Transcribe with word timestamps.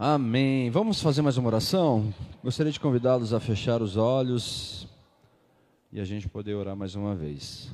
Amém. 0.00 0.70
Vamos 0.70 1.02
fazer 1.02 1.22
mais 1.22 1.36
uma 1.38 1.48
oração? 1.48 2.14
Gostaria 2.40 2.70
de 2.70 2.78
convidá-los 2.78 3.34
a 3.34 3.40
fechar 3.40 3.82
os 3.82 3.96
olhos 3.96 4.86
e 5.92 5.98
a 5.98 6.04
gente 6.04 6.28
poder 6.28 6.54
orar 6.54 6.76
mais 6.76 6.94
uma 6.94 7.16
vez. 7.16 7.68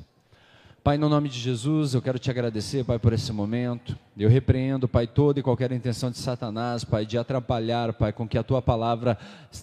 Pai, 0.83 0.97
no 0.97 1.07
nome 1.07 1.29
de 1.29 1.39
Jesus, 1.39 1.93
eu 1.93 2.01
quero 2.01 2.17
te 2.17 2.31
agradecer, 2.31 2.83
Pai, 2.83 2.97
por 2.97 3.13
esse 3.13 3.31
momento. 3.31 3.95
Eu 4.17 4.29
repreendo, 4.29 4.87
Pai, 4.87 5.05
toda 5.05 5.41
e 5.41 5.43
qualquer 5.43 5.73
intenção 5.73 6.09
de 6.09 6.17
Satanás, 6.17 6.85
Pai, 6.85 7.05
de 7.05 7.17
atrapalhar, 7.17 7.91
Pai, 7.91 8.13
com 8.13 8.25
que 8.25 8.37
a 8.37 8.43
tua 8.43 8.61
palavra 8.61 9.17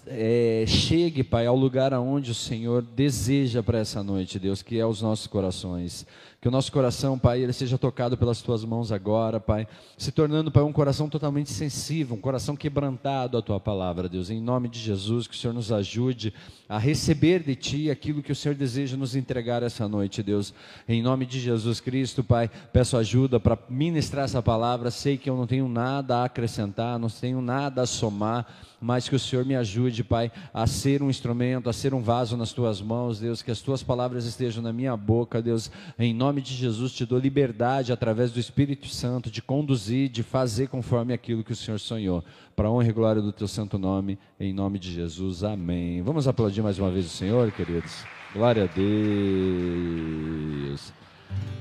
é, 0.07 0.65
chegue, 0.67 1.25
Pai, 1.25 1.47
ao 1.47 1.57
lugar 1.57 1.95
aonde 1.95 2.33
o 2.33 2.35
Senhor 2.35 2.83
deseja 2.83 3.63
para 3.63 3.79
essa 3.79 4.03
noite, 4.03 4.39
Deus, 4.39 4.61
que 4.61 4.79
é 4.79 4.85
os 4.85 5.01
nossos 5.01 5.27
corações. 5.27 6.07
Que 6.39 6.49
o 6.49 6.51
nosso 6.51 6.73
coração, 6.73 7.19
Pai, 7.19 7.41
ele 7.41 7.53
seja 7.53 7.79
tocado 7.79 8.19
pelas 8.19 8.43
tuas 8.43 8.65
mãos 8.65 8.91
agora, 8.91 9.39
Pai, 9.39 9.67
se 9.97 10.11
tornando, 10.11 10.51
Pai, 10.51 10.65
um 10.65 10.73
coração 10.73 11.09
totalmente 11.09 11.51
sensível, 11.51 12.17
um 12.17 12.21
coração 12.21 12.57
quebrantado 12.57 13.39
à 13.39 13.43
tua 13.43 13.61
palavra, 13.61 14.09
Deus. 14.09 14.29
Em 14.29 14.41
nome 14.41 14.69
de 14.69 14.81
Jesus, 14.81 15.29
que 15.29 15.35
o 15.35 15.39
Senhor 15.39 15.55
nos 15.55 15.71
ajude 15.71 16.35
a 16.69 16.79
receber 16.79 17.45
de 17.45 17.55
ti 17.55 17.91
aquilo 17.91 18.23
que 18.23 18.33
o 18.33 18.35
Senhor 18.35 18.57
deseja 18.57 18.97
nos 18.97 19.15
entregar 19.15 19.63
essa 19.63 19.87
noite, 19.87 20.21
Deus. 20.21 20.53
Em 20.89 21.01
nome 21.01 21.27
de 21.27 21.39
Jesus 21.39 21.81
Cristo, 21.81 22.25
Pai, 22.25 22.51
peço 22.73 22.97
ajuda 22.97 23.39
para 23.39 23.57
ministrar 23.69 24.25
essa 24.25 24.42
palavra. 24.43 24.91
Sei 24.91 25.17
que 25.17 25.31
eu 25.31 25.37
não 25.37 25.47
tenho 25.47 25.69
nada 25.69 26.19
a 26.19 26.25
acrescentar, 26.25 26.99
não 26.99 27.09
tenho 27.09 27.41
nada 27.41 27.83
a 27.83 27.87
somar 27.87 28.47
mas 28.83 29.09
que 29.09 29.15
o 29.15 29.19
Senhor 29.19 29.47
me 29.47 29.55
ajude, 29.55 30.03
Pai, 30.03 30.33
a 30.53 30.67
ser 30.67 31.05
um 31.05 31.09
instrumento, 31.09 31.71
a 31.71 31.73
ser 31.73 31.95
um 31.95 32.03
vaso 32.03 32.37
nas 32.37 32.53
tuas 32.53 32.83
mãos, 32.83 33.21
Deus, 33.21 33.41
que 33.41 33.53
as 33.53 33.61
tuas 33.61 33.85
palavras 33.85 34.25
estejam 34.27 34.61
na 34.61 34.73
minha 34.73 34.97
boca, 34.97 35.41
Deus, 35.41 35.71
em 35.97 36.13
nome 36.13 36.43
de 36.43 36.53
Jesus, 36.53 36.93
te 36.93 37.07
dou 37.07 37.21
liberdade 37.21 37.93
através 37.93 38.33
do 38.33 38.41
Espírito 38.41 38.89
Santo 38.89 39.31
de 39.31 39.41
conduzir, 39.41 40.09
de 40.09 40.25
fazer 40.25 40.67
conforme 40.67 41.15
aquilo 41.15 41.45
que 41.45 41.53
o 41.53 41.57
Senhor 41.57 41.79
sonhou, 41.79 42.25
para 42.57 42.69
honra 42.69 42.89
e 42.89 42.93
glória 42.93 43.23
do 43.23 43.33
teu 43.33 43.47
santo 43.47 43.79
nome, 43.79 44.19
em 44.41 44.53
nome 44.53 44.81
de 44.81 44.93
Jesus, 44.93 45.45
amém. 45.45 46.03
Vamos 46.03 46.27
aplaudir 46.27 46.61
mais 46.63 46.77
uma 46.81 46.91
vez 46.91 47.07
o 47.07 47.11
Senhor, 47.11 47.53
queridos? 47.53 48.05
Glória 48.35 48.65
a 48.65 48.67
Deus, 48.67 48.83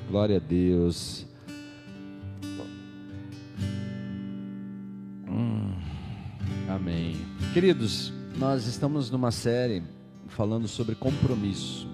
glória 0.10 0.38
a 0.38 0.40
Deus. 0.40 1.31
Hum. 5.32 5.72
Amém. 6.68 7.16
Queridos, 7.54 8.12
nós 8.38 8.68
estamos 8.68 9.10
numa 9.10 9.32
série 9.32 9.82
falando 10.28 10.68
sobre 10.68 10.94
compromisso. 10.94 11.88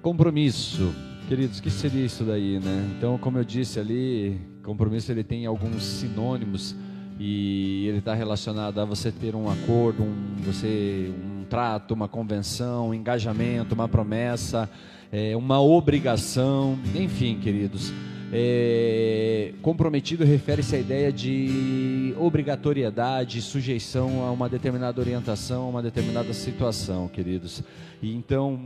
Compromisso, 0.00 0.94
queridos, 1.28 1.58
que 1.60 1.70
seria 1.70 2.04
isso 2.04 2.24
daí, 2.24 2.60
né? 2.60 2.94
Então, 2.96 3.18
como 3.18 3.38
eu 3.38 3.44
disse 3.44 3.80
ali, 3.80 4.40
compromisso 4.62 5.10
ele 5.10 5.24
tem 5.24 5.46
alguns 5.46 5.82
sinônimos 5.82 6.76
e 7.18 7.86
ele 7.88 7.98
está 7.98 8.14
relacionado 8.14 8.80
a 8.80 8.84
você 8.84 9.10
ter 9.10 9.34
um 9.34 9.50
acordo, 9.50 10.02
um, 10.02 10.36
você, 10.44 11.12
um 11.24 11.44
trato, 11.44 11.94
uma 11.94 12.08
convenção, 12.08 12.90
um 12.90 12.94
engajamento, 12.94 13.74
uma 13.74 13.88
promessa, 13.88 14.70
é, 15.10 15.36
uma 15.36 15.60
obrigação, 15.60 16.78
enfim, 16.94 17.38
queridos. 17.40 17.92
É, 18.34 19.52
comprometido 19.60 20.24
refere-se 20.24 20.74
à 20.74 20.78
ideia 20.78 21.12
de 21.12 21.91
obrigatoriedade, 22.18 23.42
sujeição 23.42 24.24
a 24.24 24.30
uma 24.30 24.48
determinada 24.48 25.00
orientação, 25.00 25.62
a 25.64 25.68
uma 25.68 25.82
determinada 25.82 26.32
situação, 26.32 27.08
queridos. 27.08 27.62
E 28.02 28.14
então, 28.14 28.60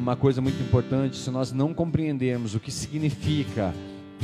uma 0.00 0.16
coisa 0.16 0.40
muito 0.40 0.62
importante, 0.62 1.16
se 1.16 1.30
nós 1.30 1.52
não 1.52 1.72
compreendermos 1.72 2.54
o 2.54 2.60
que 2.60 2.70
significa 2.70 3.74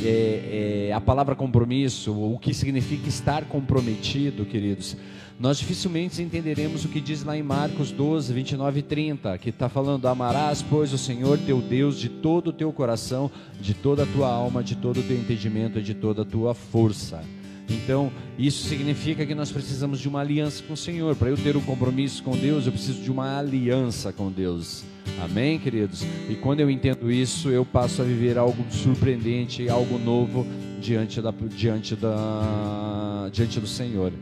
é, 0.02 0.88
é, 0.88 0.92
a 0.92 1.00
palavra 1.00 1.34
compromisso, 1.34 2.12
o 2.12 2.38
que 2.38 2.54
significa 2.54 3.08
estar 3.08 3.44
comprometido, 3.44 4.44
queridos, 4.44 4.96
nós 5.38 5.58
dificilmente 5.58 6.20
entenderemos 6.22 6.84
o 6.84 6.88
que 6.88 7.00
diz 7.00 7.24
lá 7.24 7.34
em 7.36 7.42
Marcos 7.42 7.90
12, 7.90 8.30
29 8.32 8.80
e 8.80 8.82
30, 8.82 9.38
que 9.38 9.48
está 9.48 9.70
falando: 9.70 10.06
Amarás, 10.06 10.62
pois, 10.62 10.92
o 10.92 10.98
Senhor 10.98 11.38
teu 11.38 11.62
Deus 11.62 11.98
de 11.98 12.10
todo 12.10 12.48
o 12.48 12.52
teu 12.52 12.70
coração, 12.72 13.30
de 13.58 13.72
toda 13.72 14.02
a 14.02 14.06
tua 14.06 14.28
alma, 14.28 14.62
de 14.62 14.76
todo 14.76 15.00
o 15.00 15.02
teu 15.02 15.16
entendimento 15.16 15.78
e 15.78 15.82
de 15.82 15.94
toda 15.94 16.22
a 16.22 16.26
tua 16.26 16.52
força. 16.52 17.22
Então, 17.70 18.10
isso 18.38 18.68
significa 18.68 19.24
que 19.24 19.34
nós 19.34 19.52
precisamos 19.52 20.00
de 20.00 20.08
uma 20.08 20.20
aliança 20.20 20.62
com 20.62 20.72
o 20.72 20.76
Senhor. 20.76 21.14
Para 21.14 21.30
eu 21.30 21.36
ter 21.36 21.56
um 21.56 21.60
compromisso 21.60 22.22
com 22.22 22.36
Deus, 22.36 22.66
eu 22.66 22.72
preciso 22.72 23.00
de 23.00 23.10
uma 23.10 23.38
aliança 23.38 24.12
com 24.12 24.30
Deus. 24.30 24.84
Amém, 25.22 25.58
queridos? 25.58 26.02
E 26.28 26.34
quando 26.34 26.60
eu 26.60 26.70
entendo 26.70 27.10
isso, 27.10 27.48
eu 27.48 27.64
passo 27.64 28.02
a 28.02 28.04
viver 28.04 28.36
algo 28.38 28.64
surpreendente, 28.70 29.68
algo 29.68 29.98
novo 29.98 30.46
diante, 30.80 31.20
da, 31.20 31.32
diante, 31.54 31.94
da, 31.94 33.28
diante 33.32 33.60
do 33.60 33.66
Senhor. 33.66 34.12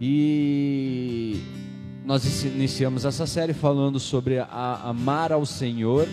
E 0.00 1.40
nós 2.04 2.44
iniciamos 2.44 3.04
essa 3.04 3.26
série 3.26 3.52
falando 3.52 4.00
sobre 4.00 4.38
a, 4.38 4.80
amar 4.84 5.32
ao 5.32 5.46
Senhor 5.46 6.08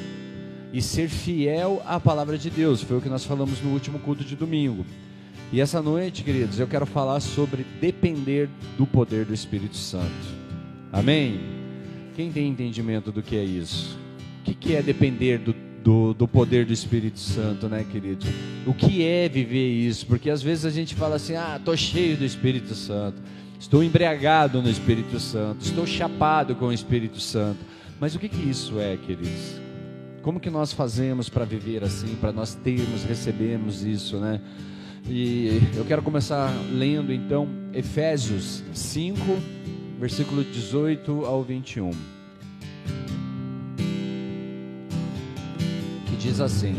e 0.72 0.81
ser 0.81 1.09
fiel 1.09 1.81
à 1.86 2.00
palavra 2.00 2.38
de 2.38 2.50
Deus. 2.50 2.81
Foi 2.81 2.98
o 2.98 3.02
que 3.02 3.09
nós 3.09 3.24
falamos 3.24 3.62
no 3.62 3.72
último 3.72 3.98
culto 4.00 4.24
de 4.24 4.36
domingo. 4.36 4.86
E 5.52 5.62
essa 5.62 5.81
noite, 5.81 6.24
queridos, 6.24 6.59
eu 6.59 6.68
quero 6.68 6.85
falar 6.85 7.22
sobre 7.22 7.66
depender 7.80 8.50
do 8.78 8.85
poder 8.85 9.24
do 9.24 9.34
Espírito 9.34 9.78
Santo. 9.78 10.12
Amém? 10.91 11.40
Quem 12.16 12.31
tem 12.31 12.50
entendimento 12.50 13.12
do 13.13 13.22
que 13.22 13.38
é 13.38 13.44
isso? 13.44 13.97
O 14.41 14.53
que, 14.53 14.75
é 14.75 14.81
depender 14.81 15.38
do, 15.38 15.56
do, 15.81 16.13
do, 16.13 16.28
poder 16.28 16.66
do 16.66 16.74
Espírito 16.74 17.19
Santo, 17.19 17.69
né, 17.69 17.86
querido? 17.90 18.25
O 18.66 18.74
que 18.74 19.03
é 19.03 19.30
viver 19.30 19.69
isso? 19.69 20.06
Porque 20.06 20.30
às 20.30 20.41
vezes 20.41 20.66
a 20.66 20.69
gente 20.69 20.96
fala 20.96 21.16
assim: 21.16 21.36
ah, 21.36 21.59
tô 21.63 21.75
cheio 21.78 22.18
do 22.18 22.25
Espírito 22.25 22.75
Santo. 22.75 23.22
Estou 23.59 23.84
embriagado 23.84 24.62
no 24.62 24.69
Espírito 24.69 25.19
Santo, 25.19 25.66
estou 25.66 25.86
chapado 25.88 26.56
com 26.56 26.66
o 26.66 26.74
Espírito 26.74 27.19
Santo. 27.19 27.59
Mas 28.00 28.13
o 28.16 28.19
que, 28.19 28.30
que 28.30 28.50
isso 28.50 28.80
é, 28.80 28.97
queridos? 28.97 29.59
Como 30.22 30.40
que 30.40 30.50
nós 30.50 30.74
fazemos 30.74 31.30
para 31.30 31.46
viver 31.46 31.84
assim, 31.84 32.16
para 32.16 32.31
nós 32.31 32.53
termos, 32.53 33.03
recebermos 33.03 33.84
isso, 33.84 34.18
né? 34.18 34.41
E 35.09 35.62
eu 35.75 35.85
quero 35.85 36.01
começar 36.01 36.51
lendo 36.72 37.13
então 37.13 37.47
Efésios 37.73 38.63
5, 38.73 39.19
versículo 40.00 40.44
18 40.44 41.25
ao 41.25 41.44
21. 41.44 41.91
Que 46.07 46.16
diz 46.18 46.40
assim: 46.40 46.75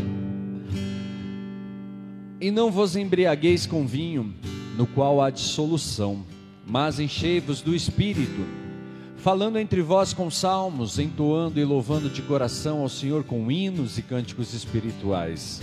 E 2.39 2.51
não 2.51 2.71
vos 2.71 2.95
embriagueis 2.95 3.65
com 3.65 3.87
vinho, 3.87 4.33
no 4.77 4.85
qual 4.85 5.21
há 5.21 5.29
dissolução 5.29 6.23
mas 6.69 6.99
enchei-vos 6.99 7.61
do 7.61 7.75
Espírito, 7.75 8.45
falando 9.17 9.57
entre 9.57 9.81
vós 9.81 10.13
com 10.13 10.29
salmos, 10.29 10.99
entoando 10.99 11.59
e 11.59 11.65
louvando 11.65 12.09
de 12.09 12.21
coração 12.21 12.81
ao 12.81 12.89
Senhor 12.89 13.23
com 13.23 13.51
hinos 13.51 13.97
e 13.97 14.03
cânticos 14.03 14.53
espirituais, 14.53 15.59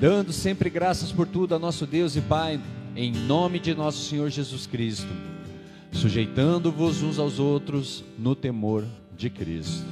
dando 0.00 0.32
sempre 0.32 0.70
graças 0.70 1.12
por 1.12 1.26
tudo 1.26 1.54
a 1.54 1.58
nosso 1.58 1.86
Deus 1.86 2.16
e 2.16 2.22
Pai, 2.22 2.58
em 2.96 3.12
nome 3.12 3.58
de 3.58 3.74
nosso 3.74 4.08
Senhor 4.08 4.30
Jesus 4.30 4.66
Cristo, 4.66 5.12
sujeitando-vos 5.92 7.02
uns 7.02 7.18
aos 7.18 7.38
outros 7.38 8.02
no 8.18 8.34
temor 8.34 8.86
de 9.14 9.28
Cristo. 9.28 9.84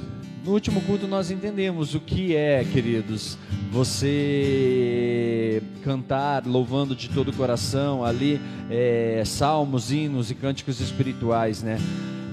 No 0.43 0.53
último 0.53 0.81
culto 0.81 1.07
nós 1.07 1.29
entendemos 1.29 1.93
o 1.93 1.99
que 1.99 2.35
é, 2.35 2.63
queridos, 2.63 3.37
você 3.69 5.61
cantar 5.83 6.43
louvando 6.47 6.95
de 6.95 7.07
todo 7.07 7.27
o 7.27 7.35
coração 7.35 8.03
ali 8.03 8.41
é, 8.67 9.21
salmos, 9.23 9.91
hinos 9.91 10.31
e 10.31 10.35
cânticos 10.35 10.81
espirituais, 10.81 11.61
né? 11.61 11.77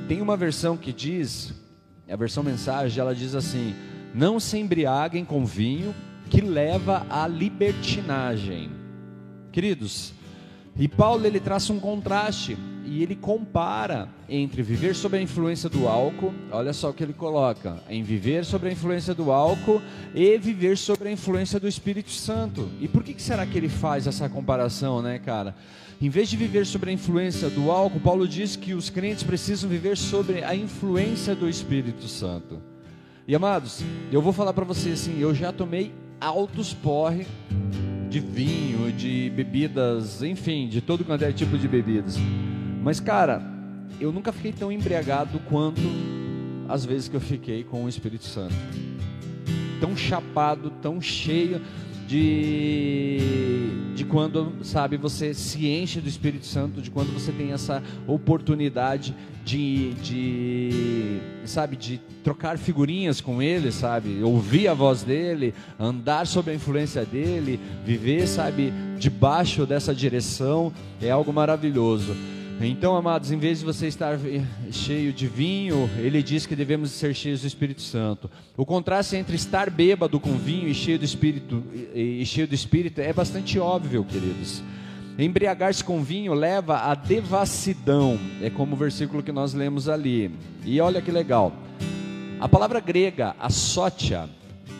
Tem 0.09 0.23
uma 0.23 0.37
versão 0.37 0.79
que 0.79 0.95
diz, 0.95 1.53
a 2.09 2.17
versão 2.17 2.43
mensagem, 2.43 2.99
ela 2.99 3.15
diz 3.15 3.35
assim: 3.35 3.75
não 4.15 4.41
se 4.41 4.57
embriaguem 4.57 5.27
com 5.27 5.45
vinho 5.45 5.95
que 6.29 6.41
leva 6.41 7.07
à 7.09 7.27
libertinagem. 7.27 8.71
Queridos, 9.53 10.13
e 10.79 10.87
Paulo 10.87 11.27
ele 11.27 11.41
traça 11.41 11.73
um 11.73 11.81
contraste 11.81 12.57
e 12.85 13.03
ele 13.03 13.17
compara 13.17 14.09
entre 14.29 14.63
viver 14.63 14.95
sob 14.95 15.17
a 15.17 15.21
influência 15.21 15.69
do 15.69 15.89
álcool, 15.89 16.33
olha 16.53 16.73
só 16.73 16.91
o 16.91 16.95
que 16.95 17.03
ele 17.03 17.13
coloca, 17.13 17.83
em 17.89 18.03
viver 18.03 18.45
sob 18.45 18.69
a 18.69 18.73
influência 18.73 19.13
do 19.13 19.33
álcool 19.33 19.83
e 20.15 20.39
viver 20.39 20.77
sob 20.79 21.07
a 21.07 21.11
influência 21.11 21.59
do 21.59 21.67
Espírito 21.67 22.11
Santo. 22.11 22.69
E 22.81 22.87
por 22.87 23.03
que, 23.03 23.15
que 23.15 23.23
será 23.23 23.45
que 23.45 23.59
ele 23.59 23.69
faz 23.69 24.07
essa 24.07 24.29
comparação, 24.29 25.03
né, 25.03 25.19
cara? 25.19 25.55
Em 26.01 26.09
vez 26.11 26.29
de 26.29 26.37
viver 26.37 26.67
sob 26.67 26.89
a 26.89 26.93
influência 26.93 27.49
do 27.49 27.71
álcool, 27.71 28.01
Paulo 28.01 28.29
diz 28.29 28.55
que 28.55 28.75
os 28.75 28.91
crentes 28.91 29.23
precisam 29.23 29.69
viver 29.69 29.97
sobre 29.97 30.45
a 30.45 30.55
influência 30.55 31.35
do 31.35 31.49
Espírito 31.49 32.07
Santo. 32.07 32.61
E 33.27 33.35
amados, 33.35 33.83
eu 34.13 34.23
vou 34.23 34.33
falar 34.33 34.53
para 34.53 34.65
vocês 34.65 35.01
assim, 35.01 35.19
eu 35.19 35.35
já 35.35 35.53
tomei 35.53 35.93
altos 36.21 36.73
porre 36.75 37.27
de 38.09 38.21
vinho, 38.21 38.93
de 38.93 39.31
bebidas, 39.35 40.23
enfim, 40.23 40.69
de 40.69 40.81
todo 40.81 41.05
quanto 41.05 41.25
é 41.25 41.33
tipo 41.33 41.59
de 41.59 41.69
bebidas. 41.69 42.17
Mas, 42.83 43.01
cara, 43.01 43.43
eu 44.01 44.13
nunca 44.13 44.33
fiquei 44.33 44.53
tão 44.53 44.71
embriagado 44.71 45.39
quanto 45.41 45.83
as 46.69 46.85
vezes 46.85 47.09
que 47.09 47.17
eu 47.17 47.21
fiquei 47.21 47.65
com 47.65 47.85
o 47.85 47.89
Espírito 47.89 48.25
Santo. 48.25 48.55
Tão 49.81 49.97
chapado, 49.97 50.71
tão 50.83 51.01
cheio. 51.01 51.61
De, 52.07 53.19
de 53.95 54.05
quando, 54.05 54.53
sabe, 54.63 54.97
você 54.97 55.35
se 55.35 55.67
enche 55.67 56.01
do 56.01 56.09
Espírito 56.09 56.47
Santo, 56.47 56.81
de 56.81 56.91
quando 56.91 57.13
você 57.13 57.33
tem 57.33 57.53
essa 57.53 57.83
oportunidade 58.07 59.15
de, 59.45 59.93
de, 59.95 61.19
sabe, 61.45 61.77
de 61.77 62.01
trocar 62.23 62.59
figurinhas 62.59 63.21
com 63.21 63.43
ele, 63.43 63.71
sabe, 63.71 64.23
ouvir 64.23 64.69
a 64.69 64.75
voz 64.75 65.03
dele, 65.03 65.55
andar 65.79 66.27
sob 66.27 66.51
a 66.51 66.55
influência 66.55 67.05
dele, 67.05 67.61
viver, 67.85 68.27
sabe, 68.27 68.73
debaixo 68.99 69.67
dessa 69.67 69.95
direção, 69.95 70.73
é 71.01 71.11
algo 71.11 71.33
maravilhoso. 71.33 72.17
Então, 72.59 72.97
amados, 72.97 73.31
em 73.31 73.39
vez 73.39 73.59
de 73.59 73.67
você 73.67 73.87
estar 73.87 74.19
cheio 74.73 75.13
de 75.13 75.27
vinho, 75.27 75.91
ele 75.99 76.23
diz 76.23 76.47
que 76.47 76.57
devemos 76.57 76.91
ser 76.91 77.15
cheios 77.15 77.43
do 77.43 77.47
Espírito 77.47 77.83
Santo. 77.83 78.31
O 78.57 78.65
contraste 78.65 79.15
entre 79.15 79.37
estar 79.37 79.69
bêbado 79.69 80.19
com 80.19 80.33
vinho 80.39 80.67
e 80.67 80.73
cheio 80.73 80.99
do 80.99 81.05
Espírito 81.05 81.63
e 81.95 82.25
cheio 82.25 82.49
do 82.49 82.55
Espírito 82.55 83.01
é 83.03 83.13
bastante 83.13 83.59
óbvio, 83.59 84.05
queridos. 84.05 84.63
Embriagar-se 85.19 85.85
com 85.85 86.03
vinho 86.03 86.33
leva 86.33 86.79
à 86.79 86.95
devassidão, 86.95 88.19
é 88.41 88.49
como 88.49 88.75
o 88.75 88.79
versículo 88.79 89.23
que 89.23 89.33
nós 89.33 89.53
lemos 89.53 89.87
ali. 89.87 90.31
E 90.65 90.81
olha 90.81 91.03
que 91.03 91.11
legal. 91.11 91.53
A 92.41 92.49
palavra 92.49 92.81
grega, 92.81 93.37
asótia, 93.39 94.31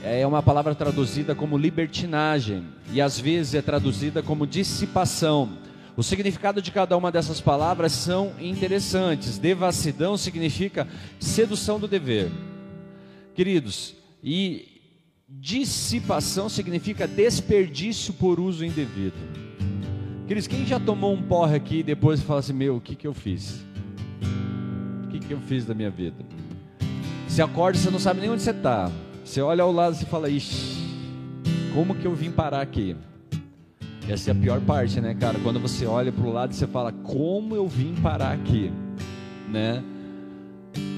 é 0.03 0.27
uma 0.27 0.43
palavra 0.43 0.75
traduzida 0.75 1.35
como 1.35 1.59
libertinagem 1.59 2.65
e 2.91 3.03
às 3.03 3.19
vezes 3.21 3.55
é 3.55 3.61
traduzida 3.61 4.23
como 4.23 4.47
dissipação. 4.47 5.66
O 5.97 6.03
significado 6.03 6.61
de 6.61 6.71
cada 6.71 6.95
uma 6.97 7.11
dessas 7.11 7.41
palavras 7.41 7.93
são 7.93 8.35
interessantes. 8.39 9.39
Devassidão 9.39 10.19
significa 10.19 10.87
sedução 11.19 11.81
do 11.81 11.89
dever. 11.89 12.31
Queridos, 13.35 13.95
e 14.23 14.81
dissipação 15.29 16.49
significa 16.49 17.09
desperdício 17.09 18.13
por 18.13 18.39
uso 18.39 18.65
indevido. 18.65 19.17
Queridos, 20.27 20.47
quem 20.47 20.67
já 20.67 20.79
tomou 20.79 21.15
um 21.15 21.23
porre 21.23 21.57
aqui 21.57 21.79
e 21.79 21.83
depois 21.83 22.21
fala 22.21 22.41
assim: 22.41 22.53
Meu, 22.53 22.77
o 22.77 22.81
que, 22.81 22.95
que 22.95 23.07
eu 23.07 23.15
fiz? 23.15 23.65
O 25.05 25.09
que, 25.09 25.19
que 25.21 25.33
eu 25.33 25.41
fiz 25.41 25.65
da 25.65 25.75
minha 25.75 25.91
vida? 25.91 26.25
Você 27.27 27.41
acorda 27.41 27.79
você 27.79 27.91
não 27.91 27.99
sabe 27.99 28.21
nem 28.21 28.29
onde 28.29 28.43
você 28.43 28.51
está. 28.51 28.91
Você 29.25 29.41
olha 29.41 29.63
ao 29.63 29.73
lado 29.73 29.97
e 30.01 30.05
fala: 30.05 30.29
Ixi, 30.29 30.77
como 31.73 31.95
que 31.95 32.07
eu 32.07 32.15
vim 32.15 32.31
parar 32.31 32.61
aqui? 32.61 32.97
Essa 34.09 34.31
é 34.31 34.33
a 34.33 34.37
pior 34.37 34.61
parte, 34.61 35.01
né, 35.01 35.15
cara? 35.15 35.37
Quando 35.41 35.59
você 35.59 35.85
olha 35.85 36.13
para 36.13 36.25
o 36.25 36.33
lado 36.33 36.53
e 36.53 36.55
você 36.55 36.67
fala, 36.67 36.93
como 36.93 37.57
eu 37.57 37.67
vim 37.67 37.93
parar 37.97 38.35
aqui, 38.35 38.71
né? 39.51 39.83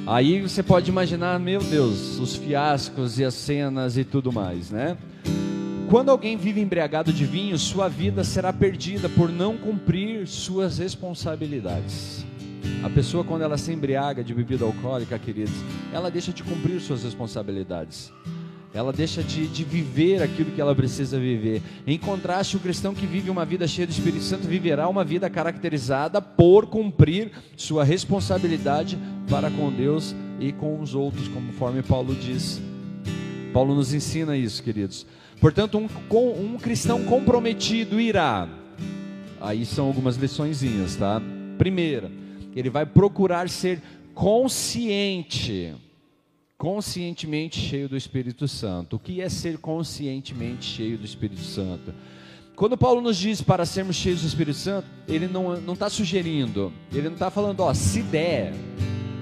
Aí 0.07 0.43
você 0.43 0.63
pode 0.63 0.91
imaginar, 0.91 1.41
meu 1.41 1.61
Deus, 1.61 2.19
os 2.19 2.37
fiascos 2.37 3.19
e 3.19 3.25
as 3.25 3.33
cenas 3.33 3.97
e 3.97 4.05
tudo 4.05 4.31
mais, 4.31 4.71
né? 4.71 4.99
Quando 5.89 6.11
alguém 6.11 6.37
vive 6.37 6.61
embriagado 6.61 7.11
de 7.11 7.25
vinho, 7.25 7.59
sua 7.59 7.89
vida 7.89 8.23
será 8.23 8.53
perdida 8.53 9.09
por 9.09 9.31
não 9.31 9.57
cumprir 9.57 10.27
suas 10.27 10.77
responsabilidades. 10.77 12.27
A 12.85 12.91
pessoa, 12.91 13.25
quando 13.25 13.41
ela 13.41 13.57
se 13.57 13.73
embriaga 13.73 14.23
de 14.23 14.35
bebida 14.35 14.67
alcoólica, 14.67 15.19
queridos, 15.19 15.55
ela 15.95 16.11
deixa 16.11 16.31
de 16.31 16.43
cumprir 16.43 16.79
suas 16.79 17.05
responsabilidades 17.05 18.13
ela 18.73 18.93
deixa 18.93 19.23
de, 19.23 19.47
de 19.47 19.65
viver 19.65 20.23
aquilo 20.23 20.51
que 20.51 20.61
ela 20.61 20.75
precisa 20.75 21.19
viver. 21.19 21.63
Em 21.87 21.99
contraste, 21.99 22.57
o 22.57 22.61
cristão 22.61 22.95
que 22.95 23.07
vive 23.07 23.31
uma 23.31 23.45
vida 23.45 23.67
cheia 23.67 23.87
do 23.87 23.91
Espírito 23.91 24.23
Santo 24.23 24.47
viverá 24.47 24.89
uma 24.89 25.05
vida 25.05 25.29
caracterizada 25.31 26.21
por 26.21 26.67
cumprir 26.67 27.33
sua 27.57 27.83
responsabilidade 27.83 28.99
para 29.29 29.51
com 29.51 29.73
Deus 29.73 30.15
e 30.39 30.53
com 30.53 30.81
os 30.81 30.95
outros, 30.95 31.29
conforme 31.29 31.83
Paulo 31.83 32.15
diz. 32.15 32.61
Paulo 33.53 33.75
nos 33.75 33.95
ensina 33.95 34.37
isso, 34.37 34.63
queridos. 34.63 35.07
Portanto, 35.41 35.79
um, 35.79 35.89
um 36.39 36.59
cristão 36.59 37.05
comprometido 37.05 37.99
irá. 37.99 38.49
Aí 39.41 39.65
são 39.65 39.87
algumas 39.87 40.17
liçõezinhas, 40.17 40.97
tá? 40.97 41.23
Primeira, 41.57 42.11
ele 42.55 42.69
vai 42.69 42.85
procurar 42.85 43.49
ser 43.49 43.81
consciente 44.15 45.75
conscientemente 46.59 47.61
cheio 47.61 47.89
do 47.89 47.97
Espírito 47.97 48.49
Santo. 48.49 48.97
O 48.97 48.99
que 48.99 49.21
é 49.23 49.29
ser 49.29 49.59
conscientemente 49.59 50.67
cheio 50.67 50.99
do 50.99 51.05
Espírito 51.05 51.41
Santo? 51.41 51.95
Quando 52.57 52.77
Paulo 52.77 53.01
nos 53.01 53.17
diz 53.17 53.41
para 53.41 53.65
sermos 53.65 53.95
cheios 53.95 54.23
do 54.23 54.27
Espírito 54.27 54.59
Santo, 54.59 54.89
ele 55.07 55.29
não 55.29 55.73
está 55.73 55.89
sugerindo, 55.89 56.73
ele 56.93 57.07
não 57.07 57.13
está 57.13 57.31
falando, 57.31 57.61
ó, 57.61 57.73
se 57.73 58.03
der. 58.03 58.53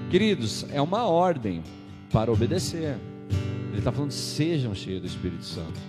Queridos, 0.09 0.65
é 0.71 0.81
uma 0.81 1.05
ordem 1.05 1.61
para 2.11 2.31
obedecer. 2.31 2.97
Ele 3.69 3.77
está 3.77 3.91
falando, 3.91 4.09
sejam 4.09 4.73
cheios 4.73 5.01
do 5.01 5.07
Espírito 5.07 5.45
Santo. 5.45 5.79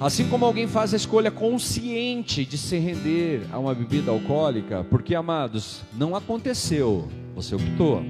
Assim 0.00 0.28
como 0.28 0.44
alguém 0.44 0.68
faz 0.68 0.94
a 0.94 0.96
escolha 0.96 1.32
consciente 1.32 2.44
de 2.44 2.56
se 2.56 2.78
render 2.78 3.42
a 3.50 3.58
uma 3.58 3.74
bebida 3.74 4.12
alcoólica, 4.12 4.84
porque, 4.84 5.14
amados, 5.16 5.80
não 5.92 6.14
aconteceu, 6.14 7.08
você 7.34 7.56
optou. 7.56 8.04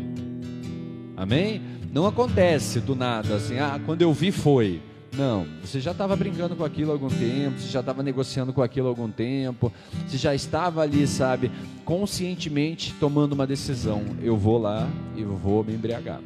Amém? 1.17 1.63
Não 1.93 2.07
acontece 2.07 2.81
do 2.81 2.97
nada 2.97 3.35
assim, 3.37 3.59
ah, 3.59 3.79
quando 3.85 4.01
eu 4.01 4.15
vi 4.15 4.33
foi. 4.33 4.81
Não, 5.15 5.47
você 5.63 5.79
já 5.79 5.91
estava 5.91 6.17
brincando 6.17 6.57
com 6.57 6.65
aquilo 6.65 6.91
há 6.91 6.95
algum 6.95 7.11
tempo, 7.11 7.61
você 7.61 7.69
já 7.69 7.81
estava 7.81 8.03
negociando 8.03 8.51
com 8.51 8.63
aquilo 8.63 8.87
há 8.87 8.91
algum 8.91 9.11
tempo, 9.11 9.71
você 10.07 10.17
já 10.17 10.35
estava 10.35 10.81
ali, 10.81 11.07
sabe, 11.07 11.51
conscientemente 11.85 12.95
tomando 12.99 13.35
uma 13.35 13.47
decisão. 13.47 14.03
Eu 14.23 14.39
vou 14.39 14.57
lá 14.57 14.89
e 15.15 15.23
vou 15.23 15.63
me 15.63 15.75
embriagar. 15.75 16.19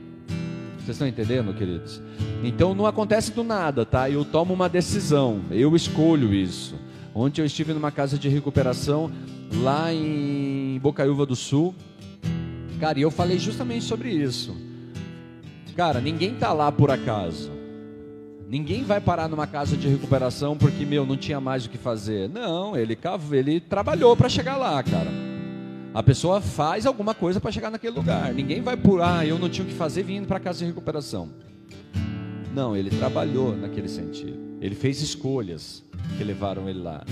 Vocês 0.77 0.91
estão 0.91 1.09
entendendo, 1.09 1.53
queridos? 1.53 2.01
Então 2.45 2.73
não 2.73 2.87
acontece 2.87 3.33
do 3.33 3.43
nada, 3.43 3.85
tá? 3.85 4.09
Eu 4.09 4.25
tomo 4.25 4.55
uma 4.55 4.69
decisão, 4.69 5.41
eu 5.51 5.75
escolho 5.75 6.33
isso. 6.33 6.77
Ontem 7.13 7.41
eu 7.41 7.47
estive 7.47 7.73
numa 7.73 7.91
casa 7.91 8.17
de 8.17 8.29
recuperação 8.29 9.11
lá 9.53 9.93
em 9.93 10.79
Bocaiúva 10.81 11.27
do 11.27 11.35
Sul. 11.35 11.75
Cara, 12.79 13.01
e 13.01 13.03
eu 13.03 13.11
falei 13.11 13.37
justamente 13.37 13.85
sobre 13.85 14.11
isso. 14.11 14.66
Cara, 15.77 16.01
ninguém 16.01 16.35
tá 16.35 16.55
lá 16.55 16.73
por 16.73 16.91
acaso. 16.91 17.51
Ninguém 18.49 18.83
vai 18.83 18.99
parar 18.99 19.29
numa 19.29 19.47
casa 19.47 19.77
de 19.77 19.87
recuperação 19.87 20.57
porque, 20.57 20.87
meu, 20.87 21.05
não 21.05 21.19
tinha 21.19 21.39
mais 21.39 21.67
o 21.67 21.71
que 21.71 21.77
fazer. 21.77 22.31
Não, 22.31 22.75
ele, 22.75 22.99
ele 23.33 23.61
trabalhou 23.61 24.17
para 24.17 24.29
chegar 24.29 24.57
lá, 24.57 24.83
cara. 24.83 25.11
A 25.93 26.03
pessoa 26.03 26.41
faz 26.41 26.87
alguma 26.87 27.13
coisa 27.15 27.41
para 27.41 27.53
chegar 27.53 27.71
naquele 27.71 27.95
lugar. 27.95 28.33
Ninguém 28.33 28.63
vai 28.63 28.75
por, 28.75 29.03
ah, 29.03 29.27
eu 29.27 29.39
não 29.39 29.51
tinha 29.51 29.67
o 29.67 29.69
que 29.69 29.75
fazer 29.75 30.03
vindo 30.03 30.27
para 30.27 30.41
casa 30.41 30.61
de 30.61 30.65
recuperação. 30.65 31.29
Não, 32.55 32.75
ele 32.75 32.89
trabalhou 32.89 33.55
naquele 33.55 33.89
sentido. 33.89 34.39
Ele 34.63 34.75
fez 34.75 35.03
escolhas 35.03 35.85
que 36.17 36.25
levaram 36.25 36.71
ele 36.71 36.81
lá. 36.81 37.05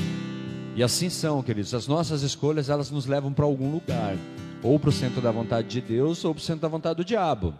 E 0.74 0.82
assim 0.82 1.10
são, 1.10 1.42
queridos. 1.42 1.74
As 1.74 1.86
nossas 1.86 2.22
escolhas, 2.22 2.70
elas 2.70 2.90
nos 2.90 3.04
levam 3.04 3.30
para 3.30 3.44
algum 3.44 3.70
lugar. 3.70 4.16
Ou 4.62 4.78
para 4.78 4.88
o 4.88 4.92
centro 4.92 5.20
da 5.20 5.30
vontade 5.30 5.68
de 5.68 5.82
Deus, 5.82 6.24
ou 6.24 6.34
para 6.34 6.40
o 6.40 6.44
centro 6.44 6.62
da 6.62 6.68
vontade 6.68 6.96
do 6.96 7.04
diabo. 7.04 7.52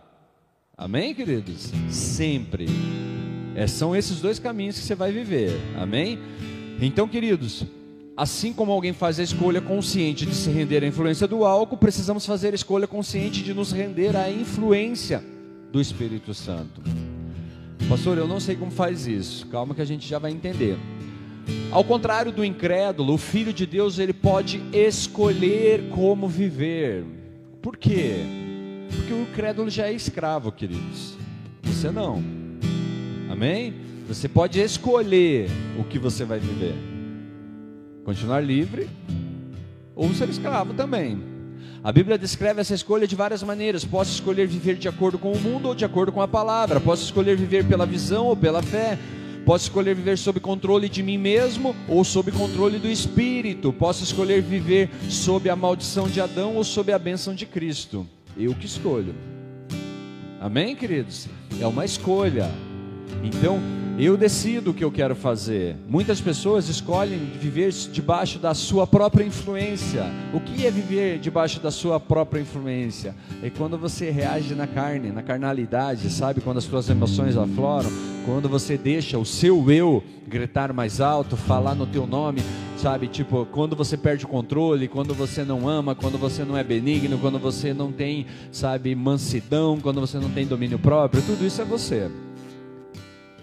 Amém, 0.77 1.15
queridos? 1.15 1.71
Sempre. 1.89 2.67
É, 3.55 3.65
são 3.69 3.95
esses 3.95 4.21
dois 4.21 4.41
caminhos 4.41 4.77
que 4.77 4.85
você 4.85 4.97
vai 4.97 5.13
viver. 5.13 5.53
Amém? 5.79 6.19
Então, 6.81 7.07
queridos, 7.07 7.65
assim 8.17 8.53
como 8.53 8.73
alguém 8.73 8.93
faz 8.93 9.21
a 9.21 9.23
escolha 9.23 9.61
consciente 9.61 10.27
de 10.27 10.35
se 10.35 10.51
render 10.51 10.83
à 10.83 10.87
influência 10.89 11.29
do 11.29 11.45
álcool, 11.45 11.77
precisamos 11.77 12.27
fazer 12.27 12.51
a 12.51 12.57
escolha 12.57 12.89
consciente 12.89 13.41
de 13.41 13.55
nos 13.55 13.71
render 13.71 14.17
à 14.17 14.29
influência 14.29 15.23
do 15.71 15.81
Espírito 15.81 16.35
Santo. 16.35 16.83
Pastor, 17.89 18.19
eu 18.19 18.27
não 18.27 18.41
sei 18.41 18.57
como 18.57 18.73
faz 18.73 19.07
isso. 19.07 19.47
Calma 19.47 19.77
que 19.77 19.83
a 19.83 19.87
gente 19.87 20.09
já 20.09 20.19
vai 20.19 20.33
entender. 20.33 20.77
Ao 21.71 21.85
contrário 21.85 22.33
do 22.33 22.45
incrédulo, 22.45 23.15
o 23.15 23.19
filho 23.19 23.53
de 23.53 23.65
Deus 23.65 24.01
ele 24.01 24.13
pode 24.13 24.61
escolher 24.73 25.89
como 25.91 26.27
viver. 26.27 27.05
Por 27.63 27.77
quê? 27.77 28.44
Porque 28.97 29.13
o 29.13 29.23
incrédulo 29.23 29.71
já 29.71 29.87
é 29.87 29.93
escravo, 29.93 30.51
queridos. 30.53 31.17
Você 31.63 31.91
não. 31.91 32.23
Amém? 33.31 33.75
Você 34.07 34.29
pode 34.29 34.61
escolher 34.61 35.49
o 35.79 35.85
que 35.85 35.99
você 35.99 36.25
vai 36.25 36.39
viver. 36.39 36.75
Continuar 38.05 38.41
livre 38.41 38.89
ou 39.97 40.13
ser 40.13 40.29
escravo 40.29 40.75
também. 40.75 41.35
A 41.83 41.93
Bíblia 41.93 42.17
descreve 42.17 42.61
essa 42.61 42.75
escolha 42.75 43.07
de 43.07 43.15
várias 43.15 43.43
maneiras. 43.43 43.85
Posso 43.85 44.13
escolher 44.13 44.47
viver 44.47 44.77
de 44.77 44.89
acordo 44.89 45.19
com 45.19 45.33
o 45.33 45.41
mundo 45.41 45.69
ou 45.69 45.75
de 45.75 45.85
acordo 45.85 46.13
com 46.13 46.23
a 46.23 46.29
palavra. 46.29 46.81
Posso 46.81 47.05
escolher 47.05 47.37
viver 47.37 47.67
pela 47.67 47.85
visão 47.85 48.27
ou 48.27 48.37
pela 48.37 48.63
fé. 48.63 48.99
Posso 49.45 49.65
escolher 49.65 49.95
viver 49.95 50.17
sob 50.17 50.41
controle 50.41 50.89
de 50.89 51.03
mim 51.03 51.19
mesmo 51.19 51.77
ou 51.87 52.03
sob 52.03 52.33
controle 52.33 52.79
do 52.79 52.89
Espírito. 52.89 53.73
Posso 53.73 54.03
escolher 54.03 54.41
viver 54.41 54.89
sob 55.11 55.51
a 55.51 55.57
maldição 55.57 56.09
de 56.09 56.21
Adão 56.21 56.57
ou 56.57 56.65
sob 56.65 56.91
a 56.91 56.99
bênção 56.99 57.35
de 57.35 57.45
Cristo. 57.45 58.07
Eu 58.37 58.55
que 58.55 58.67
escolho. 58.67 59.15
Amém, 60.41 60.75
queridos? 60.75 61.29
É 61.61 61.67
uma 61.67 61.85
escolha. 61.85 62.51
Então, 63.23 63.61
Eu 63.97 64.17
decido 64.17 64.73
o 64.73 64.75
que 64.75 64.83
eu 64.83 64.91
quero 64.91 65.15
fazer. 65.15 65.77
Muitas 65.89 66.21
pessoas 66.21 66.69
escolhem 66.69 67.17
viver 67.41 67.71
debaixo 67.71 68.41
da 68.41 68.53
sua 68.53 68.89
própria 68.89 69.25
influência. 69.25 70.07
O 70.33 70.41
que 70.41 70.67
é 70.67 70.71
viver 70.71 71.21
debaixo 71.21 71.61
da 71.61 71.71
sua 71.71 72.01
própria 72.01 72.41
influência? 72.41 73.15
É 73.41 73.51
quando 73.51 73.79
você 73.79 74.11
reage 74.11 74.53
na 74.57 74.67
carne, 74.67 75.13
na 75.13 75.23
carnalidade, 75.23 76.11
sabe? 76.11 76.41
Quando 76.41 76.57
as 76.59 76.65
suas 76.65 76.91
emoções 76.91 77.37
afloram, 77.37 77.89
quando 78.27 78.49
você 78.49 78.77
deixa 78.77 79.17
o 79.17 79.25
seu 79.25 79.71
eu 79.71 80.03
gritar 80.27 80.73
mais 80.73 81.01
alto, 81.01 81.37
falar 81.37 81.77
no 81.77 81.87
teu 81.87 82.05
nome, 82.05 82.43
sabe? 82.77 83.07
Tipo, 83.07 83.47
quando 83.47 83.77
você 83.77 83.97
perde 83.97 84.25
o 84.25 84.29
controle, 84.29 84.89
quando 84.89 85.15
você 85.15 85.45
não 85.45 85.69
ama, 85.69 85.95
quando 85.95 86.19
você 86.19 86.45
não 86.45 86.57
é 86.57 86.65
benigno, 86.65 87.17
quando 87.19 87.39
você 87.39 87.73
não 87.73 87.93
tem, 87.93 88.27
sabe, 88.51 88.93
mansidão, 88.97 89.79
quando 89.81 90.01
você 90.01 90.19
não 90.19 90.31
tem 90.31 90.45
domínio 90.45 90.81
próprio, 90.81 91.23
tudo 91.23 91.47
isso 91.47 91.63
é 91.63 91.65
você. 91.65 92.11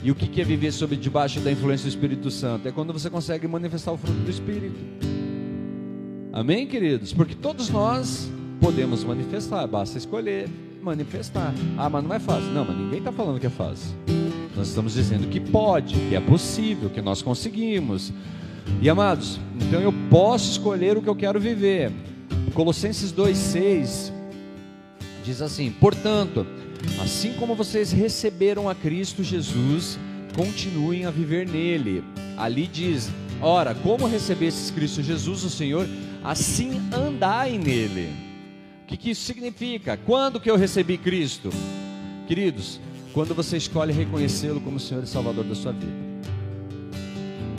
E 0.04 0.10
o 0.10 0.16
que 0.16 0.42
é 0.42 0.44
viver 0.44 0.72
sob 0.72 0.96
debaixo 0.96 1.40
da 1.42 1.52
influência 1.52 1.86
do 1.86 1.90
Espírito 1.90 2.32
Santo? 2.32 2.68
É 2.68 2.72
quando 2.72 2.92
você 2.92 3.10
consegue 3.10 3.48
manifestar 3.48 3.92
o 3.92 3.98
fruto 3.98 4.20
do 4.20 4.32
Espírito. 4.32 4.80
Amém, 6.34 6.66
queridos? 6.66 7.14
Porque 7.14 7.36
todos 7.36 7.70
nós 7.70 8.28
podemos 8.60 9.04
manifestar, 9.04 9.68
basta 9.68 9.98
escolher 10.00 10.50
manifestar. 10.82 11.54
Ah, 11.78 11.90
mas 11.90 12.04
não 12.04 12.16
é 12.16 12.20
fácil. 12.20 12.50
Não, 12.52 12.66
mas 12.66 12.76
ninguém 12.76 13.00
está 13.00 13.12
falando 13.12 13.40
que 13.40 13.46
é 13.46 13.50
fácil. 13.50 13.96
Nós 14.56 14.70
estamos 14.70 14.94
dizendo 14.94 15.28
que 15.28 15.40
pode, 15.40 15.94
que 15.94 16.16
é 16.16 16.20
possível, 16.20 16.90
que 16.90 17.02
nós 17.02 17.22
conseguimos. 17.22 18.12
E 18.82 18.90
amados, 18.90 19.40
então 19.56 19.80
eu 19.80 19.94
posso 20.10 20.52
escolher 20.52 20.98
o 20.98 21.02
que 21.02 21.10
eu 21.10 21.16
quero 21.16 21.40
viver. 21.40 21.92
Colossenses 22.54 23.14
2,6 23.14 24.12
diz 25.24 25.42
assim: 25.42 25.72
Portanto, 25.72 26.46
Assim 27.02 27.34
como 27.34 27.56
vocês 27.56 27.92
receberam 27.92 28.70
a 28.70 28.76
Cristo 28.76 29.24
Jesus, 29.24 30.00
continuem 30.36 31.06
a 31.06 31.12
viver 31.12 31.48
nele. 31.48 32.04
Ali 32.38 32.68
diz: 32.68 33.10
Ora, 33.42 33.74
como 33.76 34.08
recebestes 34.08 34.72
Cristo 34.72 35.02
Jesus, 35.02 35.44
o 35.44 35.50
Senhor, 35.50 35.88
assim 36.24 36.82
andai 36.94 37.58
nele. 37.58 38.10
O 38.84 38.88
que, 38.88 38.98
que 38.98 39.10
isso 39.12 39.24
significa? 39.24 39.98
Quando 39.98 40.40
que 40.40 40.52
eu 40.52 40.58
recebi 40.58 40.98
Cristo? 40.98 41.50
Queridos, 42.28 42.80
quando 43.14 43.34
você 43.34 43.58
escolhe 43.58 43.94
reconhecê-lo 43.94 44.62
como 44.62 44.80
Senhor 44.80 45.04
e 45.04 45.08
Salvador 45.08 45.44
da 45.44 45.56
sua 45.56 45.72
vida. 45.72 46.11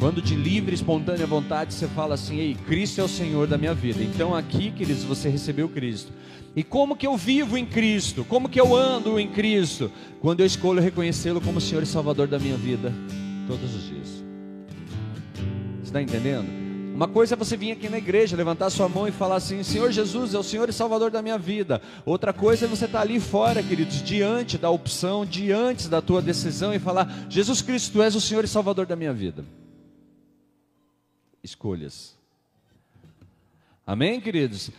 Quando 0.02 0.20
de 0.20 0.34
livre, 0.34 0.74
espontânea 0.74 1.28
vontade 1.28 1.72
você 1.72 1.86
fala 1.86 2.14
assim: 2.14 2.36
Ei, 2.40 2.56
Cristo 2.66 3.00
é 3.00 3.04
o 3.04 3.08
Senhor 3.08 3.46
da 3.46 3.56
minha 3.56 3.72
vida. 3.72 4.02
Então 4.02 4.34
aqui, 4.34 4.72
queridos, 4.72 5.04
você 5.04 5.28
recebeu 5.28 5.68
Cristo. 5.68 6.12
E 6.56 6.64
como 6.64 6.96
que 6.96 7.06
eu 7.06 7.16
vivo 7.16 7.56
em 7.56 7.64
Cristo? 7.64 8.24
Como 8.24 8.48
que 8.48 8.60
eu 8.60 8.74
ando 8.74 9.20
em 9.20 9.28
Cristo? 9.28 9.92
Quando 10.20 10.40
eu 10.40 10.46
escolho 10.46 10.82
reconhecê-lo 10.82 11.40
como 11.40 11.60
Senhor 11.60 11.84
e 11.84 11.86
Salvador 11.86 12.26
da 12.26 12.36
minha 12.36 12.56
vida, 12.56 12.92
todos 13.46 13.72
os 13.76 13.84
dias. 13.84 14.08
Você 15.76 15.84
está 15.84 16.02
entendendo? 16.02 16.48
Uma 16.96 17.06
coisa 17.06 17.34
é 17.34 17.36
você 17.36 17.56
vir 17.56 17.70
aqui 17.70 17.88
na 17.88 17.98
igreja, 17.98 18.36
levantar 18.36 18.70
sua 18.70 18.88
mão 18.88 19.06
e 19.06 19.12
falar 19.12 19.36
assim: 19.36 19.62
Senhor 19.62 19.92
Jesus 19.92 20.34
é 20.34 20.38
o 20.38 20.42
Senhor 20.42 20.68
e 20.68 20.72
Salvador 20.72 21.12
da 21.12 21.22
minha 21.22 21.38
vida. 21.38 21.80
Outra 22.04 22.32
coisa 22.32 22.64
é 22.64 22.68
você 22.68 22.86
estar 22.86 23.02
ali 23.02 23.20
fora, 23.20 23.62
queridos, 23.62 24.02
diante 24.02 24.58
da 24.58 24.68
opção, 24.68 25.24
diante 25.24 25.86
da 25.88 26.02
tua 26.02 26.20
decisão 26.20 26.74
e 26.74 26.80
falar: 26.80 27.08
Jesus 27.28 27.62
Cristo, 27.62 27.92
tu 27.92 28.02
és 28.02 28.16
o 28.16 28.20
Senhor 28.20 28.42
e 28.42 28.48
Salvador 28.48 28.84
da 28.84 28.96
minha 28.96 29.12
vida 29.12 29.44
escolhas. 31.42 32.16
Amém, 33.86 34.20
queridos? 34.20 34.70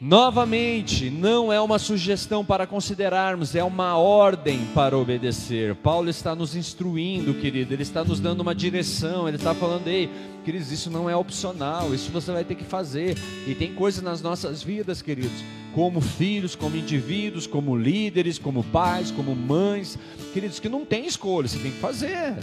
Novamente, 0.00 1.08
não 1.08 1.52
é 1.52 1.58
uma 1.60 1.78
sugestão 1.78 2.44
para 2.44 2.66
considerarmos, 2.66 3.54
é 3.54 3.64
uma 3.64 3.96
ordem 3.96 4.66
para 4.74 4.98
obedecer. 4.98 5.74
Paulo 5.76 6.10
está 6.10 6.34
nos 6.34 6.54
instruindo, 6.54 7.32
querido, 7.34 7.72
ele 7.72 7.84
está 7.84 8.04
nos 8.04 8.20
dando 8.20 8.40
uma 8.40 8.54
direção, 8.54 9.26
ele 9.26 9.38
está 9.38 9.54
falando, 9.54 9.88
ei, 9.88 10.10
queridos, 10.44 10.70
isso 10.70 10.90
não 10.90 11.08
é 11.08 11.16
opcional, 11.16 11.94
isso 11.94 12.10
você 12.10 12.32
vai 12.32 12.44
ter 12.44 12.54
que 12.56 12.64
fazer. 12.64 13.16
E 13.46 13.54
tem 13.54 13.72
coisas 13.72 14.02
nas 14.02 14.20
nossas 14.20 14.62
vidas, 14.62 15.00
queridos, 15.00 15.42
como 15.74 16.02
filhos, 16.02 16.54
como 16.54 16.76
indivíduos, 16.76 17.46
como 17.46 17.74
líderes, 17.74 18.38
como 18.38 18.62
pais, 18.64 19.10
como 19.10 19.34
mães, 19.34 19.98
queridos, 20.34 20.60
que 20.60 20.68
não 20.68 20.84
tem 20.84 21.06
escolha, 21.06 21.48
você 21.48 21.58
tem 21.58 21.70
que 21.70 21.80
fazer. 21.80 22.34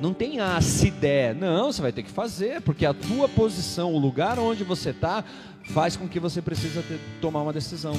Não 0.00 0.14
tem 0.14 0.38
a 0.38 0.60
se 0.60 0.90
der, 0.90 1.34
não, 1.34 1.72
você 1.72 1.82
vai 1.82 1.92
ter 1.92 2.04
que 2.04 2.10
fazer, 2.10 2.60
porque 2.62 2.86
a 2.86 2.94
tua 2.94 3.28
posição, 3.28 3.92
o 3.92 3.98
lugar 3.98 4.38
onde 4.38 4.62
você 4.62 4.90
está, 4.90 5.24
faz 5.70 5.96
com 5.96 6.08
que 6.08 6.20
você 6.20 6.40
precisa 6.40 6.82
ter, 6.82 7.00
tomar 7.20 7.42
uma 7.42 7.52
decisão. 7.52 7.94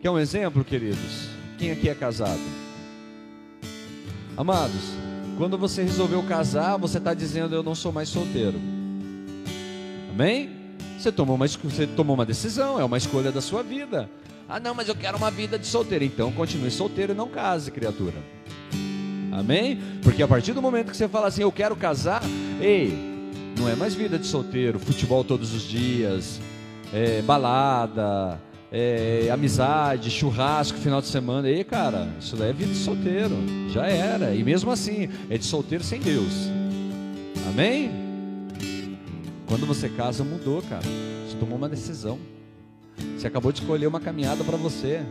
Quer 0.00 0.10
um 0.10 0.18
exemplo, 0.18 0.64
queridos? 0.64 1.28
Quem 1.58 1.70
aqui 1.70 1.88
é 1.88 1.94
casado? 1.94 2.40
Amados, 4.36 4.80
quando 5.36 5.58
você 5.58 5.82
resolveu 5.82 6.22
casar, 6.22 6.78
você 6.78 6.98
está 6.98 7.12
dizendo 7.12 7.54
eu 7.54 7.62
não 7.62 7.74
sou 7.74 7.92
mais 7.92 8.08
solteiro. 8.08 8.58
Amém? 10.10 10.50
Você 10.98 11.12
tomou, 11.12 11.36
uma, 11.36 11.46
você 11.46 11.86
tomou 11.86 12.14
uma 12.14 12.24
decisão, 12.24 12.80
é 12.80 12.84
uma 12.84 12.96
escolha 12.96 13.30
da 13.30 13.40
sua 13.40 13.62
vida. 13.62 14.08
Ah, 14.48 14.60
não, 14.60 14.74
mas 14.74 14.88
eu 14.88 14.94
quero 14.94 15.16
uma 15.16 15.30
vida 15.30 15.58
de 15.58 15.66
solteiro. 15.66 16.04
Então 16.04 16.30
continue 16.32 16.70
solteiro 16.70 17.12
e 17.12 17.16
não 17.16 17.28
case, 17.28 17.70
criatura. 17.70 18.14
Amém? 19.32 19.78
Porque 20.02 20.22
a 20.22 20.28
partir 20.28 20.52
do 20.52 20.60
momento 20.60 20.90
que 20.90 20.96
você 20.96 21.08
fala 21.08 21.28
assim, 21.28 21.40
eu 21.40 21.50
quero 21.50 21.74
casar, 21.74 22.22
ei, 22.60 22.92
não 23.58 23.66
é 23.66 23.74
mais 23.74 23.94
vida 23.94 24.18
de 24.18 24.26
solteiro, 24.26 24.78
futebol 24.78 25.24
todos 25.24 25.54
os 25.54 25.62
dias, 25.62 26.38
é, 26.92 27.22
balada, 27.22 28.38
é, 28.70 29.30
amizade, 29.32 30.10
churrasco 30.10 30.78
final 30.78 31.00
de 31.00 31.06
semana. 31.06 31.48
Ei, 31.48 31.64
cara, 31.64 32.08
isso 32.20 32.36
daí 32.36 32.50
é 32.50 32.52
vida 32.52 32.72
de 32.72 32.78
solteiro, 32.78 33.34
já 33.70 33.86
era. 33.86 34.34
E 34.34 34.44
mesmo 34.44 34.70
assim, 34.70 35.08
é 35.30 35.38
de 35.38 35.46
solteiro 35.46 35.82
sem 35.82 36.00
Deus. 36.00 36.50
Amém? 37.48 37.90
Quando 39.46 39.66
você 39.66 39.88
casa, 39.88 40.22
mudou, 40.22 40.62
cara. 40.62 40.84
Você 41.26 41.36
tomou 41.36 41.56
uma 41.56 41.68
decisão. 41.68 42.18
Você 43.16 43.26
acabou 43.26 43.50
de 43.50 43.60
escolher 43.60 43.86
uma 43.86 44.00
caminhada 44.00 44.44
para 44.44 44.56
você. 44.56 45.02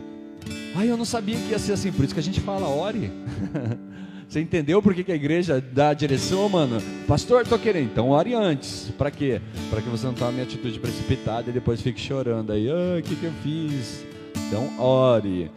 Ai, 0.74 0.90
eu 0.90 0.96
não 0.96 1.04
sabia 1.04 1.36
que 1.36 1.50
ia 1.50 1.58
ser 1.58 1.72
assim, 1.72 1.92
por 1.92 2.04
isso 2.04 2.14
que 2.14 2.20
a 2.20 2.22
gente 2.22 2.40
fala, 2.40 2.68
ore. 2.68 3.12
Você 4.32 4.40
entendeu 4.40 4.80
por 4.80 4.94
que, 4.94 5.04
que 5.04 5.12
a 5.12 5.14
igreja 5.14 5.60
dá 5.60 5.90
a 5.90 5.92
direção, 5.92 6.48
mano? 6.48 6.80
Pastor, 7.06 7.46
tô 7.46 7.58
querendo. 7.58 7.90
Então 7.92 8.08
ore 8.08 8.32
antes. 8.32 8.90
Para 8.96 9.10
quê? 9.10 9.42
Para 9.68 9.82
que 9.82 9.90
você 9.90 10.06
não 10.06 10.14
tome 10.14 10.40
atitude 10.40 10.80
precipitada 10.80 11.50
e 11.50 11.52
depois 11.52 11.82
fique 11.82 12.00
chorando 12.00 12.50
aí. 12.50 12.66
Ah, 12.66 12.98
o 12.98 13.02
que, 13.02 13.14
que 13.14 13.24
eu 13.26 13.32
fiz? 13.42 14.06
Então 14.48 14.80
ore. 14.80 15.50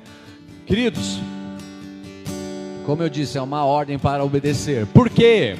Queridos, 0.66 1.22
como 2.86 3.02
eu 3.02 3.08
disse, 3.08 3.38
é 3.38 3.42
uma 3.42 3.64
ordem 3.64 3.98
para 3.98 4.26
obedecer. 4.26 4.86
Por 4.88 5.10
quê? 5.10 5.56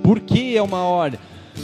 Por 0.00 0.20
que 0.20 0.56
é 0.56 0.62
uma 0.62 0.84
ordem? 0.84 1.18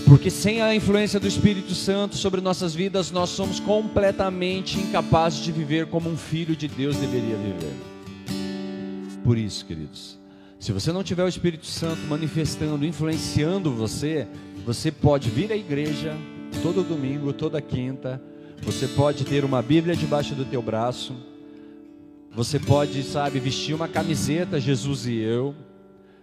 Porque 0.04 0.30
sem 0.30 0.62
a 0.62 0.75
influência 0.75 1.20
do 1.20 1.28
Espírito 1.28 1.76
Santo 1.76 2.16
sobre 2.16 2.40
nossas 2.40 2.75
vidas, 2.75 3.12
nós 3.12 3.30
somos 3.30 3.61
completamente 3.61 4.80
incapazes 4.80 5.44
de 5.44 5.52
viver 5.52 5.87
como 5.87 6.11
um 6.11 6.16
filho 6.16 6.56
de 6.56 6.66
Deus 6.66 6.96
deveria 6.96 7.37
viver. 7.37 7.76
Por 9.23 9.38
isso, 9.38 9.64
queridos, 9.64 10.15
se 10.58 10.72
você 10.72 10.90
não 10.90 11.04
tiver 11.04 11.25
o 11.25 11.28
Espírito 11.28 11.66
Santo 11.66 12.00
manifestando, 12.08 12.84
influenciando 12.86 13.70
você, 13.72 14.26
você 14.64 14.90
pode 14.90 15.28
vir 15.30 15.52
à 15.52 15.56
igreja 15.56 16.16
todo 16.62 16.82
domingo, 16.82 17.32
toda 17.32 17.60
quinta. 17.60 18.20
Você 18.62 18.88
pode 18.88 19.25
ter 19.25 19.44
uma 19.44 19.60
Bíblia 19.60 19.94
debaixo 19.94 20.34
do 20.34 20.44
teu 20.44 20.62
braço. 20.62 21.14
Você 22.32 22.58
pode, 22.58 23.02
sabe, 23.02 23.38
vestir 23.38 23.75
uma 23.75 23.86
camiseta 23.86 24.58
Jesus 24.58 25.06
e 25.06 25.14
eu. 25.14 25.54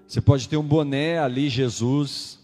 Você 0.07 0.19
pode 0.19 0.49
ter 0.49 0.57
um 0.57 0.63
boné 0.63 1.19
ali 1.19 1.47
Jesus. 1.47 2.39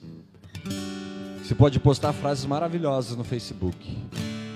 Você 1.43 1.55
pode 1.55 1.79
postar 1.79 2.13
frases 2.13 2.45
maravilhosas 2.45 3.17
no 3.17 3.23
Facebook. 3.23 3.97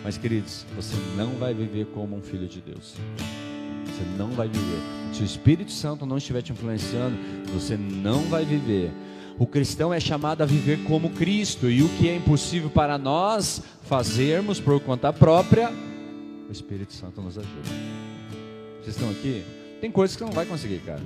Mas, 0.03 0.17
queridos, 0.17 0.65
você 0.75 0.95
não 1.17 1.31
vai 1.35 1.53
viver 1.53 1.87
como 1.87 2.15
um 2.15 2.21
filho 2.21 2.47
de 2.47 2.61
Deus. 2.61 2.95
Você 3.93 4.03
não 4.17 4.29
vai 4.29 4.47
viver. 4.47 4.79
Se 5.13 5.21
o 5.21 5.25
Espírito 5.25 5.71
Santo 5.71 6.05
não 6.05 6.17
estiver 6.17 6.41
te 6.41 6.51
influenciando, 6.51 7.15
você 7.53 7.77
não 7.77 8.23
vai 8.23 8.43
viver. 8.43 8.91
O 9.37 9.45
cristão 9.45 9.93
é 9.93 9.99
chamado 9.99 10.41
a 10.41 10.45
viver 10.45 10.83
como 10.83 11.11
Cristo, 11.11 11.69
e 11.69 11.83
o 11.83 11.89
que 11.89 12.09
é 12.09 12.15
impossível 12.15 12.69
para 12.69 12.97
nós 12.97 13.61
fazermos 13.83 14.59
por 14.59 14.79
conta 14.79 15.13
própria, 15.13 15.71
o 16.47 16.51
Espírito 16.51 16.93
Santo 16.93 17.21
nos 17.21 17.37
ajuda. 17.37 17.69
Vocês 18.81 18.95
estão 18.95 19.09
aqui? 19.11 19.43
Tem 19.79 19.91
coisas 19.91 20.15
que 20.15 20.23
você 20.23 20.25
não 20.25 20.33
vai 20.33 20.45
conseguir, 20.45 20.79
cara. 20.79 21.01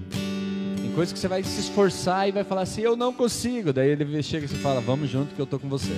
Tem 0.81 0.91
coisas 0.93 1.11
que 1.11 1.19
você 1.19 1.27
vai 1.27 1.43
se 1.43 1.59
esforçar 1.59 2.27
e 2.27 2.31
vai 2.31 2.43
falar 2.43 2.61
assim: 2.61 2.81
Eu 2.81 2.95
não 2.95 3.13
consigo. 3.13 3.73
Daí 3.73 3.89
ele 3.89 4.23
chega 4.23 4.45
e 4.45 4.49
fala: 4.49 4.81
Vamos 4.81 5.09
junto 5.09 5.35
que 5.35 5.41
eu 5.41 5.45
estou 5.45 5.59
com 5.59 5.69
você. 5.69 5.95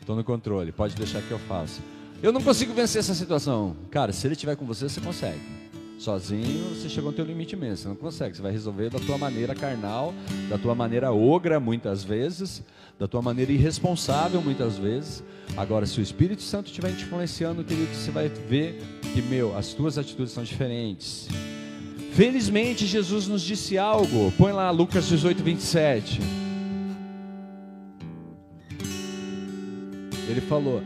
Estou 0.00 0.16
no 0.16 0.24
controle, 0.24 0.72
pode 0.72 0.94
deixar 0.96 1.22
que 1.22 1.30
eu 1.30 1.38
faço. 1.38 1.80
Eu 2.22 2.32
não 2.32 2.42
consigo 2.42 2.74
vencer 2.74 2.98
essa 2.98 3.14
situação. 3.14 3.74
Cara, 3.90 4.12
se 4.12 4.26
ele 4.26 4.34
estiver 4.34 4.54
com 4.54 4.66
você, 4.66 4.88
você 4.88 5.00
consegue. 5.00 5.40
Sozinho, 5.98 6.74
você 6.74 6.86
chegou 6.86 7.10
no 7.10 7.16
teu 7.16 7.24
limite 7.24 7.56
mesmo. 7.56 7.76
Você 7.78 7.88
não 7.88 7.96
consegue. 7.96 8.36
Você 8.36 8.42
vai 8.42 8.52
resolver 8.52 8.90
da 8.90 8.98
tua 8.98 9.16
maneira 9.16 9.54
carnal, 9.54 10.12
da 10.48 10.58
tua 10.58 10.74
maneira 10.74 11.10
ogra, 11.12 11.58
muitas 11.58 12.04
vezes, 12.04 12.62
da 12.98 13.08
tua 13.08 13.22
maneira 13.22 13.50
irresponsável, 13.52 14.42
muitas 14.42 14.76
vezes. 14.76 15.24
Agora, 15.56 15.86
se 15.86 15.98
o 15.98 16.02
Espírito 16.02 16.42
Santo 16.42 16.66
estiver 16.66 16.94
te 16.94 17.04
influenciando, 17.04 17.64
querido, 17.64 17.94
você 17.94 18.10
vai 18.10 18.28
ver 18.28 18.82
que, 19.14 19.22
meu, 19.22 19.56
as 19.56 19.72
tuas 19.72 19.96
atitudes 19.96 20.32
são 20.32 20.44
diferentes. 20.44 21.26
Felizmente, 22.12 22.86
Jesus 22.86 23.28
nos 23.28 23.40
disse 23.40 23.78
algo. 23.78 24.30
Põe 24.36 24.52
lá 24.52 24.70
Lucas 24.70 25.08
18, 25.08 25.42
27. 25.42 26.20
Ele 30.28 30.40
falou, 30.42 30.82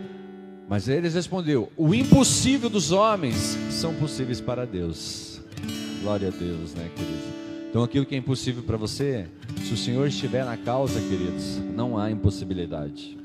mas 0.68 0.88
eles 0.88 1.14
respondeu: 1.14 1.71
O 1.76 1.94
impossível 1.94 2.71
dos 2.71 2.92
homens 2.92 3.56
são 3.71 3.94
possíveis 3.94 4.40
para 4.40 4.66
Deus. 4.66 5.40
Glória 6.02 6.28
a 6.28 6.30
Deus, 6.30 6.75
né, 6.75 6.90
queridos? 6.94 7.35
Então, 7.71 7.83
aquilo 7.83 8.06
que 8.06 8.14
é 8.14 8.18
impossível 8.18 8.62
para 8.62 8.76
você, 8.76 9.26
se 9.64 9.75
o 9.75 9.76
Senhor 9.76 10.06
estiver 10.06 10.44
na 10.44 10.56
causa, 10.56 11.00
queridos, 11.00 11.59
não 11.75 11.99
há 11.99 12.09
impossibilidade. 12.11 13.18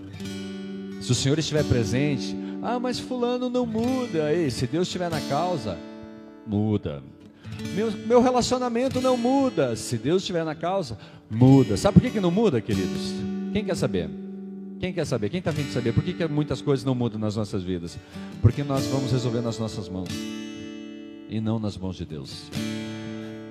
Se 1.02 1.12
o 1.12 1.16
Senhor 1.16 1.38
estiver 1.38 1.64
presente, 1.64 2.36
ah, 2.62 2.80
mas 2.80 2.98
Fulano 3.00 3.50
não 3.50 3.66
muda. 3.66 4.34
Ei, 4.34 4.50
se 4.50 4.66
Deus 4.66 4.88
estiver 4.88 5.10
na 5.10 5.22
causa, 5.22 5.78
muda. 6.48 7.04
Meu, 7.76 7.92
meu 7.92 8.22
relacionamento 8.22 9.00
não 9.00 9.16
muda. 9.16 9.76
Se 9.76 9.98
Deus 9.98 10.24
estiver 10.24 10.44
na 10.44 10.56
causa, 10.56 10.98
muda. 11.30 11.78
Sabe 11.78 12.00
por 12.00 12.02
que, 12.02 12.12
que 12.12 12.20
não 12.20 12.32
muda, 12.32 12.60
queridos? 12.60 13.14
Quem 13.54 13.64
quer 13.64 13.76
saber? 13.76 14.10
Quem 14.80 14.94
quer 14.94 15.06
saber? 15.06 15.30
Quem 15.30 15.40
está 15.40 15.52
vindo 15.52 15.72
saber? 15.74 15.94
Por 15.94 16.02
que, 16.02 16.14
que 16.14 16.26
muitas 16.28 16.62
coisas 16.62 16.86
não 16.86 16.96
mudam 16.96 17.20
nas 17.20 17.36
nossas 17.36 17.64
vidas? 17.64 18.00
Porque 18.42 18.64
nós 18.64 18.86
vamos 18.88 19.12
resolver 19.12 19.42
nas 19.42 19.60
nossas 19.60 19.90
mãos 19.90 20.10
e 21.30 21.42
não 21.42 21.60
nas 21.60 21.78
mãos 21.78 21.98
de 21.98 22.06
Deus. 22.06 22.50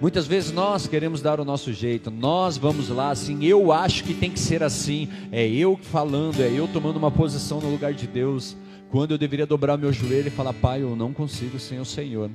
Muitas 0.01 0.27
vezes 0.27 0.53
nós 0.53 0.87
queremos 0.87 1.21
dar 1.21 1.39
o 1.39 1.45
nosso 1.45 1.73
jeito, 1.73 2.11
nós 2.11 2.57
vamos 2.57 2.89
lá 2.89 3.11
assim, 3.11 3.45
eu 3.45 3.73
acho 3.73 4.05
que 4.05 4.15
tem 4.15 4.31
que 4.31 4.39
ser 4.39 4.63
assim, 4.63 5.09
é 5.31 5.47
eu 5.47 5.77
falando, 5.77 6.41
é 6.41 6.51
eu 6.51 6.69
tomando 6.69 6.97
uma 6.97 7.11
posição 7.11 7.61
no 7.61 7.69
lugar 7.69 7.93
de 7.93 8.07
Deus, 8.07 8.57
quando 8.91 9.11
eu 9.11 9.19
deveria 9.19 9.45
dobrar 9.45 9.77
meu 9.77 9.93
joelho 9.93 10.29
e 10.29 10.31
falar, 10.31 10.55
Pai, 10.55 10.83
eu 10.83 10.95
não 10.95 11.13
consigo 11.13 11.59
sem 11.59 11.81
o 11.81 11.85
Senhor. 11.85 12.31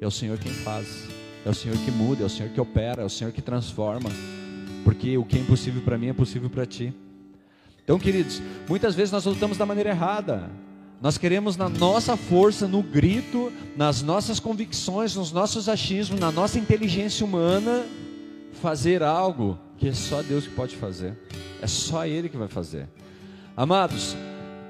É 0.00 0.06
o 0.06 0.10
Senhor 0.10 0.38
quem 0.38 0.52
faz, 0.52 1.08
é 1.44 1.50
o 1.50 1.54
Senhor 1.54 1.76
que 1.78 1.90
muda, 1.90 2.22
é 2.22 2.26
o 2.26 2.30
Senhor 2.30 2.50
que 2.50 2.60
opera, 2.60 3.02
é 3.02 3.04
o 3.04 3.10
Senhor 3.10 3.32
que 3.32 3.42
transforma, 3.42 4.08
porque 4.84 5.18
o 5.18 5.24
que 5.24 5.36
é 5.36 5.40
impossível 5.40 5.82
para 5.82 5.98
mim 5.98 6.06
é 6.06 6.12
possível 6.12 6.48
para 6.48 6.64
ti. 6.64 6.94
Então, 7.88 7.98
queridos, 7.98 8.42
muitas 8.68 8.94
vezes 8.94 9.10
nós 9.10 9.24
lutamos 9.24 9.56
da 9.56 9.64
maneira 9.64 9.88
errada. 9.88 10.50
Nós 11.00 11.16
queremos 11.16 11.56
na 11.56 11.70
nossa 11.70 12.18
força, 12.18 12.68
no 12.68 12.82
grito, 12.82 13.50
nas 13.74 14.02
nossas 14.02 14.38
convicções, 14.38 15.16
nos 15.16 15.32
nossos 15.32 15.70
achismos, 15.70 16.20
na 16.20 16.30
nossa 16.30 16.58
inteligência 16.58 17.24
humana, 17.24 17.86
fazer 18.60 19.02
algo 19.02 19.58
que 19.78 19.88
é 19.88 19.94
só 19.94 20.20
Deus 20.20 20.46
que 20.46 20.54
pode 20.54 20.76
fazer. 20.76 21.16
É 21.62 21.66
só 21.66 22.06
Ele 22.06 22.28
que 22.28 22.36
vai 22.36 22.46
fazer. 22.46 22.90
Amados, 23.56 24.14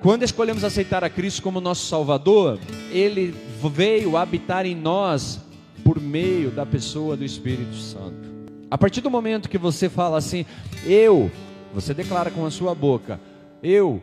quando 0.01 0.23
escolhemos 0.23 0.63
aceitar 0.63 1.03
a 1.03 1.11
Cristo 1.11 1.43
como 1.43 1.61
nosso 1.61 1.87
Salvador, 1.87 2.61
Ele 2.89 3.35
veio 3.75 4.17
habitar 4.17 4.65
em 4.65 4.77
nós 4.77 5.41
por 5.83 6.01
meio 6.01 6.53
da 6.53 6.65
pessoa 6.65 7.17
do 7.17 7.25
Espírito 7.25 7.75
Santo. 7.75 8.29
A 8.71 8.79
partir 8.79 9.01
do 9.01 9.11
momento 9.11 9.49
que 9.49 9.59
você 9.59 9.89
fala 9.89 10.19
assim, 10.19 10.47
eu, 10.85 11.29
você 11.75 11.93
declara 11.95 12.31
com 12.31 12.45
a 12.45 12.51
sua 12.51 12.75
boca, 12.75 13.21
eu 13.63 14.03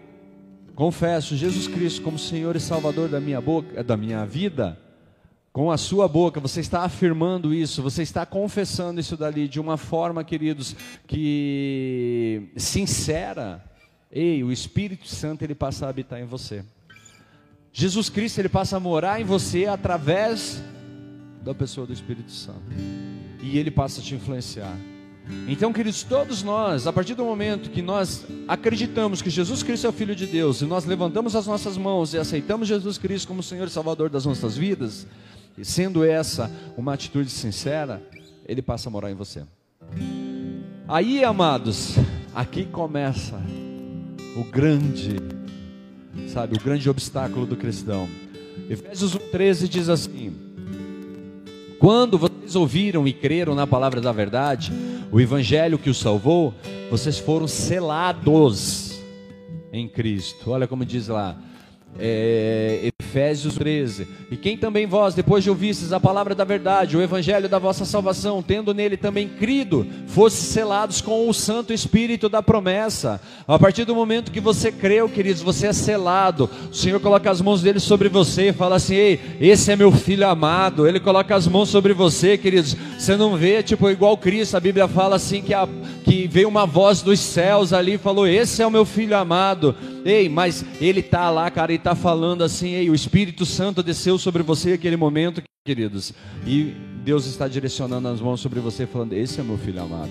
confesso 0.76 1.36
Jesus 1.36 1.68
Cristo 1.68 2.02
como 2.02 2.20
Senhor 2.20 2.56
e 2.56 2.60
Salvador 2.60 3.10
da 3.10 3.20
minha 3.20 3.40
boca, 3.42 3.84
da 3.84 3.96
minha 3.96 4.26
vida, 4.26 4.80
com 5.52 5.72
a 5.72 5.78
sua 5.78 6.08
boca, 6.08 6.40
você 6.40 6.60
está 6.60 6.82
afirmando 6.82 7.54
isso, 7.54 7.82
você 7.82 8.04
está 8.04 8.26
confessando 8.26 9.00
isso 9.00 9.16
dali 9.16 9.48
de 9.48 9.60
uma 9.60 9.78
forma, 9.78 10.24
queridos, 10.24 10.76
que 11.08 12.50
sincera, 12.58 13.64
Ei, 14.16 14.42
o 14.46 14.52
Espírito 14.52 15.10
Santo 15.10 15.44
ele 15.44 15.54
passa 15.54 15.86
a 15.86 15.90
habitar 15.90 16.22
em 16.22 16.26
você. 16.26 16.64
Jesus 17.74 18.08
Cristo 18.08 18.40
ele 18.40 18.48
passa 18.48 18.78
a 18.78 18.80
morar 18.80 19.20
em 19.20 19.26
você 19.26 19.66
através 19.66 20.64
da 21.44 21.54
pessoa 21.54 21.86
do 21.86 21.92
Espírito 21.92 22.32
Santo. 22.32 22.64
E 23.42 23.58
ele 23.58 23.70
passa 23.70 24.00
a 24.00 24.04
te 24.04 24.16
influenciar. 24.16 24.74
Então, 25.48 25.74
queridos, 25.74 26.04
todos 26.04 26.44
nós, 26.44 26.88
a 26.88 26.94
partir 26.94 27.16
do 27.16 27.24
momento 27.24 27.70
que 27.70 27.82
nós 27.82 28.26
acreditamos 28.48 29.22
que 29.22 29.30
Jesus 29.30 29.64
Cristo 29.64 29.88
é 29.88 29.90
o 29.90 29.94
Filho 29.94 30.16
de 30.16 30.28
Deus, 30.28 30.62
e 30.62 30.66
nós 30.66 30.86
levantamos 30.86 31.36
as 31.36 31.48
nossas 31.48 31.78
mãos 31.78 32.14
e 32.14 32.18
aceitamos 32.18 32.68
Jesus 32.68 32.98
Cristo 32.98 33.28
como 33.28 33.42
Senhor 33.42 33.68
e 33.68 33.72
Salvador 33.72 34.10
das 34.10 34.26
nossas 34.26 34.56
vidas, 34.58 35.08
e 35.58 35.66
sendo 35.66 36.04
essa 36.04 36.52
uma 36.78 36.94
atitude 36.94 37.30
sincera, 37.30 38.02
Ele 38.48 38.62
passa 38.62 38.90
a 38.90 38.92
morar 38.92 39.12
em 39.12 39.16
você. 39.16 39.44
Aí, 40.88 41.24
amados, 41.24 41.96
aqui 42.34 42.66
começa 42.66 43.42
o 44.36 44.44
grande, 44.44 45.16
sabe, 46.28 46.56
o 46.56 46.64
grande 46.64 46.90
obstáculo 46.90 47.46
do 47.46 47.56
cristão. 47.56 48.08
Efésios 48.70 49.16
1,13 49.16 49.68
diz 49.68 49.90
assim: 49.90 50.45
Quando 51.80 52.18
vocês 52.18 52.56
ouviram 52.56 53.08
e 53.08 53.14
creram 53.14 53.54
na 53.54 53.68
palavra 53.68 54.00
da 54.00 54.12
verdade, 54.12 54.72
o 55.12 55.20
evangelho 55.20 55.78
que 55.78 55.90
os 55.90 55.98
salvou, 55.98 56.54
vocês 56.90 57.18
foram 57.18 57.48
selados 57.48 59.00
em 59.72 59.88
Cristo. 59.88 60.52
Olha 60.52 60.68
como 60.68 60.86
diz 60.86 61.08
lá, 61.08 61.38
é, 61.98 62.92
Efésios 63.00 63.56
13. 63.56 64.08
E 64.30 64.36
quem 64.36 64.58
também 64.58 64.86
vós, 64.86 65.14
depois 65.14 65.44
de 65.44 65.50
ouvistes 65.50 65.94
a 65.94 66.00
palavra 66.00 66.36
da 66.36 66.44
verdade, 66.44 66.98
o 66.98 67.02
evangelho 67.02 67.48
da 67.48 67.58
vossa 67.58 67.86
salvação, 67.86 68.44
tendo 68.44 68.74
nele 68.74 68.98
também 68.98 69.28
crido, 69.28 69.88
fosse 70.08 70.44
selados 70.44 71.02
com 71.02 71.30
o 71.30 71.34
Santo 71.34 71.72
Espírito 71.72 72.28
da 72.28 72.44
promessa. 72.44 73.22
A 73.48 73.58
partir 73.58 73.86
do 73.86 73.96
momento 73.96 74.32
que 74.32 74.40
você 74.40 74.72
creu, 74.72 75.08
queridos, 75.08 75.42
você 75.42 75.68
é 75.68 75.74
selado. 75.74 76.50
O 76.70 76.76
Senhor 76.76 77.00
coloca 77.00 77.32
as 77.32 77.42
mãos 77.42 77.62
dele 77.62 77.80
sobre 77.80 78.10
você 78.10 78.50
e 78.50 78.54
fala 78.54 78.76
assim: 78.76 78.96
Ei, 78.96 79.20
esse 79.40 79.72
é 79.72 79.76
meu 79.76 79.92
filho 79.92 80.28
amado. 80.28 80.88
Ele 80.88 81.00
coloca 81.00 81.36
as 81.36 81.48
mãos 81.48 81.70
sobre 81.70 81.94
você, 81.94 82.38
queridos. 82.38 82.76
Você 82.98 83.16
não 83.16 83.38
vê, 83.38 83.64
tipo, 83.64 83.90
igual 83.90 84.18
Cristo, 84.18 84.58
a 84.58 84.60
Bíblia 84.60 84.88
fala 84.88 85.16
assim: 85.16 85.42
que, 85.42 85.54
a, 85.54 85.68
que 86.04 86.28
veio 86.28 86.50
uma 86.50 86.66
voz 86.66 87.02
dos 87.02 87.20
céus 87.20 87.72
ali 87.72 87.94
e 87.94 87.98
falou: 87.98 88.28
Esse 88.28 88.62
é 88.62 88.68
o 88.68 88.72
meu 88.72 88.86
filho 88.86 89.16
amado. 89.16 89.76
Ei, 90.06 90.30
mas 90.30 90.64
ele 90.80 91.00
está 91.00 91.32
lá, 91.32 91.50
cara, 91.50 91.74
e 91.74 91.80
está 91.86 91.94
falando 91.94 92.44
assim: 92.44 92.72
Ei, 92.72 92.90
o 92.90 92.96
Espírito 92.96 93.46
Santo 93.46 93.84
desceu 93.84 94.18
sobre 94.18 94.42
você 94.42 94.72
naquele 94.72 94.98
momento, 94.98 95.44
queridos, 95.64 96.14
e 96.46 96.74
Deus 97.04 97.28
está 97.28 97.48
direcionando 97.48 98.08
as 98.08 98.20
mãos 98.20 98.42
sobre 98.42 98.60
você, 98.60 98.88
falando: 98.88 99.14
Esse 99.14 99.40
é 99.40 99.44
meu 99.44 99.56
filho 99.56 99.84
amado. 99.84 100.10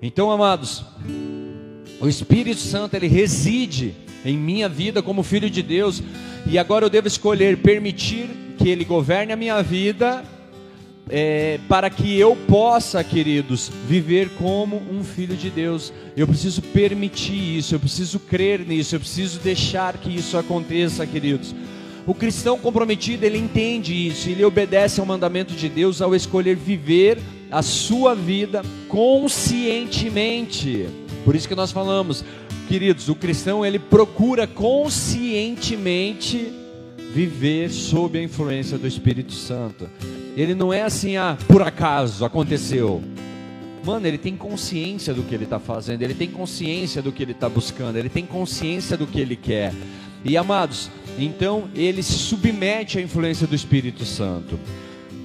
Então, 0.00 0.30
amados, 0.30 0.84
o 2.00 2.06
Espírito 2.06 2.60
Santo 2.60 2.94
ele 2.94 3.08
reside 3.08 3.92
em 4.24 4.38
minha 4.38 4.68
vida 4.68 5.02
como 5.02 5.24
filho 5.24 5.50
de 5.50 5.62
Deus, 5.62 6.00
e 6.46 6.58
agora 6.58 6.84
eu 6.84 6.90
devo 6.90 7.08
escolher 7.08 7.56
permitir 7.56 8.28
que 8.56 8.68
ele 8.68 8.84
governe 8.84 9.32
a 9.32 9.36
minha 9.36 9.60
vida 9.62 10.22
é, 11.08 11.60
para 11.68 11.88
que 11.90 12.18
eu 12.18 12.34
possa, 12.34 13.04
queridos, 13.04 13.70
viver 13.86 14.30
como 14.38 14.82
um 14.90 15.04
filho 15.04 15.36
de 15.36 15.50
Deus. 15.50 15.92
Eu 16.16 16.26
preciso 16.26 16.62
permitir 16.62 17.58
isso, 17.58 17.74
eu 17.74 17.80
preciso 17.80 18.18
crer 18.18 18.60
nisso, 18.60 18.94
eu 18.94 19.00
preciso 19.00 19.38
deixar 19.40 19.98
que 19.98 20.14
isso 20.14 20.38
aconteça, 20.38 21.06
queridos. 21.06 21.54
O 22.06 22.14
cristão 22.14 22.58
comprometido, 22.58 23.24
ele 23.24 23.38
entende 23.38 24.08
isso, 24.08 24.28
ele 24.28 24.44
obedece 24.44 25.00
ao 25.00 25.06
mandamento 25.06 25.54
de 25.54 25.70
Deus 25.70 26.02
ao 26.02 26.14
escolher 26.14 26.54
viver 26.54 27.18
a 27.50 27.62
sua 27.62 28.14
vida 28.14 28.62
conscientemente. 28.88 30.86
Por 31.24 31.34
isso 31.34 31.48
que 31.48 31.54
nós 31.54 31.72
falamos, 31.72 32.22
queridos, 32.68 33.08
o 33.08 33.14
cristão 33.14 33.64
ele 33.64 33.78
procura 33.78 34.46
conscientemente 34.46 36.52
viver 37.14 37.70
sob 37.70 38.18
a 38.18 38.22
influência 38.22 38.76
do 38.76 38.86
Espírito 38.86 39.32
Santo. 39.32 39.88
Ele 40.36 40.54
não 40.54 40.72
é 40.72 40.82
assim, 40.82 41.16
ah, 41.16 41.36
por 41.46 41.62
acaso 41.62 42.24
aconteceu. 42.24 43.02
Mano, 43.84 44.06
ele 44.06 44.18
tem 44.18 44.34
consciência 44.34 45.12
do 45.12 45.22
que 45.22 45.34
ele 45.34 45.44
está 45.44 45.58
fazendo, 45.58 46.02
ele 46.02 46.14
tem 46.14 46.28
consciência 46.28 47.02
do 47.02 47.12
que 47.12 47.22
ele 47.22 47.32
está 47.32 47.48
buscando, 47.48 47.98
ele 47.98 48.08
tem 48.08 48.24
consciência 48.24 48.96
do 48.96 49.06
que 49.06 49.20
ele 49.20 49.36
quer. 49.36 49.72
E 50.24 50.36
amados, 50.36 50.90
então 51.18 51.68
ele 51.74 52.02
se 52.02 52.14
submete 52.14 52.98
à 52.98 53.02
influência 53.02 53.46
do 53.46 53.54
Espírito 53.54 54.04
Santo. 54.04 54.58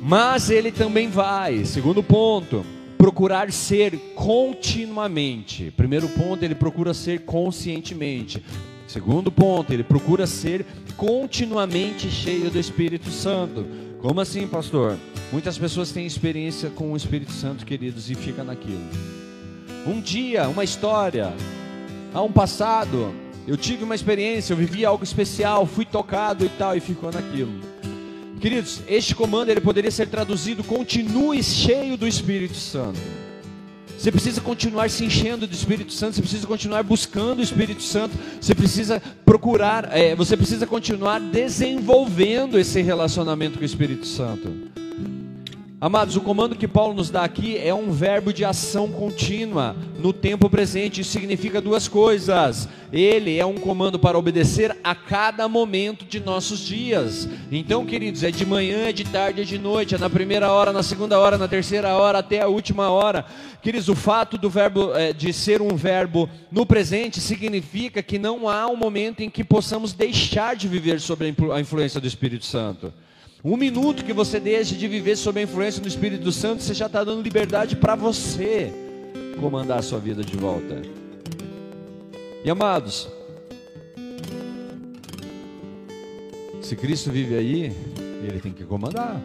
Mas 0.02 0.50
ele 0.50 0.72
também 0.72 1.10
vai, 1.10 1.64
segundo 1.66 2.04
ponto, 2.04 2.66
procurar 2.98 3.50
ser 3.52 3.98
continuamente. 4.14 5.72
Primeiro 5.76 6.10
ponto, 6.10 6.44
ele 6.44 6.54
procura 6.54 6.94
ser 6.94 7.22
conscientemente. 7.22 8.44
Segundo 8.88 9.32
ponto, 9.32 9.72
ele 9.72 9.84
procura 9.84 10.28
ser 10.28 10.66
continuamente 10.98 12.12
cheio 12.12 12.50
do 12.50 12.60
Espírito 12.60 13.10
Santo. 13.10 13.66
Como 14.02 14.22
assim, 14.22 14.48
pastor? 14.48 14.98
Muitas 15.30 15.58
pessoas 15.58 15.92
têm 15.92 16.06
experiência 16.06 16.70
com 16.70 16.94
o 16.94 16.98
Espírito 16.98 17.34
Santo, 17.34 17.66
queridos, 17.66 18.10
e 18.10 18.16
fica 18.16 18.46
naquilo. 18.46 18.88
Um 19.86 20.00
dia, 20.00 20.48
uma 20.48 20.64
história, 20.64 21.34
há 22.14 22.22
um 22.22 22.32
passado, 22.32 23.14
eu 23.46 23.58
tive 23.58 23.84
uma 23.84 23.94
experiência, 23.94 24.54
eu 24.54 24.58
vivi 24.58 24.86
algo 24.86 25.04
especial, 25.04 25.66
fui 25.66 25.84
tocado 25.84 26.46
e 26.46 26.50
tal, 26.50 26.78
e 26.78 26.80
ficou 26.80 27.12
naquilo. 27.12 27.60
Queridos, 28.40 28.82
este 28.88 29.14
comando 29.14 29.50
ele 29.50 29.60
poderia 29.60 29.92
ser 29.92 30.08
traduzido: 30.08 30.64
continue 30.64 31.44
cheio 31.44 31.98
do 31.98 32.08
Espírito 32.08 32.56
Santo. 32.56 33.00
Você 34.00 34.14
precisa 34.14 34.40
continuar 34.40 34.90
se 34.90 35.04
enchendo 35.04 35.46
do 35.46 35.54
Espírito 35.54 35.92
Santo, 35.92 36.16
você 36.16 36.22
precisa 36.22 36.48
continuar 36.48 36.82
buscando 36.84 37.40
o 37.40 37.42
Espírito 37.42 37.84
Santo, 37.84 38.16
você 38.40 38.56
precisa 38.56 39.02
procurar, 39.26 39.90
é, 39.92 40.16
você 40.16 40.38
precisa 40.38 40.66
continuar 40.66 41.20
desenvolvendo 41.20 42.58
esse 42.58 42.82
relacionamento 42.82 43.58
com 43.58 43.62
o 43.62 43.66
Espírito 43.66 44.08
Santo. 44.08 44.79
Amados, 45.82 46.18
o 46.18 46.22
comando 46.22 46.58
que 46.58 46.68
Paulo 46.68 46.94
nos 46.94 47.10
dá 47.10 47.24
aqui 47.24 47.58
é 47.58 47.74
um 47.74 47.90
verbo 47.90 48.34
de 48.34 48.44
ação 48.44 48.92
contínua 48.92 49.78
no 49.98 50.12
tempo 50.12 50.50
presente. 50.50 51.00
Isso 51.00 51.12
significa 51.12 51.62
duas 51.62 51.88
coisas. 51.88 52.68
Ele 52.92 53.38
é 53.38 53.46
um 53.46 53.56
comando 53.56 53.98
para 53.98 54.20
obedecer 54.20 54.76
a 54.84 54.94
cada 54.94 55.48
momento 55.48 56.04
de 56.04 56.20
nossos 56.20 56.60
dias. 56.60 57.30
Então, 57.50 57.86
queridos, 57.86 58.24
é 58.24 58.30
de 58.32 58.46
manhã, 58.46 58.90
é 58.90 58.92
de 58.92 59.06
tarde, 59.06 59.40
é 59.40 59.46
de 59.46 59.58
noite, 59.58 59.96
é 59.96 59.98
na 59.98 60.10
primeira 60.10 60.52
hora, 60.52 60.74
na 60.74 60.84
segunda 60.84 61.18
hora, 61.18 61.38
na 61.38 61.48
terceira 61.48 61.96
hora, 61.96 62.18
até 62.18 62.42
a 62.42 62.48
última 62.50 62.90
hora. 62.90 63.26
Queridos, 63.62 63.88
o 63.88 63.96
fato 63.96 64.38
do 64.38 64.50
verbo 64.50 64.94
é, 64.94 65.14
de 65.14 65.32
ser 65.32 65.62
um 65.62 65.78
verbo 65.78 66.30
no 66.52 66.66
presente 66.66 67.22
significa 67.22 68.04
que 68.04 68.20
não 68.20 68.50
há 68.50 68.68
um 68.68 68.76
momento 68.76 69.22
em 69.22 69.30
que 69.30 69.46
possamos 69.46 69.94
deixar 69.94 70.58
de 70.58 70.68
viver 70.68 71.00
sob 71.00 71.34
a 71.54 71.60
influência 71.62 72.02
do 72.02 72.08
Espírito 72.08 72.46
Santo. 72.46 72.92
Um 73.44 73.56
minuto 73.56 74.04
que 74.04 74.12
você 74.12 74.38
deixe 74.38 74.76
de 74.76 74.86
viver 74.86 75.16
sob 75.16 75.40
a 75.40 75.44
influência 75.44 75.82
do 75.82 75.88
Espírito 75.88 76.30
Santo, 76.30 76.62
você 76.62 76.74
já 76.74 76.88
está 76.88 77.06
dando 77.06 77.22
liberdade 77.22 77.74
para 77.78 77.96
você 77.96 78.70
comandar 79.40 79.80
a 79.80 79.82
sua 79.82 79.98
vida 79.98 80.22
de 80.22 80.36
volta. 80.36 80.82
E 82.44 82.50
amados, 82.50 83.08
se 86.62 86.76
Cristo 86.76 87.12
vive 87.12 87.38
aí, 87.38 87.72
ele 88.28 88.42
tem 88.42 88.52
que 88.52 88.66
comandar. 88.66 89.22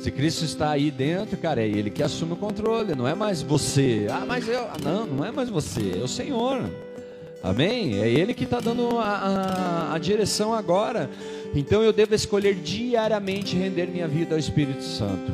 Se 0.00 0.10
Cristo 0.10 0.44
está 0.46 0.70
aí 0.70 0.90
dentro, 0.90 1.36
cara, 1.36 1.60
é 1.60 1.68
Ele 1.68 1.90
que 1.90 2.02
assume 2.02 2.32
o 2.32 2.36
controle, 2.36 2.94
não 2.94 3.06
é 3.06 3.14
mais 3.14 3.42
você. 3.42 4.06
Ah, 4.10 4.24
mas 4.26 4.48
eu. 4.48 4.62
Ah, 4.62 4.76
não, 4.82 5.06
não 5.06 5.24
é 5.24 5.30
mais 5.30 5.48
você, 5.48 5.98
é 6.00 6.02
o 6.02 6.08
Senhor. 6.08 6.68
Amém? 7.42 8.00
É 8.00 8.08
Ele 8.08 8.34
que 8.34 8.44
está 8.44 8.58
dando 8.60 8.98
a, 8.98 9.04
a, 9.04 9.94
a 9.94 9.98
direção 9.98 10.54
agora. 10.54 11.08
Então 11.54 11.82
eu 11.82 11.92
devo 11.92 12.14
escolher 12.14 12.54
diariamente 12.54 13.56
render 13.56 13.86
minha 13.86 14.08
vida 14.08 14.34
ao 14.34 14.38
Espírito 14.38 14.82
Santo. 14.82 15.32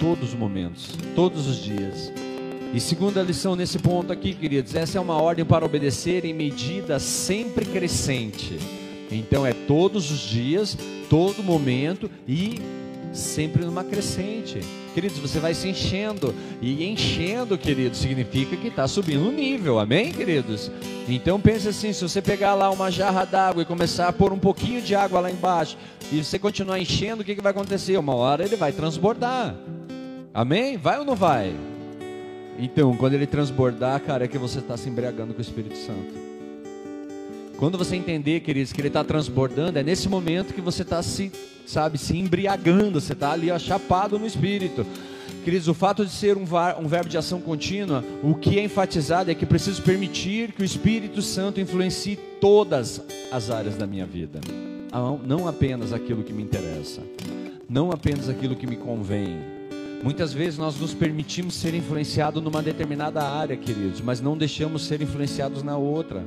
Todos 0.00 0.30
os 0.30 0.34
momentos, 0.34 0.96
todos 1.14 1.46
os 1.46 1.62
dias. 1.62 2.12
E 2.74 2.80
segunda 2.80 3.22
lição 3.22 3.54
nesse 3.54 3.78
ponto 3.78 4.12
aqui, 4.12 4.34
queridos, 4.34 4.74
essa 4.74 4.98
é 4.98 5.00
uma 5.00 5.14
ordem 5.14 5.44
para 5.44 5.64
obedecer 5.64 6.24
em 6.24 6.34
medida 6.34 6.98
sempre 6.98 7.64
crescente. 7.64 8.58
Então 9.10 9.46
é 9.46 9.52
todos 9.52 10.10
os 10.10 10.20
dias, 10.20 10.76
todo 11.08 11.42
momento 11.42 12.10
e 12.26 12.60
sempre 13.12 13.64
numa 13.64 13.84
crescente. 13.84 14.60
Queridos, 14.96 15.18
você 15.18 15.38
vai 15.38 15.52
se 15.52 15.68
enchendo. 15.68 16.34
E 16.58 16.82
enchendo, 16.88 17.58
queridos, 17.58 17.98
significa 17.98 18.56
que 18.56 18.68
está 18.68 18.88
subindo 18.88 19.28
o 19.28 19.30
nível. 19.30 19.78
Amém, 19.78 20.10
queridos? 20.10 20.70
Então 21.06 21.38
pense 21.38 21.68
assim: 21.68 21.92
se 21.92 22.00
você 22.00 22.22
pegar 22.22 22.54
lá 22.54 22.70
uma 22.70 22.90
jarra 22.90 23.26
d'água 23.26 23.60
e 23.60 23.66
começar 23.66 24.08
a 24.08 24.12
pôr 24.12 24.32
um 24.32 24.38
pouquinho 24.38 24.80
de 24.80 24.94
água 24.94 25.20
lá 25.20 25.30
embaixo, 25.30 25.76
e 26.10 26.24
você 26.24 26.38
continuar 26.38 26.80
enchendo, 26.80 27.20
o 27.20 27.24
que, 27.26 27.34
que 27.34 27.42
vai 27.42 27.50
acontecer? 27.50 27.98
Uma 27.98 28.14
hora 28.14 28.42
ele 28.42 28.56
vai 28.56 28.72
transbordar. 28.72 29.54
Amém? 30.32 30.78
Vai 30.78 30.98
ou 30.98 31.04
não 31.04 31.14
vai? 31.14 31.54
Então, 32.58 32.96
quando 32.96 33.12
ele 33.12 33.26
transbordar, 33.26 34.00
cara, 34.00 34.24
é 34.24 34.28
que 34.28 34.38
você 34.38 34.60
está 34.60 34.78
se 34.78 34.88
embriagando 34.88 35.34
com 35.34 35.40
o 35.40 35.42
Espírito 35.42 35.76
Santo. 35.76 36.25
Quando 37.58 37.78
você 37.78 37.96
entender, 37.96 38.40
queridos, 38.40 38.72
que 38.72 38.80
ele 38.80 38.88
está 38.88 39.02
transbordando, 39.02 39.78
é 39.78 39.82
nesse 39.82 40.08
momento 40.10 40.52
que 40.52 40.60
você 40.60 40.82
está 40.82 41.02
se, 41.02 41.32
sabe, 41.66 41.96
se 41.96 42.14
embriagando, 42.16 43.00
você 43.00 43.14
está 43.14 43.32
ali 43.32 43.50
achapado 43.50 44.18
no 44.18 44.26
Espírito. 44.26 44.84
Queridos, 45.42 45.66
o 45.66 45.72
fato 45.72 46.04
de 46.04 46.10
ser 46.10 46.36
um, 46.36 46.42
um, 46.42 46.86
verbo 46.86 47.08
de 47.08 47.16
ação 47.16 47.40
contínua, 47.40 48.04
o 48.22 48.34
que 48.34 48.58
é 48.58 48.64
enfatizado 48.64 49.30
é 49.30 49.34
que 49.34 49.46
preciso 49.46 49.80
permitir 49.82 50.52
que 50.52 50.60
o 50.60 50.64
Espírito 50.64 51.22
Santo 51.22 51.58
influencie 51.58 52.16
todas 52.40 53.00
as 53.32 53.48
áreas 53.48 53.76
da 53.76 53.86
minha 53.86 54.04
vida, 54.04 54.40
não 55.24 55.48
apenas 55.48 55.92
aquilo 55.92 56.24
que 56.24 56.32
me 56.32 56.42
interessa, 56.42 57.00
não 57.68 57.90
apenas 57.90 58.28
aquilo 58.28 58.54
que 58.54 58.66
me 58.66 58.76
convém. 58.76 59.38
Muitas 60.02 60.32
vezes 60.32 60.58
nós 60.58 60.78
nos 60.78 60.92
permitimos 60.92 61.54
ser 61.54 61.74
influenciados 61.74 62.42
numa 62.42 62.62
determinada 62.62 63.22
área, 63.22 63.56
queridos, 63.56 64.00
mas 64.02 64.20
não 64.20 64.36
deixamos 64.36 64.84
ser 64.84 65.00
influenciados 65.00 65.62
na 65.62 65.76
outra. 65.76 66.22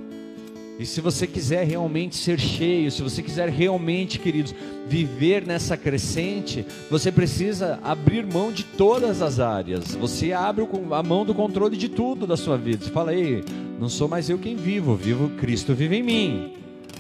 E 0.80 0.86
se 0.86 1.02
você 1.02 1.28
quiser 1.28 1.68
realmente 1.68 2.16
ser 2.16 2.40
cheio, 2.40 2.90
se 2.90 3.02
você 3.02 3.22
quiser 3.22 3.50
realmente, 3.50 4.18
queridos, 4.18 4.56
viver 4.88 5.46
nessa 5.46 5.76
crescente, 5.76 6.66
você 6.90 7.12
precisa 7.12 7.78
abrir 7.84 8.26
mão 8.26 8.50
de 8.50 8.64
todas 8.64 9.22
as 9.22 9.42
áreas. 9.42 9.94
Você 9.96 10.32
abre 10.32 10.66
a 10.92 11.04
mão 11.04 11.26
do 11.26 11.36
controle 11.36 11.76
de 11.76 11.90
tudo 11.90 12.26
da 12.26 12.38
sua 12.38 12.58
vida. 12.58 12.86
Você 12.86 12.92
fala, 12.92 13.14
ei, 13.14 13.44
não 13.78 13.90
sou 13.90 14.08
mais 14.08 14.30
eu 14.30 14.38
quem 14.38 14.56
vivo, 14.56 14.96
vivo 14.96 15.30
Cristo 15.32 15.74
vive 15.74 15.98
em 15.98 16.04
mim. 16.04 16.54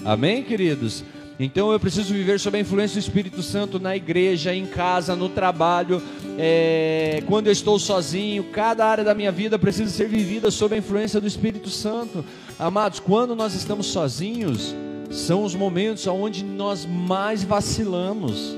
Amém, 0.03 0.43
queridos? 0.43 1.05
Então 1.39 1.71
eu 1.71 1.79
preciso 1.79 2.13
viver 2.13 2.37
sob 2.37 2.57
a 2.57 2.59
influência 2.59 2.99
do 2.99 3.03
Espírito 3.05 3.41
Santo 3.41 3.79
na 3.79 3.95
igreja, 3.95 4.53
em 4.53 4.65
casa, 4.65 5.15
no 5.15 5.29
trabalho, 5.29 6.01
é, 6.37 7.23
quando 7.27 7.47
eu 7.47 7.53
estou 7.53 7.79
sozinho. 7.79 8.43
Cada 8.51 8.85
área 8.85 9.05
da 9.05 9.15
minha 9.15 9.31
vida 9.31 9.57
precisa 9.57 9.89
ser 9.89 10.09
vivida 10.09 10.51
sob 10.51 10.75
a 10.75 10.77
influência 10.77 11.21
do 11.21 11.27
Espírito 11.27 11.69
Santo. 11.69 12.25
Amados, 12.59 12.99
quando 12.99 13.37
nós 13.37 13.53
estamos 13.53 13.87
sozinhos, 13.87 14.75
são 15.09 15.45
os 15.45 15.55
momentos 15.55 16.05
onde 16.07 16.43
nós 16.43 16.85
mais 16.85 17.41
vacilamos, 17.41 18.53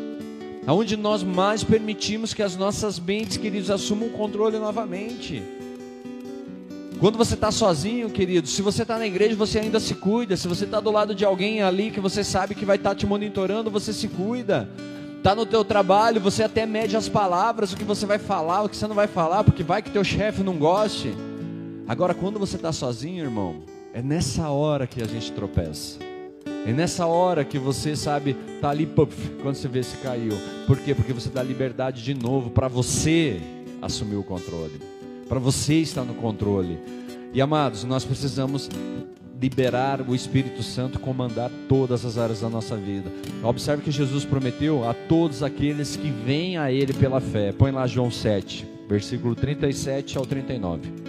onde 0.68 0.98
nós 0.98 1.22
mais 1.22 1.64
permitimos 1.64 2.34
que 2.34 2.42
as 2.42 2.58
nossas 2.58 3.00
mentes, 3.00 3.38
queridos, 3.38 3.70
assumam 3.70 4.08
o 4.08 4.12
controle 4.12 4.58
novamente. 4.58 5.44
Quando 7.00 7.16
você 7.16 7.36
está 7.36 7.52
sozinho, 7.52 8.10
querido, 8.10 8.48
se 8.48 8.64
você 8.64 8.82
está 8.82 8.98
na 8.98 9.06
igreja, 9.06 9.36
você 9.36 9.60
ainda 9.60 9.80
se 9.80 9.94
cuida. 9.94 10.36
Se 10.36 10.48
você 10.48 10.66
está 10.66 10.80
do 10.80 10.90
lado 10.90 11.14
de 11.14 11.24
alguém 11.24 11.62
ali 11.62 11.92
que 11.92 12.00
você 12.00 12.24
sabe 12.24 12.56
que 12.56 12.66
vai 12.66 12.78
estar 12.78 12.90
tá 12.90 12.96
te 12.96 13.06
monitorando, 13.06 13.70
você 13.70 13.94
se 13.94 14.08
cuida. 14.08 14.68
Está 15.16 15.36
no 15.36 15.46
teu 15.46 15.64
trabalho, 15.64 16.20
você 16.20 16.42
até 16.42 16.66
mede 16.66 16.98
as 16.98 17.08
palavras, 17.08 17.72
o 17.72 17.78
que 17.78 17.84
você 17.84 18.08
vai 18.08 18.18
falar, 18.18 18.64
o 18.64 18.70
que 18.70 18.76
você 18.76 18.88
não 18.88 18.96
vai 18.96 19.06
falar, 19.06 19.44
porque 19.44 19.62
vai 19.62 19.84
que 19.84 19.92
teu 19.92 20.04
chefe 20.04 20.42
não 20.42 20.58
goste. 20.58 21.14
Agora, 21.88 22.16
quando 22.16 22.40
você 22.40 22.56
está 22.56 22.72
sozinho, 22.72 23.24
irmão, 23.24 23.62
é 23.94 24.02
nessa 24.02 24.50
hora 24.50 24.88
que 24.88 25.02
a 25.02 25.06
gente 25.06 25.32
tropeça. 25.32 26.00
É 26.66 26.72
nessa 26.72 27.06
hora 27.08 27.44
que 27.44 27.58
você 27.58 27.96
sabe, 27.96 28.36
tá 28.62 28.70
ali, 28.70 28.86
puff, 28.86 29.16
quando 29.42 29.56
você 29.56 29.68
vê 29.68 29.82
se 29.82 29.98
caiu. 29.98 30.34
Por 30.68 30.78
quê? 30.78 30.94
Porque 30.94 31.14
você 31.14 31.30
dá 31.30 31.42
liberdade 31.42 32.04
de 32.04 32.14
novo 32.14 32.52
para 32.52 32.68
você 32.68 33.42
assumir 33.82 34.16
o 34.16 34.24
controle 34.24 34.92
para 35.32 35.40
você 35.40 35.76
estar 35.76 36.04
no 36.04 36.14
controle. 36.14 36.78
E 37.34 37.42
amados, 37.42 37.86
nós 37.86 38.04
precisamos 38.04 38.70
liberar 39.42 40.02
o 40.02 40.14
Espírito 40.14 40.62
Santo 40.62 41.00
comandar 41.00 41.50
todas 41.70 42.04
as 42.04 42.18
áreas 42.18 42.42
da 42.42 42.50
nossa 42.50 42.76
vida. 42.76 43.10
Observe 43.42 43.82
que 43.82 43.92
Jesus 43.92 44.26
prometeu 44.26 44.86
a 44.86 44.94
todos 44.94 45.42
aqueles 45.42 45.96
que 45.96 46.10
vêm 46.10 46.58
a 46.58 46.70
Ele 46.70 46.92
pela 46.92 47.22
fé. 47.22 47.54
Põe 47.54 47.72
lá 47.72 47.88
João 47.88 48.12
7, 48.12 48.68
versículo 48.90 49.34
37 49.34 50.18
ao 50.18 50.26
39. 50.26 51.01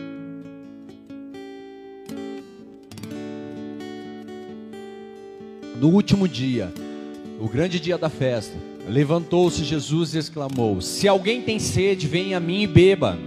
No 5.82 5.88
último 5.88 6.28
dia, 6.28 6.72
o 7.40 7.48
grande 7.48 7.80
dia 7.80 7.98
da 7.98 8.08
festa, 8.08 8.54
levantou-se 8.88 9.64
Jesus 9.64 10.14
e 10.14 10.18
exclamou: 10.18 10.80
Se 10.80 11.08
alguém 11.08 11.42
tem 11.42 11.58
sede, 11.58 12.06
venha 12.06 12.36
a 12.36 12.40
mim 12.40 12.62
e 12.62 12.68
beba. 12.68 13.18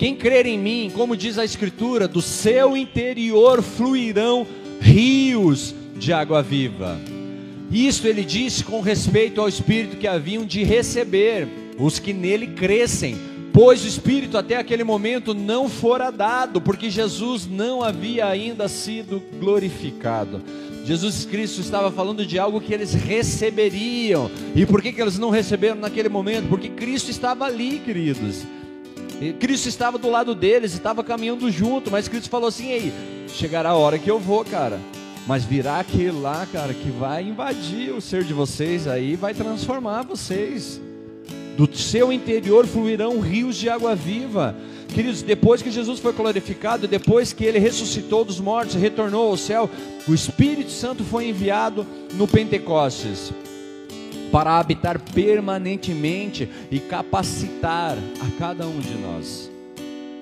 Quem 0.00 0.16
crer 0.16 0.46
em 0.46 0.58
mim, 0.58 0.90
como 0.92 1.16
diz 1.16 1.38
a 1.38 1.44
Escritura, 1.44 2.08
do 2.08 2.20
seu 2.20 2.76
interior 2.76 3.62
fluirão 3.62 4.44
rios 4.80 5.72
de 5.96 6.12
água 6.12 6.42
viva. 6.42 6.98
Isto 7.70 8.08
ele 8.08 8.24
disse 8.24 8.64
com 8.64 8.80
respeito 8.80 9.40
ao 9.40 9.48
Espírito 9.48 9.96
que 9.96 10.08
haviam 10.08 10.44
de 10.44 10.64
receber 10.64 11.46
os 11.78 12.00
que 12.00 12.12
nele 12.12 12.48
crescem, 12.48 13.16
pois 13.52 13.84
o 13.84 13.86
Espírito 13.86 14.36
até 14.36 14.56
aquele 14.56 14.82
momento 14.82 15.32
não 15.34 15.68
fora 15.68 16.10
dado, 16.10 16.60
porque 16.60 16.90
Jesus 16.90 17.46
não 17.46 17.80
havia 17.80 18.26
ainda 18.26 18.66
sido 18.66 19.22
glorificado. 19.38 20.42
Jesus 20.88 21.26
Cristo 21.26 21.60
estava 21.60 21.92
falando 21.92 22.24
de 22.24 22.38
algo 22.38 22.62
que 22.62 22.72
eles 22.72 22.94
receberiam. 22.94 24.30
E 24.56 24.64
por 24.64 24.80
que, 24.80 24.90
que 24.90 25.02
eles 25.02 25.18
não 25.18 25.28
receberam 25.28 25.76
naquele 25.76 26.08
momento? 26.08 26.48
Porque 26.48 26.70
Cristo 26.70 27.10
estava 27.10 27.44
ali, 27.44 27.78
queridos. 27.78 28.46
Cristo 29.38 29.68
estava 29.68 29.98
do 29.98 30.08
lado 30.08 30.34
deles, 30.34 30.72
estava 30.72 31.04
caminhando 31.04 31.50
junto, 31.50 31.90
mas 31.90 32.08
Cristo 32.08 32.30
falou 32.30 32.48
assim: 32.48 32.70
Ei, 32.70 32.90
chegará 33.28 33.68
a 33.68 33.76
hora 33.76 33.98
que 33.98 34.10
eu 34.10 34.18
vou, 34.18 34.42
cara. 34.46 34.80
Mas 35.26 35.44
virá 35.44 35.78
aquele 35.78 36.12
lá, 36.12 36.48
cara, 36.50 36.72
que 36.72 36.90
vai 36.90 37.22
invadir 37.22 37.92
o 37.92 38.00
ser 38.00 38.24
de 38.24 38.32
vocês 38.32 38.88
aí, 38.88 39.14
vai 39.14 39.34
transformar 39.34 40.04
vocês. 40.04 40.80
Do 41.54 41.68
seu 41.76 42.10
interior 42.10 42.66
fluirão 42.66 43.20
rios 43.20 43.58
de 43.58 43.68
água 43.68 43.94
viva. 43.94 44.56
Queridos, 44.94 45.22
depois 45.22 45.62
que 45.62 45.70
Jesus 45.70 46.00
foi 46.00 46.12
glorificado, 46.12 46.88
depois 46.88 47.32
que 47.32 47.44
ele 47.44 47.58
ressuscitou 47.58 48.24
dos 48.24 48.40
mortos, 48.40 48.74
retornou 48.74 49.30
ao 49.30 49.36
céu, 49.36 49.70
o 50.08 50.14
Espírito 50.14 50.70
Santo 50.70 51.04
foi 51.04 51.28
enviado 51.28 51.86
no 52.14 52.26
Pentecostes 52.26 53.32
para 54.32 54.58
habitar 54.58 54.98
permanentemente 54.98 56.48
e 56.70 56.78
capacitar 56.78 57.96
a 57.96 58.38
cada 58.38 58.66
um 58.66 58.80
de 58.80 58.94
nós. 58.94 59.47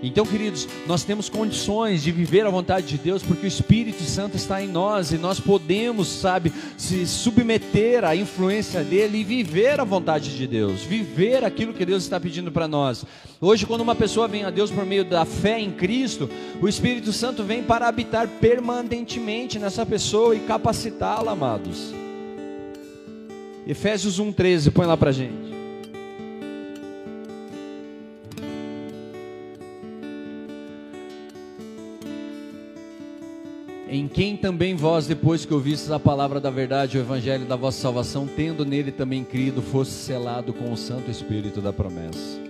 Então, 0.07 0.25
queridos, 0.25 0.69
nós 0.87 1.03
temos 1.03 1.29
condições 1.29 2.03
de 2.03 2.13
viver 2.13 2.47
a 2.47 2.51
vontade 2.51 2.87
de 2.87 2.97
Deus 2.97 3.25
porque 3.25 3.45
o 3.45 3.49
Espírito 3.49 4.05
Santo 4.05 4.37
está 4.37 4.63
em 4.63 4.69
nós 4.69 5.11
e 5.11 5.19
nós 5.19 5.41
podemos, 5.41 6.07
sabe, 6.07 6.53
se 6.77 7.05
submeter 7.07 8.05
à 8.05 8.15
influência 8.15 8.85
dele 8.85 9.19
e 9.19 9.25
viver 9.25 9.81
a 9.81 9.85
vontade 9.85 10.37
de 10.37 10.47
Deus, 10.47 10.83
viver 10.83 11.45
aquilo 11.45 11.75
que 11.75 11.85
Deus 11.85 12.05
está 12.05 12.21
pedindo 12.21 12.53
para 12.53 12.69
nós. 12.69 13.05
Hoje, 13.41 13.67
quando 13.67 13.81
uma 13.81 13.97
pessoa 13.97 14.29
vem 14.29 14.45
a 14.45 14.51
Deus 14.51 14.71
por 14.71 14.87
meio 14.87 15.05
da 15.05 15.25
fé 15.25 15.59
em 15.59 15.73
Cristo, 15.73 16.31
o 16.63 16.69
Espírito 16.69 17.13
Santo 17.13 17.43
vem 17.43 17.65
para 17.65 17.89
habitar 17.89 18.29
permanentemente 18.29 19.59
nessa 19.59 19.85
pessoa 19.85 20.37
e 20.37 20.41
capacitá-la, 20.41 21.33
amados. 21.33 21.93
Efésios 23.67 24.21
1,13, 24.21 24.71
põe 24.71 24.87
lá 24.87 24.97
para 24.97 25.11
gente. 25.11 25.56
Em 33.89 34.09
quem 34.09 34.37
também 34.37 34.75
vós, 34.75 35.07
depois 35.07 35.45
que 35.45 35.55
ouvistes 35.55 35.93
a 35.93 36.01
palavra 36.01 36.41
da 36.41 36.51
verdade, 36.51 36.99
o 36.99 37.01
evangelho 37.01 37.47
da 37.47 37.55
vossa 37.55 37.81
salvação, 37.81 38.27
tendo 38.27 38.65
nele 38.65 38.91
também 38.91 39.23
crido, 39.23 39.63
fosse 39.63 39.93
selado 39.93 40.53
com 40.53 40.73
o 40.73 40.77
Santo 40.77 41.09
Espírito 41.09 41.61
da 41.61 41.73
promessa. 41.73 42.41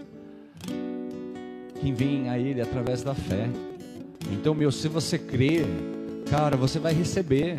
Quem 1.79 1.92
vem 1.92 2.31
a 2.31 2.38
ele 2.38 2.62
através 2.62 3.03
da 3.03 3.14
fé. 3.14 3.51
Então, 4.33 4.55
meu, 4.55 4.72
se 4.72 4.88
você 4.88 5.18
crer, 5.18 5.66
cara, 6.31 6.57
você 6.57 6.79
vai 6.79 6.94
receber. 6.94 7.59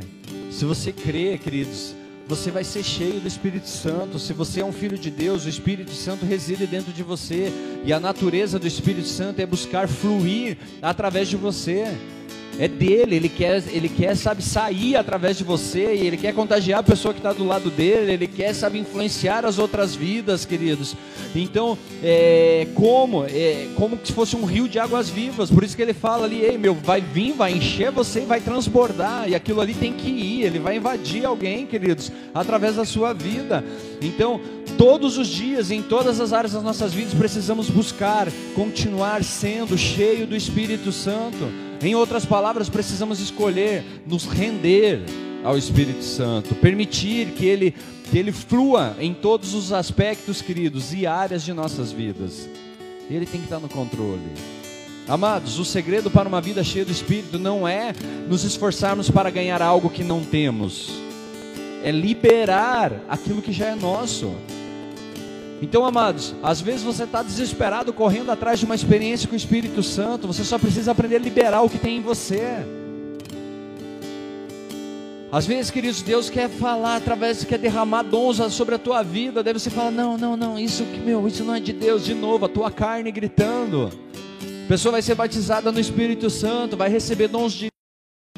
Se 0.49 0.65
você 0.65 0.91
crer, 0.91 1.37
queridos, 1.37 1.93
você 2.27 2.49
vai 2.49 2.63
ser 2.63 2.83
cheio 2.83 3.19
do 3.19 3.27
Espírito 3.27 3.69
Santo. 3.69 4.17
Se 4.17 4.33
você 4.33 4.61
é 4.61 4.65
um 4.65 4.73
filho 4.73 4.97
de 4.97 5.11
Deus, 5.11 5.45
o 5.45 5.49
Espírito 5.49 5.91
Santo 5.91 6.25
reside 6.25 6.65
dentro 6.65 6.91
de 6.91 7.03
você. 7.03 7.53
E 7.85 7.93
a 7.93 7.99
natureza 7.99 8.57
do 8.57 8.65
Espírito 8.65 9.07
Santo 9.07 9.39
é 9.39 9.45
buscar 9.45 9.87
fluir 9.87 10.57
através 10.81 11.27
de 11.27 11.37
você 11.37 11.95
é 12.59 12.67
dele, 12.67 13.15
ele 13.15 13.29
quer, 13.29 13.63
ele 13.71 13.87
quer, 13.87 14.15
sabe, 14.15 14.41
sair 14.41 14.95
através 14.95 15.37
de 15.37 15.43
você, 15.43 15.93
e 15.93 16.07
ele 16.07 16.17
quer 16.17 16.33
contagiar 16.33 16.79
a 16.79 16.83
pessoa 16.83 17.13
que 17.13 17.19
está 17.19 17.31
do 17.31 17.45
lado 17.45 17.69
dele, 17.69 18.13
ele 18.13 18.27
quer, 18.27 18.53
sabe, 18.53 18.79
influenciar 18.79 19.45
as 19.45 19.59
outras 19.59 19.95
vidas, 19.95 20.45
queridos. 20.45 20.95
Então, 21.35 21.77
é, 22.03 22.67
como? 22.73 23.25
É, 23.25 23.67
como 23.75 23.99
se 24.03 24.11
fosse 24.11 24.35
um 24.35 24.45
rio 24.45 24.67
de 24.67 24.79
águas 24.79 25.09
vivas, 25.09 25.51
por 25.51 25.63
isso 25.63 25.75
que 25.75 25.81
ele 25.81 25.93
fala 25.93 26.25
ali, 26.25 26.41
ei 26.41 26.57
meu, 26.57 26.73
vai 26.73 26.99
vir, 26.99 27.33
vai 27.33 27.53
encher 27.53 27.91
você 27.91 28.21
e 28.21 28.25
vai 28.25 28.41
transbordar, 28.41 29.29
e 29.29 29.35
aquilo 29.35 29.61
ali 29.61 29.73
tem 29.73 29.93
que 29.93 30.09
ir, 30.09 30.43
ele 30.43 30.59
vai 30.59 30.77
invadir 30.77 31.25
alguém, 31.25 31.65
queridos, 31.65 32.11
através 32.33 32.75
da 32.75 32.85
sua 32.85 33.13
vida. 33.13 33.63
Então, 34.01 34.39
todos 34.77 35.17
os 35.17 35.27
dias, 35.27 35.69
em 35.69 35.81
todas 35.81 36.19
as 36.19 36.33
áreas 36.33 36.53
das 36.53 36.63
nossas 36.63 36.93
vidas, 36.93 37.13
precisamos 37.13 37.69
buscar, 37.69 38.27
continuar 38.55 39.23
sendo 39.23 39.77
cheio 39.77 40.25
do 40.25 40.35
Espírito 40.35 40.91
Santo. 40.91 41.66
Em 41.81 41.93
outras 41.93 42.25
palavras, 42.25 42.69
precisamos 42.69 43.19
escolher 43.19 43.83
nos 44.05 44.25
render 44.25 45.01
ao 45.43 45.57
Espírito 45.57 46.03
Santo, 46.03 46.55
permitir 46.55 47.31
que 47.31 47.45
ele, 47.45 47.73
que 48.09 48.17
ele 48.17 48.31
flua 48.31 48.95
em 48.99 49.13
todos 49.13 49.53
os 49.53 49.71
aspectos, 49.71 50.41
queridos, 50.41 50.91
e 50.93 51.05
áreas 51.05 51.43
de 51.43 51.53
nossas 51.53 51.91
vidas. 51.91 52.49
Ele 53.09 53.25
tem 53.25 53.39
que 53.39 53.45
estar 53.45 53.59
no 53.59 53.69
controle. 53.69 54.21
Amados, 55.07 55.57
o 55.57 55.63
segredo 55.63 56.11
para 56.11 56.27
uma 56.27 56.41
vida 56.41 56.63
cheia 56.63 56.83
do 56.83 56.91
Espírito 56.91 57.39
não 57.39 57.65
é 57.65 57.93
nos 58.27 58.43
esforçarmos 58.43 59.09
para 59.09 59.29
ganhar 59.29 59.61
algo 59.61 59.89
que 59.89 60.03
não 60.03 60.21
temos, 60.21 60.91
é 61.81 61.91
liberar 61.91 62.91
aquilo 63.07 63.41
que 63.41 63.53
já 63.53 63.67
é 63.67 63.75
nosso. 63.75 64.35
Então, 65.61 65.85
amados, 65.85 66.35
às 66.43 66.61
vezes 66.61 66.83
você 66.83 67.03
está 67.03 67.23
desesperado 67.23 67.91
correndo 67.91 68.31
atrás 68.31 68.59
de 68.59 68.65
uma 68.65 68.75
experiência 68.75 69.27
com 69.27 69.33
o 69.33 69.37
Espírito 69.37 69.81
Santo, 69.81 70.27
você 70.27 70.43
só 70.43 70.59
precisa 70.59 70.91
aprender 70.91 71.15
a 71.15 71.19
liberar 71.19 71.61
o 71.61 71.69
que 71.69 71.79
tem 71.79 71.97
em 71.97 72.01
você. 72.01 72.63
Às 75.31 75.45
vezes, 75.45 75.69
queridos, 75.69 76.01
Deus 76.01 76.29
quer 76.29 76.47
falar 76.47 76.95
através, 76.95 77.43
quer 77.43 77.57
derramar 77.57 78.03
dons 78.03 78.37
sobre 78.53 78.75
a 78.75 78.77
tua 78.77 79.03
vida. 79.03 79.43
Daí 79.43 79.51
você 79.51 79.69
fala: 79.69 79.91
Não, 79.91 80.17
não, 80.17 80.37
não, 80.37 80.57
isso 80.57 80.85
que 80.85 80.99
meu, 80.99 81.27
isso 81.27 81.43
não 81.43 81.55
é 81.55 81.59
de 81.59 81.73
Deus. 81.73 82.05
De 82.05 82.13
novo, 82.13 82.45
a 82.45 82.49
tua 82.49 82.71
carne 82.71 83.11
gritando. 83.11 83.91
A 84.65 84.67
pessoa 84.67 84.93
vai 84.93 85.01
ser 85.01 85.15
batizada 85.15 85.71
no 85.71 85.79
Espírito 85.79 86.29
Santo, 86.29 86.77
vai 86.77 86.89
receber 86.89 87.27
dons 87.27 87.53
de 87.53 87.69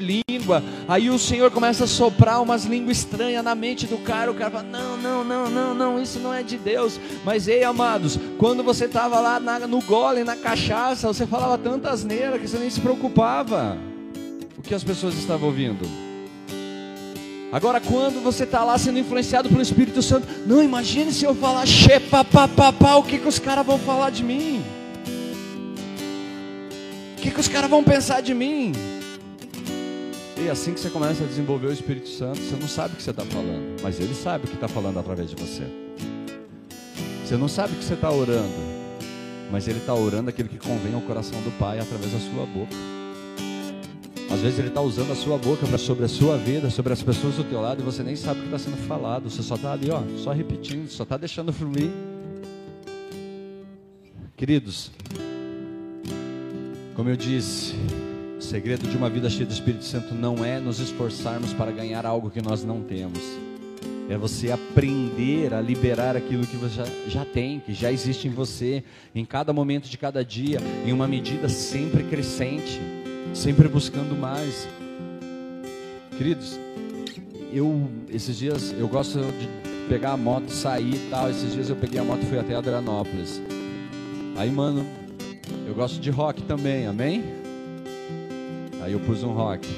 língua. 0.00 0.62
Aí 0.88 1.10
o 1.10 1.18
Senhor 1.18 1.50
começa 1.50 1.84
a 1.84 1.86
soprar 1.86 2.42
umas 2.42 2.64
línguas 2.64 2.98
estranhas 2.98 3.44
na 3.44 3.54
mente 3.54 3.86
do 3.86 3.98
cara. 3.98 4.30
O 4.30 4.34
cara 4.34 4.50
fala: 4.50 4.64
Não, 4.64 4.96
não, 4.96 5.22
não, 5.22 5.50
não, 5.50 5.74
não, 5.74 6.02
isso 6.02 6.18
não 6.18 6.32
é 6.32 6.42
de 6.42 6.56
Deus. 6.56 6.98
Mas 7.24 7.46
ei, 7.46 7.62
amados, 7.62 8.18
quando 8.38 8.62
você 8.62 8.86
estava 8.86 9.20
lá 9.20 9.38
na, 9.38 9.60
no 9.60 9.80
gole, 9.82 10.24
na 10.24 10.36
cachaça, 10.36 11.06
você 11.06 11.26
falava 11.26 11.58
tanta 11.58 11.90
asneira 11.90 12.38
que 12.38 12.48
você 12.48 12.58
nem 12.58 12.70
se 12.70 12.80
preocupava. 12.80 13.78
O 14.58 14.62
que 14.62 14.74
as 14.74 14.84
pessoas 14.84 15.14
estavam 15.14 15.48
ouvindo? 15.48 15.86
Agora, 17.52 17.80
quando 17.80 18.22
você 18.22 18.44
está 18.44 18.62
lá 18.62 18.78
sendo 18.78 18.98
influenciado 18.98 19.48
pelo 19.48 19.60
Espírito 19.60 20.00
Santo, 20.02 20.26
não 20.46 20.62
imagine 20.62 21.12
se 21.12 21.24
eu 21.24 21.34
falar 21.34 21.66
xepa, 21.66 22.24
pá, 22.24 22.94
o 22.94 23.02
que, 23.02 23.18
que 23.18 23.26
os 23.26 23.40
caras 23.40 23.66
vão 23.66 23.78
falar 23.78 24.10
de 24.10 24.22
mim? 24.22 24.62
O 27.18 27.20
que, 27.20 27.30
que 27.30 27.40
os 27.40 27.48
caras 27.48 27.68
vão 27.68 27.82
pensar 27.82 28.20
de 28.20 28.32
mim? 28.32 28.72
E 30.42 30.48
assim 30.48 30.72
que 30.72 30.80
você 30.80 30.88
começa 30.88 31.22
a 31.22 31.26
desenvolver 31.26 31.66
o 31.66 31.72
Espírito 31.72 32.08
Santo, 32.08 32.38
você 32.38 32.56
não 32.56 32.66
sabe 32.66 32.94
o 32.94 32.96
que 32.96 33.02
você 33.02 33.10
está 33.10 33.24
falando, 33.26 33.82
mas 33.82 34.00
ele 34.00 34.14
sabe 34.14 34.46
o 34.46 34.48
que 34.48 34.54
está 34.54 34.66
falando 34.66 34.98
através 34.98 35.28
de 35.28 35.36
você. 35.36 35.62
Você 37.22 37.36
não 37.36 37.46
sabe 37.46 37.74
o 37.74 37.76
que 37.76 37.84
você 37.84 37.92
está 37.92 38.10
orando, 38.10 38.48
mas 39.52 39.68
ele 39.68 39.78
está 39.78 39.94
orando 39.94 40.30
aquilo 40.30 40.48
que 40.48 40.56
convém 40.56 40.94
ao 40.94 41.02
coração 41.02 41.38
do 41.42 41.50
Pai 41.58 41.78
através 41.78 42.12
da 42.12 42.18
sua 42.18 42.46
boca. 42.46 42.74
Às 44.32 44.40
vezes 44.40 44.58
ele 44.58 44.68
está 44.68 44.80
usando 44.80 45.12
a 45.12 45.14
sua 45.14 45.36
boca 45.36 45.66
para 45.66 45.76
sobre 45.76 46.06
a 46.06 46.08
sua 46.08 46.38
vida, 46.38 46.70
sobre 46.70 46.94
as 46.94 47.02
pessoas 47.02 47.34
do 47.34 47.44
teu 47.44 47.60
lado, 47.60 47.82
e 47.82 47.84
você 47.84 48.02
nem 48.02 48.16
sabe 48.16 48.38
o 48.38 48.42
que 48.42 48.48
está 48.48 48.58
sendo 48.58 48.78
falado. 48.88 49.28
Você 49.28 49.42
só 49.42 49.56
está 49.56 49.72
ali, 49.72 49.90
ó, 49.90 50.00
só 50.16 50.32
repetindo, 50.32 50.88
só 50.88 51.02
está 51.02 51.18
deixando 51.18 51.52
fluir. 51.52 51.90
Queridos, 54.36 54.90
como 56.96 57.10
eu 57.10 57.16
disse, 57.16 57.74
segredo 58.50 58.88
de 58.88 58.96
uma 58.96 59.08
vida 59.08 59.30
cheia 59.30 59.46
do 59.46 59.52
Espírito 59.52 59.84
Santo 59.84 60.12
não 60.12 60.44
é 60.44 60.58
nos 60.58 60.80
esforçarmos 60.80 61.52
para 61.52 61.70
ganhar 61.70 62.04
algo 62.04 62.28
que 62.28 62.42
nós 62.42 62.64
não 62.64 62.82
temos. 62.82 63.20
É 64.08 64.18
você 64.18 64.50
aprender 64.50 65.54
a 65.54 65.60
liberar 65.60 66.16
aquilo 66.16 66.44
que 66.44 66.56
você 66.56 66.82
já, 67.06 67.24
tem, 67.24 67.60
que 67.60 67.72
já 67.72 67.92
existe 67.92 68.26
em 68.26 68.32
você, 68.32 68.82
em 69.14 69.24
cada 69.24 69.52
momento 69.52 69.88
de 69.88 69.96
cada 69.96 70.24
dia, 70.24 70.58
em 70.84 70.92
uma 70.92 71.06
medida 71.06 71.48
sempre 71.48 72.02
crescente, 72.02 72.80
sempre 73.32 73.68
buscando 73.68 74.16
mais. 74.16 74.66
Queridos, 76.18 76.58
eu 77.52 77.88
esses 78.08 78.36
dias 78.36 78.74
eu 78.76 78.88
gosto 78.88 79.20
de 79.20 79.48
pegar 79.88 80.10
a 80.10 80.16
moto, 80.16 80.50
sair 80.50 80.96
e 80.96 81.08
tal. 81.08 81.30
Esses 81.30 81.52
dias 81.52 81.70
eu 81.70 81.76
peguei 81.76 82.00
a 82.00 82.04
moto 82.04 82.24
e 82.24 82.26
fui 82.26 82.36
até 82.40 82.56
Adrianópolis. 82.56 83.40
Aí, 84.36 84.50
mano, 84.50 84.84
eu 85.68 85.72
gosto 85.72 86.00
de 86.00 86.10
rock 86.10 86.42
também, 86.42 86.88
amém? 86.88 87.39
Aí 88.90 88.94
eu 88.94 88.98
pus 88.98 89.22
um 89.22 89.30
rock. 89.30 89.68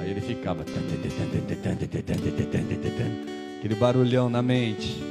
Aí 0.00 0.10
ele 0.10 0.22
ficava. 0.22 0.64
Aquele 3.58 3.74
barulhão 3.74 4.30
na 4.30 4.40
mente. 4.40 5.04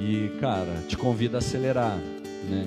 E, 0.00 0.30
cara, 0.40 0.82
te 0.88 0.96
convida 0.96 1.36
a 1.36 1.40
acelerar, 1.40 1.98
né? 2.48 2.66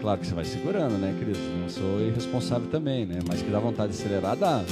Claro 0.00 0.20
que 0.20 0.26
você 0.26 0.34
vai 0.34 0.46
segurando, 0.46 0.96
né, 0.96 1.14
querido? 1.18 1.38
Não 1.60 1.68
sou 1.68 2.00
irresponsável 2.00 2.70
também, 2.70 3.04
né? 3.04 3.18
Mas 3.28 3.42
que 3.42 3.50
dá 3.50 3.58
vontade 3.58 3.92
de 3.92 3.98
acelerar, 3.98 4.34
dá. 4.34 4.64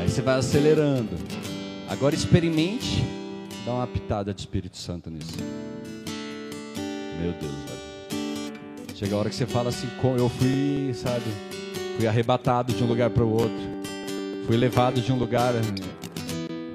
Aí 0.00 0.08
você 0.08 0.22
vai 0.22 0.38
acelerando. 0.38 1.14
Agora 1.86 2.14
experimente 2.14 3.04
dar 3.66 3.74
uma 3.74 3.86
pitada 3.86 4.32
de 4.32 4.40
Espírito 4.40 4.78
Santo 4.78 5.10
nisso. 5.10 5.36
Meu 7.20 7.32
Deus, 7.32 7.52
velho. 7.52 7.76
Chega 8.94 9.14
a 9.14 9.18
hora 9.18 9.28
que 9.28 9.34
você 9.34 9.44
fala 9.44 9.68
assim, 9.68 9.88
eu 10.16 10.30
fui, 10.30 10.94
sabe? 10.94 11.26
Fui 11.96 12.06
arrebatado 12.06 12.74
de 12.74 12.84
um 12.84 12.86
lugar 12.86 13.08
para 13.08 13.24
o 13.24 13.32
outro. 13.32 13.76
Fui 14.46 14.56
levado 14.56 15.00
de 15.00 15.10
um 15.10 15.18
lugar. 15.18 15.54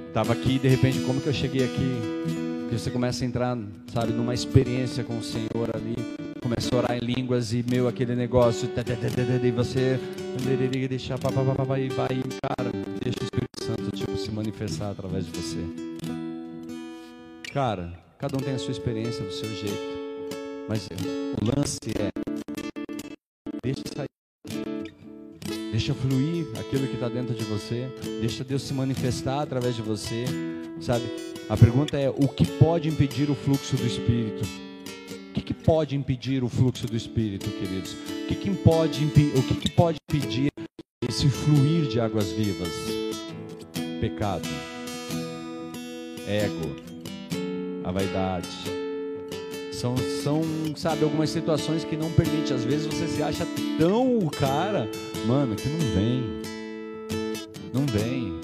Estava 0.08 0.34
aqui 0.34 0.58
de 0.58 0.68
repente, 0.68 1.00
como 1.02 1.22
que 1.22 1.28
eu 1.28 1.34
cheguei 1.34 1.64
aqui? 1.64 1.96
Porque 2.62 2.80
você 2.80 2.90
começa 2.90 3.24
a 3.24 3.28
entrar, 3.28 3.56
sabe, 3.94 4.14
numa 4.14 4.34
experiência 4.34 5.04
com 5.04 5.20
o 5.20 5.24
Senhor 5.24 5.70
ali. 5.76 5.96
Começa 6.42 6.74
a 6.74 6.78
orar 6.80 6.98
em 6.98 7.06
línguas 7.06 7.54
e 7.54 7.64
meu 7.70 7.88
aquele 7.88 8.16
negócio. 8.16 8.68
E 8.68 9.52
você 9.52 10.00
deixa, 10.90 11.14
e 11.80 11.90
vai, 11.90 12.22
cara, 12.42 12.72
deixa 13.04 13.20
o 13.20 13.24
Espírito 13.24 13.64
Santo 13.64 13.96
tipo, 13.96 14.18
se 14.18 14.32
manifestar 14.32 14.90
através 14.90 15.28
de 15.28 15.32
você. 15.32 15.60
Cara, 17.54 17.94
cada 18.18 18.36
um 18.36 18.40
tem 18.40 18.56
a 18.56 18.60
sua 18.60 18.72
experiência 18.72 19.24
do 19.24 19.32
seu 19.32 19.50
jeito. 19.50 20.02
Mas 20.68 20.88
o 21.40 21.46
lance 21.56 21.78
é 22.00 22.10
deixa 23.64 23.84
sair 23.96 24.08
Deixa 25.72 25.94
fluir 25.94 26.48
aquilo 26.60 26.86
que 26.86 26.96
está 26.96 27.08
dentro 27.08 27.34
de 27.34 27.46
você. 27.46 27.88
Deixa 28.20 28.44
Deus 28.44 28.62
se 28.62 28.74
manifestar 28.74 29.42
através 29.42 29.76
de 29.76 29.82
você. 29.82 30.26
Sabe? 30.82 31.06
A 31.50 31.56
pergunta 31.56 31.98
é: 31.98 32.10
o 32.10 32.28
que 32.28 32.46
pode 32.46 32.90
impedir 32.90 33.30
o 33.30 33.36
fluxo 33.36 33.78
do 33.78 33.88
Espírito? 33.88 34.44
O 35.30 35.34
que, 35.34 35.42
que 35.42 35.54
pode 35.54 35.96
impedir 35.96 36.44
o 36.44 36.50
fluxo 36.50 36.86
do 36.88 36.98
Espírito, 36.98 37.50
queridos? 37.50 37.94
O 37.94 38.28
que, 38.28 38.36
que 38.36 38.52
pode, 38.52 39.06
o 39.06 39.44
que, 39.44 39.56
que 39.56 39.70
pode 39.70 39.98
impedir 40.10 40.52
esse 41.08 41.30
fluir 41.30 41.88
de 41.88 42.02
águas 42.02 42.30
vivas? 42.32 42.74
Pecado, 44.02 44.50
ego, 46.28 46.76
a 47.86 47.92
vaidade. 47.92 48.81
São, 49.82 49.98
são, 49.98 50.44
sabe, 50.76 51.04
algumas 51.04 51.32
situações 51.32 51.84
que 51.84 51.98
não 51.98 52.12
permitem. 52.12 52.56
Às 52.56 52.64
vezes 52.64 52.86
você 52.86 53.08
se 53.08 53.24
acha 53.24 53.48
tão 53.80 54.20
o 54.20 54.30
cara, 54.30 54.88
mano, 55.26 55.56
que 55.56 55.68
não 55.68 55.80
vem. 55.80 56.24
Não 57.74 57.86
vem. 57.88 58.40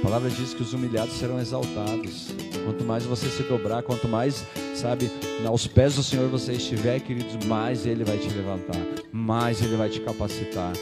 A 0.00 0.02
palavra 0.02 0.28
diz 0.28 0.52
que 0.52 0.60
os 0.60 0.72
humilhados 0.72 1.14
serão 1.14 1.38
exaltados. 1.38 2.34
Quanto 2.64 2.82
mais 2.82 3.04
você 3.04 3.28
se 3.28 3.44
dobrar, 3.44 3.84
quanto 3.84 4.08
mais, 4.08 4.44
sabe, 4.74 5.08
aos 5.46 5.68
pés 5.68 5.94
do 5.94 6.02
Senhor 6.02 6.28
você 6.28 6.54
estiver, 6.54 6.98
queridos, 6.98 7.46
mais 7.46 7.86
Ele 7.86 8.02
vai 8.02 8.18
te 8.18 8.28
levantar, 8.30 8.84
mais 9.12 9.62
Ele 9.62 9.76
vai 9.76 9.88
te 9.88 10.00
capacitar. 10.00 10.72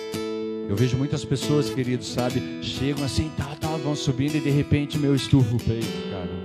Eu 0.66 0.76
vejo 0.76 0.96
muitas 0.96 1.26
pessoas, 1.26 1.68
queridos, 1.68 2.08
sabe, 2.08 2.40
chegam 2.62 3.04
assim, 3.04 3.30
tá, 3.36 3.54
tá, 3.60 3.76
vão 3.76 3.94
subindo 3.94 4.36
e 4.36 4.40
de 4.40 4.50
repente 4.50 4.96
meu 4.96 5.14
estufo 5.14 5.56
o 5.56 5.62
peito, 5.62 6.10
cara. 6.10 6.39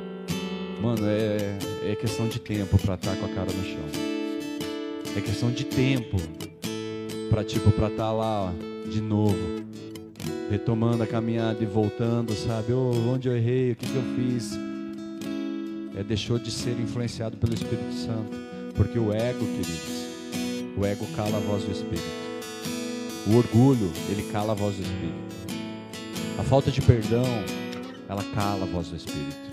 Mano, 0.86 1.08
é, 1.08 1.58
é 1.92 1.96
questão 1.96 2.28
de 2.28 2.40
tempo 2.40 2.78
para 2.78 2.94
estar 2.94 3.10
tá 3.10 3.18
com 3.18 3.26
a 3.26 3.30
cara 3.30 3.52
no 3.52 3.66
chão. 3.66 5.18
É 5.18 5.20
questão 5.20 5.50
de 5.50 5.66
tempo 5.66 6.18
para 7.28 7.44
tipo 7.44 7.72
para 7.72 7.88
estar 7.88 8.04
tá 8.04 8.12
lá 8.12 8.44
ó, 8.44 8.88
de 8.88 9.02
novo 9.02 9.66
retomando 10.48 11.02
a 11.02 11.08
caminhada 11.08 11.58
e 11.64 11.66
voltando, 11.66 12.36
sabe? 12.36 12.72
Oh, 12.72 12.92
onde 13.12 13.28
eu 13.28 13.36
errei, 13.36 13.72
o 13.72 13.76
que, 13.76 13.88
que 13.88 13.96
eu 13.96 14.04
fiz? 14.16 14.52
É, 15.98 16.04
deixou 16.04 16.38
de 16.38 16.52
ser 16.52 16.80
influenciado 16.80 17.36
pelo 17.36 17.56
Espírito 17.56 17.92
Santo. 17.92 18.38
Porque 18.76 19.00
o 19.00 19.12
ego, 19.12 19.40
queridos, 19.40 20.78
o 20.78 20.86
ego 20.86 21.08
cala 21.16 21.38
a 21.38 21.40
voz 21.40 21.64
do 21.64 21.72
Espírito. 21.72 22.06
O 23.26 23.38
orgulho, 23.38 23.92
ele 24.08 24.30
cala 24.32 24.52
a 24.52 24.56
voz 24.56 24.76
do 24.76 24.84
Espírito. 24.84 25.26
A 26.38 26.44
falta 26.44 26.70
de 26.70 26.80
perdão, 26.80 27.26
ela 28.08 28.24
cala 28.36 28.66
a 28.66 28.68
voz 28.68 28.90
do 28.90 28.96
Espírito. 28.98 29.45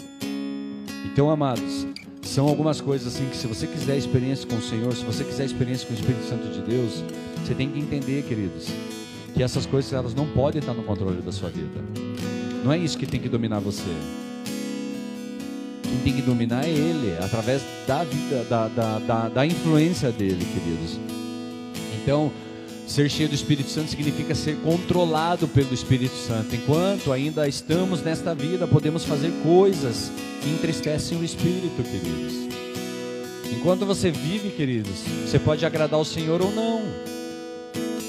Então, 1.12 1.29
amados, 1.29 1.87
são 2.22 2.48
algumas 2.48 2.81
coisas 2.81 3.14
assim 3.14 3.29
que 3.29 3.37
se 3.37 3.46
você 3.46 3.66
quiser 3.66 3.98
experiência 3.98 4.48
com 4.48 4.57
o 4.57 4.62
Senhor, 4.62 4.94
se 4.94 5.05
você 5.05 5.22
quiser 5.22 5.44
experiência 5.44 5.87
com 5.87 5.92
o 5.92 5.96
Espírito 5.96 6.25
Santo 6.27 6.48
de 6.48 6.62
Deus, 6.62 7.05
você 7.44 7.55
tem 7.55 7.68
que 7.68 7.79
entender, 7.79 8.22
queridos, 8.22 8.68
que 9.35 9.42
essas 9.42 9.66
coisas 9.66 9.92
elas 9.92 10.14
não 10.14 10.27
podem 10.27 10.61
estar 10.61 10.72
no 10.72 10.83
controle 10.83 11.20
da 11.20 11.31
sua 11.31 11.51
vida. 11.51 11.85
Não 12.64 12.72
é 12.72 12.79
isso 12.79 12.96
que 12.96 13.05
tem 13.05 13.20
que 13.20 13.29
dominar 13.29 13.59
você. 13.59 13.90
Quem 15.83 15.98
tem 16.03 16.14
que 16.14 16.22
dominar 16.22 16.64
é 16.64 16.70
Ele, 16.70 17.14
através 17.22 17.61
da 17.87 18.05
vida, 18.05 18.46
da, 18.48 18.68
da, 18.68 18.98
da, 18.98 19.29
da 19.29 19.46
influência 19.46 20.11
dele, 20.11 20.42
queridos. 20.46 20.98
Então, 22.03 22.33
ser 22.87 23.11
cheio 23.11 23.29
do 23.29 23.35
Espírito 23.35 23.68
Santo 23.68 23.90
significa 23.90 24.35
ser 24.35 24.57
controlado 24.62 25.46
pelo 25.46 25.75
Espírito 25.75 26.16
Santo. 26.16 26.57
Enquanto 26.57 27.12
ainda 27.12 27.46
estamos 27.46 28.01
nesta 28.01 28.35
vida, 28.35 28.66
podemos 28.66 29.05
fazer 29.05 29.31
coisas 29.42 30.11
que 30.42 30.50
entristecem 30.50 31.18
o 31.18 31.24
Espírito, 31.24 31.83
queridos. 31.83 32.42
Enquanto 33.52 33.87
você 33.87 34.11
vive, 34.11 34.50
queridos, 34.50 35.02
você 35.24 35.38
pode 35.38 35.64
agradar 35.64 36.00
o 36.00 36.05
Senhor 36.05 36.40
ou 36.42 36.50
não. 36.50 36.83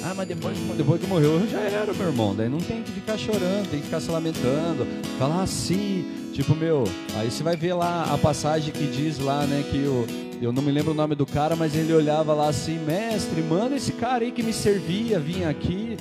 Ah, 0.03 0.13
mas 0.13 0.27
depois, 0.27 0.57
depois 0.75 0.99
que 0.99 1.07
morreu, 1.07 1.47
já 1.47 1.61
era, 1.61 1.93
meu 1.93 2.07
irmão. 2.07 2.35
Daí 2.35 2.49
não 2.49 2.57
tem 2.57 2.83
que 2.83 2.91
ficar 2.91 3.17
chorando, 3.17 3.69
tem 3.69 3.79
que 3.79 3.85
ficar 3.85 4.01
se 4.01 4.11
lamentando. 4.11 4.85
Falar 5.17 5.43
assim, 5.43 6.05
tipo, 6.33 6.55
meu. 6.55 6.83
Aí 7.15 7.31
você 7.31 7.41
vai 7.41 7.55
ver 7.55 7.73
lá 7.73 8.11
a 8.13 8.17
passagem 8.17 8.73
que 8.73 8.85
diz 8.85 9.19
lá, 9.19 9.45
né, 9.45 9.63
que 9.71 9.77
o. 9.77 10.05
Eu 10.41 10.51
não 10.51 10.61
me 10.61 10.71
lembro 10.71 10.91
o 10.91 10.95
nome 10.95 11.15
do 11.15 11.25
cara, 11.25 11.55
mas 11.55 11.73
ele 11.73 11.93
olhava 11.93 12.33
lá 12.33 12.49
assim, 12.49 12.77
mestre, 12.77 13.41
manda 13.41 13.75
esse 13.75 13.93
cara 13.93 14.25
aí 14.25 14.31
que 14.31 14.43
me 14.43 14.51
servia, 14.51 15.19
vinha 15.19 15.47
aqui. 15.49 15.95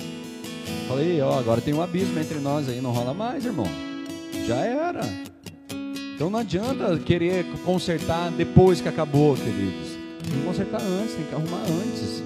Falei, 0.87 1.21
ó, 1.21 1.39
agora 1.39 1.61
tem 1.61 1.73
um 1.73 1.81
abismo 1.81 2.19
entre 2.19 2.39
nós 2.39 2.67
aí, 2.67 2.81
não 2.81 2.91
rola 2.91 3.13
mais, 3.13 3.45
irmão. 3.45 3.67
Já 4.45 4.57
era. 4.57 5.01
Então 6.23 6.31
não 6.31 6.39
adianta 6.39 6.97
querer 6.99 7.43
consertar 7.65 8.31
depois 8.31 8.79
que 8.79 8.87
acabou, 8.87 9.35
queridos. 9.35 9.89
Tem 10.23 10.39
que 10.39 10.45
consertar 10.45 10.81
antes, 10.81 11.15
tem 11.15 11.25
que 11.25 11.35
arrumar 11.35 11.63
antes 11.67 12.23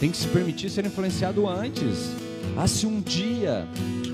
tem 0.00 0.10
que 0.10 0.16
se 0.16 0.26
permitir 0.26 0.68
ser 0.68 0.84
influenciado 0.84 1.48
antes. 1.48 2.10
Ah, 2.56 2.66
se 2.66 2.86
um 2.86 3.00
dia, 3.00 3.66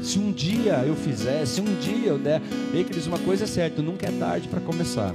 se 0.03 0.19
um 0.19 0.31
dia 0.31 0.85
eu 0.87 0.95
fizer, 0.95 1.47
se 1.47 1.63
um 1.63 1.75
dia 1.81 2.09
eu 2.09 2.19
der. 2.19 2.41
Ei, 2.73 2.85
queridos, 2.85 3.07
uma 3.07 3.19
coisa 3.19 3.45
é 3.45 3.47
certa: 3.47 3.81
nunca 3.81 4.07
é 4.07 4.13
tarde 4.13 4.49
para 4.49 4.61
começar. 4.61 5.13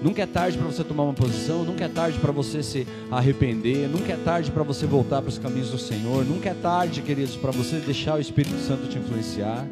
Nunca 0.00 0.22
é 0.22 0.26
tarde 0.26 0.56
para 0.56 0.68
você 0.68 0.82
tomar 0.82 1.02
uma 1.02 1.12
posição, 1.12 1.64
nunca 1.64 1.84
é 1.84 1.88
tarde 1.88 2.18
para 2.20 2.30
você 2.30 2.62
se 2.62 2.86
arrepender, 3.10 3.88
nunca 3.88 4.12
é 4.12 4.16
tarde 4.16 4.50
para 4.52 4.62
você 4.62 4.86
voltar 4.86 5.22
para 5.22 5.28
os 5.28 5.38
caminhos 5.38 5.70
do 5.70 5.78
Senhor, 5.78 6.24
nunca 6.24 6.50
é 6.50 6.54
tarde, 6.54 7.02
queridos, 7.02 7.36
para 7.36 7.50
você 7.50 7.76
deixar 7.76 8.16
o 8.16 8.20
Espírito 8.20 8.58
Santo 8.60 8.88
te 8.88 8.96
influenciar. 8.96 9.66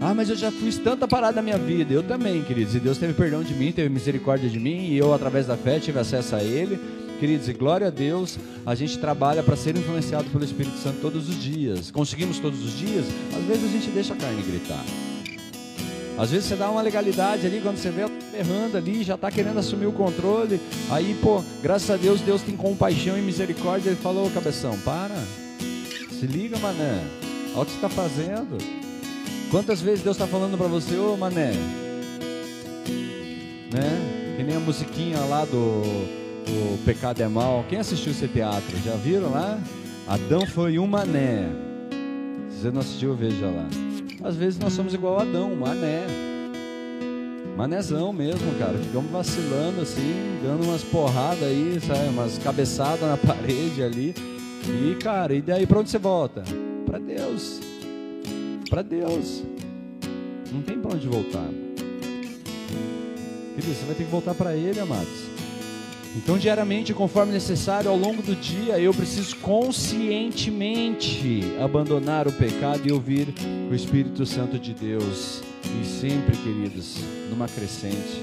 Ah, 0.00 0.14
mas 0.14 0.30
eu 0.30 0.36
já 0.36 0.50
fiz 0.50 0.78
tanta 0.78 1.06
parada 1.06 1.36
na 1.36 1.42
minha 1.42 1.58
vida. 1.58 1.92
Eu 1.92 2.02
também, 2.02 2.42
queridos. 2.42 2.74
E 2.74 2.80
Deus 2.80 2.96
teve 2.96 3.12
perdão 3.12 3.42
de 3.42 3.52
mim, 3.52 3.70
teve 3.70 3.90
misericórdia 3.90 4.48
de 4.48 4.58
mim, 4.58 4.86
e 4.86 4.96
eu, 4.96 5.12
através 5.12 5.46
da 5.46 5.58
fé, 5.58 5.78
tive 5.78 5.98
acesso 5.98 6.34
a 6.34 6.42
Ele. 6.42 6.80
Queridos, 7.20 7.50
e 7.50 7.52
glória 7.52 7.88
a 7.88 7.90
Deus, 7.90 8.38
a 8.64 8.74
gente 8.74 8.98
trabalha 8.98 9.42
para 9.42 9.54
ser 9.54 9.76
influenciado 9.76 10.30
pelo 10.30 10.42
Espírito 10.42 10.78
Santo 10.78 11.00
todos 11.02 11.28
os 11.28 11.38
dias. 11.38 11.90
Conseguimos 11.90 12.38
todos 12.38 12.64
os 12.64 12.78
dias? 12.78 13.04
Às 13.36 13.44
vezes 13.44 13.64
a 13.64 13.68
gente 13.68 13.90
deixa 13.90 14.14
a 14.14 14.16
carne 14.16 14.42
gritar. 14.42 14.82
Às 16.16 16.30
vezes 16.30 16.48
você 16.48 16.56
dá 16.56 16.70
uma 16.70 16.80
legalidade 16.80 17.46
ali, 17.46 17.60
quando 17.60 17.76
você 17.76 17.90
vê 17.90 18.02
ela 18.02 18.12
errando 18.38 18.78
ali, 18.78 19.02
já 19.02 19.16
está 19.16 19.30
querendo 19.30 19.58
assumir 19.58 19.84
o 19.84 19.92
controle. 19.92 20.58
Aí, 20.90 21.14
pô, 21.20 21.44
graças 21.62 21.90
a 21.90 21.96
Deus, 21.98 22.22
Deus 22.22 22.40
tem 22.40 22.56
compaixão 22.56 23.18
e 23.18 23.20
misericórdia. 23.20 23.90
Ele 23.90 24.00
falou, 24.00 24.30
cabeção, 24.30 24.78
para. 24.78 25.14
Se 26.18 26.26
liga, 26.26 26.58
mané. 26.58 27.02
Olha 27.52 27.62
o 27.62 27.66
que 27.66 27.72
você 27.72 27.76
está 27.76 27.88
fazendo. 27.90 28.56
Quantas 29.50 29.80
vezes 29.80 30.04
Deus 30.04 30.16
está 30.16 30.28
falando 30.28 30.56
para 30.56 30.68
você, 30.68 30.96
ô 30.96 31.16
mané? 31.16 31.52
Né? 33.72 34.36
Que 34.36 34.44
nem 34.44 34.56
a 34.56 34.60
musiquinha 34.60 35.18
lá 35.20 35.44
do 35.44 35.82
o 36.48 36.78
Pecado 36.84 37.20
é 37.20 37.28
Mal. 37.28 37.64
Quem 37.68 37.78
assistiu 37.78 38.12
esse 38.12 38.28
teatro? 38.28 38.78
Já 38.84 38.94
viram 38.94 39.30
lá? 39.30 39.58
Adão 40.06 40.46
foi 40.46 40.78
um 40.78 40.86
mané. 40.86 41.48
Se 42.48 42.62
você 42.62 42.70
não 42.70 42.80
assistiu, 42.80 43.14
veja 43.14 43.46
lá. 43.46 43.66
Às 44.22 44.36
vezes 44.36 44.58
nós 44.58 44.72
somos 44.72 44.94
igual 44.94 45.18
a 45.18 45.22
Adão, 45.22 45.54
mané. 45.56 46.06
Manézão 47.56 48.12
mesmo, 48.12 48.54
cara. 48.58 48.78
Ficamos 48.78 49.10
vacilando 49.10 49.82
assim, 49.82 50.40
dando 50.42 50.64
umas 50.64 50.82
porradas 50.82 51.42
aí, 51.42 51.78
sabe? 51.84 52.08
Umas 52.08 52.38
cabeçadas 52.38 53.02
na 53.02 53.16
parede 53.18 53.82
ali. 53.82 54.14
E, 54.64 54.94
cara, 54.96 55.34
e 55.34 55.42
daí 55.42 55.66
pra 55.66 55.80
onde 55.80 55.90
você 55.90 55.98
volta? 55.98 56.42
Para 56.86 56.98
Deus. 56.98 57.69
Para 58.70 58.82
Deus. 58.82 59.42
Não 60.52 60.62
tem 60.62 60.78
para 60.78 60.94
onde 60.94 61.08
voltar. 61.08 61.48
Querido, 63.56 63.74
você 63.74 63.84
vai 63.84 63.96
ter 63.96 64.04
que 64.04 64.10
voltar 64.10 64.32
para 64.32 64.54
Ele, 64.54 64.78
amados. 64.78 65.28
Então, 66.16 66.38
diariamente, 66.38 66.94
conforme 66.94 67.32
necessário, 67.32 67.90
ao 67.90 67.96
longo 67.96 68.22
do 68.22 68.36
dia, 68.36 68.78
eu 68.78 68.94
preciso 68.94 69.34
conscientemente 69.38 71.42
abandonar 71.60 72.28
o 72.28 72.32
pecado 72.32 72.88
e 72.88 72.92
ouvir 72.92 73.34
o 73.68 73.74
Espírito 73.74 74.24
Santo 74.24 74.56
de 74.56 74.72
Deus. 74.72 75.42
E 75.82 75.84
sempre, 75.84 76.36
queridos, 76.36 76.98
numa 77.28 77.48
crescente, 77.48 78.22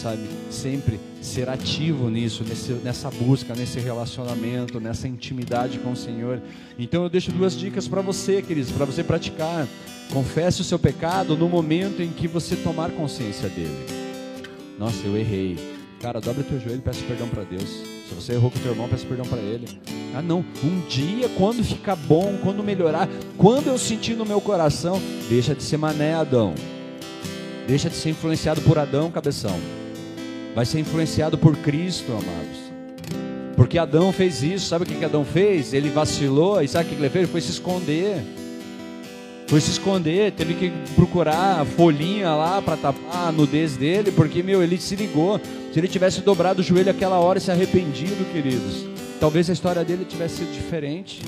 sabe? 0.00 0.22
Sempre 0.50 0.98
ser 1.20 1.48
ativo 1.48 2.08
nisso, 2.08 2.44
nesse, 2.44 2.72
nessa 2.72 3.10
busca, 3.10 3.54
nesse 3.54 3.78
relacionamento, 3.78 4.80
nessa 4.80 5.06
intimidade 5.06 5.78
com 5.78 5.92
o 5.92 5.96
Senhor. 5.96 6.40
Então, 6.78 7.02
eu 7.02 7.10
deixo 7.10 7.30
duas 7.30 7.56
dicas 7.56 7.86
para 7.86 8.00
você, 8.00 8.42
queridos, 8.42 8.72
para 8.72 8.84
você 8.84 9.04
praticar. 9.04 9.66
Confesse 10.12 10.60
o 10.60 10.64
seu 10.64 10.78
pecado 10.78 11.36
no 11.36 11.48
momento 11.48 12.02
em 12.02 12.10
que 12.10 12.26
você 12.26 12.56
tomar 12.56 12.90
consciência 12.90 13.48
dele. 13.48 13.86
Nossa, 14.78 15.06
eu 15.06 15.16
errei 15.16 15.56
Cara, 16.00 16.18
dobra 16.18 16.42
teu 16.42 16.58
joelho 16.58 16.78
e 16.78 16.80
peça 16.80 17.04
perdão 17.06 17.28
para 17.28 17.42
Deus. 17.42 17.68
Se 18.08 18.14
você 18.14 18.32
errou 18.32 18.50
com 18.50 18.58
teu 18.58 18.72
irmão, 18.72 18.88
peça 18.88 19.06
perdão 19.06 19.26
para 19.26 19.38
ele. 19.38 19.66
Ah, 20.14 20.22
não. 20.22 20.42
Um 20.64 20.80
dia, 20.88 21.28
quando 21.36 21.62
ficar 21.62 21.94
bom, 21.94 22.38
quando 22.42 22.64
melhorar, 22.64 23.06
quando 23.36 23.66
eu 23.66 23.76
sentir 23.76 24.14
no 24.14 24.24
meu 24.24 24.40
coração, 24.40 24.98
deixa 25.28 25.54
de 25.54 25.62
ser 25.62 25.76
mané, 25.76 26.14
Adão. 26.14 26.54
Deixa 27.66 27.90
de 27.90 27.96
ser 27.96 28.10
influenciado 28.10 28.62
por 28.62 28.78
Adão, 28.78 29.10
cabeção. 29.10 29.60
Vai 30.54 30.66
ser 30.66 30.80
influenciado 30.80 31.38
por 31.38 31.56
Cristo, 31.56 32.12
amados. 32.12 32.70
Porque 33.56 33.78
Adão 33.78 34.12
fez 34.12 34.42
isso. 34.42 34.66
Sabe 34.66 34.84
o 34.84 34.86
que, 34.86 35.04
Adão 35.04 35.24
fez? 35.24 35.72
Ele 35.72 35.90
vacilou. 35.90 36.62
E 36.62 36.68
sabe 36.68 36.86
o 36.86 36.88
que 36.88 36.94
ele 36.94 37.10
fez? 37.10 37.24
Ele 37.24 37.32
foi 37.32 37.40
se 37.40 37.50
esconder. 37.50 38.22
Foi 39.50 39.60
se 39.60 39.72
esconder, 39.72 40.30
teve 40.30 40.54
que 40.54 40.70
procurar 40.94 41.66
folhinha 41.66 42.30
lá 42.30 42.62
para 42.62 42.76
tapar 42.76 43.26
a 43.26 43.32
nudez 43.32 43.76
dele, 43.76 44.12
porque, 44.12 44.44
meu, 44.44 44.62
ele 44.62 44.78
se 44.78 44.94
ligou. 44.94 45.40
Se 45.72 45.80
ele 45.80 45.88
tivesse 45.88 46.20
dobrado 46.20 46.60
o 46.60 46.62
joelho 46.62 46.88
aquela 46.88 47.18
hora 47.18 47.38
e 47.38 47.42
se 47.42 47.50
arrependido, 47.50 48.24
queridos, 48.32 48.86
talvez 49.18 49.50
a 49.50 49.52
história 49.52 49.84
dele 49.84 50.04
tivesse 50.04 50.36
sido 50.36 50.52
diferente. 50.52 51.20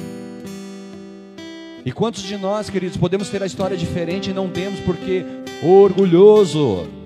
E 1.85 1.91
quantos 1.91 2.23
de 2.23 2.37
nós, 2.37 2.71
queridos, 2.71 2.97
podemos 2.97 3.29
ter 3.29 3.43
a 3.43 3.47
história 3.47 3.77
diferente 3.77 4.31
e 4.31 4.33
não 4.33 4.49
temos 4.49 4.79
porque 4.79 5.25
orgulhoso? 5.61 7.02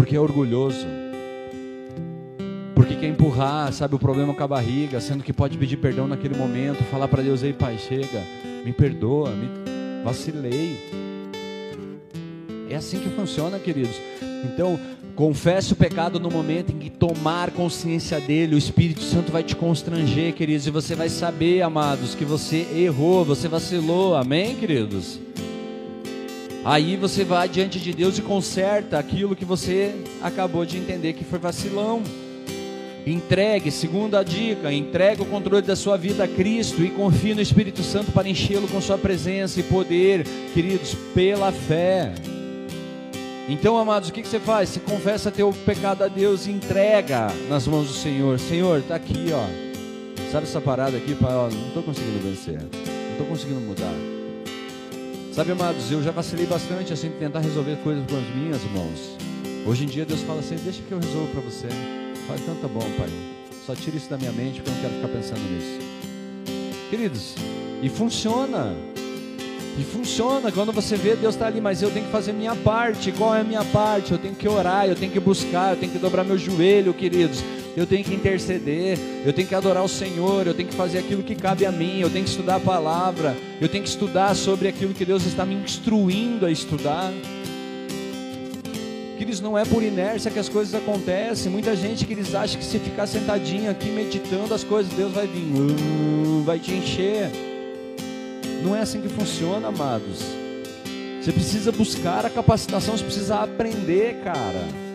Porque 0.00 0.16
é 0.16 0.18
orgulhoso. 0.18 0.86
Porque 2.74 2.94
quer 2.94 3.08
empurrar, 3.08 3.70
sabe, 3.70 3.96
o 3.96 3.98
problema 3.98 4.32
com 4.32 4.42
a 4.42 4.48
barriga, 4.48 4.98
sendo 4.98 5.22
que 5.22 5.30
pode 5.30 5.58
pedir 5.58 5.76
perdão 5.76 6.08
naquele 6.08 6.34
momento, 6.34 6.82
falar 6.84 7.06
para 7.06 7.22
Deus: 7.22 7.42
ei, 7.42 7.52
Pai, 7.52 7.76
chega, 7.76 8.24
me 8.64 8.72
perdoa, 8.72 9.28
me 9.32 9.46
vacilei. 10.02 10.78
É 12.70 12.76
assim 12.76 12.98
que 12.98 13.10
funciona, 13.10 13.58
queridos. 13.58 14.00
Então, 14.42 14.80
confesse 15.14 15.74
o 15.74 15.76
pecado 15.76 16.18
no 16.18 16.30
momento 16.30 16.72
em 16.72 16.78
que 16.78 16.88
tomar 16.88 17.50
consciência 17.50 18.18
dele, 18.18 18.54
o 18.54 18.58
Espírito 18.58 19.02
Santo 19.02 19.30
vai 19.30 19.42
te 19.42 19.54
constranger, 19.54 20.32
queridos, 20.32 20.66
e 20.66 20.70
você 20.70 20.94
vai 20.94 21.10
saber, 21.10 21.60
amados, 21.60 22.14
que 22.14 22.24
você 22.24 22.66
errou, 22.74 23.22
você 23.22 23.48
vacilou. 23.48 24.16
Amém, 24.16 24.56
queridos? 24.56 25.20
Aí 26.64 26.96
você 26.96 27.24
vai 27.24 27.48
diante 27.48 27.80
de 27.80 27.92
Deus 27.92 28.18
e 28.18 28.22
conserta 28.22 28.98
aquilo 28.98 29.34
que 29.34 29.44
você 29.44 29.94
acabou 30.22 30.66
de 30.66 30.76
entender 30.76 31.14
que 31.14 31.24
foi 31.24 31.38
vacilão. 31.38 32.02
Entregue, 33.06 33.70
segunda 33.70 34.22
dica, 34.22 34.70
entregue 34.70 35.22
o 35.22 35.26
controle 35.26 35.62
da 35.62 35.74
sua 35.74 35.96
vida 35.96 36.24
a 36.24 36.28
Cristo 36.28 36.84
e 36.84 36.90
confie 36.90 37.34
no 37.34 37.40
Espírito 37.40 37.82
Santo 37.82 38.12
para 38.12 38.28
enchê-lo 38.28 38.68
com 38.68 38.78
sua 38.78 38.98
presença 38.98 39.58
e 39.58 39.62
poder, 39.62 40.26
queridos, 40.52 40.94
pela 41.14 41.50
fé. 41.50 42.12
Então, 43.48 43.78
amados, 43.78 44.10
o 44.10 44.12
que, 44.12 44.22
você 44.22 44.38
faz? 44.38 44.68
Você 44.68 44.80
confessa 44.80 45.30
teu 45.30 45.52
pecado 45.64 46.04
a 46.04 46.08
Deus 46.08 46.46
e 46.46 46.50
entrega 46.50 47.28
nas 47.48 47.66
mãos 47.66 47.88
do 47.88 47.94
Senhor. 47.94 48.38
Senhor, 48.38 48.80
está 48.80 48.96
aqui, 48.96 49.30
ó. 49.32 50.30
Sabe 50.30 50.44
essa 50.44 50.60
parada 50.60 50.96
aqui, 50.96 51.14
pai? 51.14 51.34
Ó, 51.34 51.48
não 51.48 51.68
estou 51.68 51.82
conseguindo 51.82 52.20
vencer, 52.20 52.60
não 52.60 53.12
estou 53.12 53.26
conseguindo 53.26 53.60
mudar. 53.60 54.19
Sabe, 55.32 55.52
amados, 55.52 55.90
eu 55.92 56.02
já 56.02 56.10
vacilei 56.10 56.44
bastante 56.44 56.92
assim, 56.92 57.08
tentar 57.10 57.38
resolver 57.38 57.76
coisas 57.84 58.04
com 58.10 58.16
as 58.16 58.34
minhas 58.34 58.62
mãos. 58.72 59.16
Hoje 59.64 59.84
em 59.84 59.86
dia 59.86 60.04
Deus 60.04 60.20
fala 60.22 60.40
assim: 60.40 60.56
deixa 60.56 60.82
que 60.82 60.90
eu 60.90 60.98
resolvo 60.98 61.28
para 61.28 61.40
você. 61.40 61.68
Faz 62.26 62.40
tá 62.40 62.68
bom, 62.68 62.80
Pai. 62.98 63.08
Só 63.64 63.74
tira 63.74 63.96
isso 63.96 64.10
da 64.10 64.16
minha 64.16 64.32
mente 64.32 64.60
porque 64.60 64.70
eu 64.70 64.74
não 64.74 64.80
quero 64.80 64.94
ficar 64.94 65.08
pensando 65.08 65.40
nisso. 65.40 65.78
Queridos, 66.90 67.34
e 67.80 67.88
funciona. 67.88 68.74
E 69.78 69.84
funciona 69.84 70.50
quando 70.50 70.72
você 70.72 70.96
vê 70.96 71.14
Deus 71.14 71.36
está 71.36 71.46
ali, 71.46 71.60
mas 71.60 71.80
eu 71.80 71.90
tenho 71.92 72.06
que 72.06 72.12
fazer 72.12 72.32
minha 72.32 72.56
parte. 72.56 73.12
Qual 73.12 73.32
é 73.32 73.40
a 73.40 73.44
minha 73.44 73.64
parte? 73.66 74.10
Eu 74.10 74.18
tenho 74.18 74.34
que 74.34 74.48
orar, 74.48 74.86
eu 74.86 74.96
tenho 74.96 75.12
que 75.12 75.20
buscar, 75.20 75.74
eu 75.74 75.76
tenho 75.76 75.92
que 75.92 75.98
dobrar 75.98 76.24
meu 76.24 76.36
joelho, 76.36 76.92
queridos 76.92 77.42
eu 77.80 77.86
tenho 77.86 78.04
que 78.04 78.14
interceder, 78.14 78.98
eu 79.24 79.32
tenho 79.32 79.48
que 79.48 79.54
adorar 79.54 79.82
o 79.82 79.88
Senhor, 79.88 80.46
eu 80.46 80.52
tenho 80.52 80.68
que 80.68 80.74
fazer 80.74 80.98
aquilo 80.98 81.22
que 81.22 81.34
cabe 81.34 81.64
a 81.64 81.72
mim, 81.72 82.00
eu 82.00 82.10
tenho 82.10 82.24
que 82.26 82.30
estudar 82.30 82.56
a 82.56 82.60
palavra, 82.60 83.34
eu 83.58 83.70
tenho 83.70 83.82
que 83.82 83.88
estudar 83.88 84.36
sobre 84.36 84.68
aquilo 84.68 84.92
que 84.92 85.02
Deus 85.02 85.24
está 85.24 85.46
me 85.46 85.54
instruindo 85.54 86.44
a 86.44 86.50
estudar. 86.50 87.10
Que 89.16 89.24
eles 89.24 89.40
não 89.40 89.56
é 89.56 89.64
por 89.64 89.82
inércia 89.82 90.30
que 90.30 90.38
as 90.38 90.50
coisas 90.50 90.74
acontecem. 90.74 91.50
Muita 91.50 91.74
gente 91.74 92.04
que 92.04 92.12
eles 92.12 92.34
acham 92.34 92.58
que 92.58 92.66
se 92.66 92.78
ficar 92.78 93.06
sentadinho 93.06 93.70
aqui 93.70 93.88
meditando 93.88 94.52
as 94.52 94.62
coisas, 94.62 94.92
Deus 94.92 95.12
vai 95.12 95.26
vir, 95.26 95.40
uh, 95.40 96.42
vai 96.42 96.58
te 96.58 96.74
encher. 96.74 97.30
Não 98.62 98.76
é 98.76 98.80
assim 98.82 99.00
que 99.00 99.08
funciona, 99.08 99.68
amados. 99.68 100.22
Você 101.22 101.32
precisa 101.32 101.72
buscar 101.72 102.26
a 102.26 102.30
capacitação, 102.30 102.94
você 102.94 103.04
precisa 103.04 103.36
aprender, 103.36 104.20
cara 104.22 104.89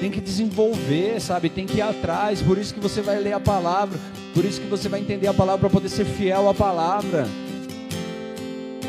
tem 0.00 0.10
que 0.10 0.20
desenvolver, 0.20 1.20
sabe? 1.20 1.48
Tem 1.48 1.66
que 1.66 1.78
ir 1.78 1.82
atrás. 1.82 2.42
Por 2.42 2.58
isso 2.58 2.74
que 2.74 2.80
você 2.80 3.00
vai 3.00 3.18
ler 3.18 3.32
a 3.32 3.40
palavra, 3.40 3.98
por 4.34 4.44
isso 4.44 4.60
que 4.60 4.66
você 4.66 4.88
vai 4.88 5.00
entender 5.00 5.26
a 5.26 5.34
palavra 5.34 5.60
para 5.60 5.70
poder 5.70 5.88
ser 5.88 6.04
fiel 6.04 6.48
à 6.48 6.54
palavra. 6.54 7.26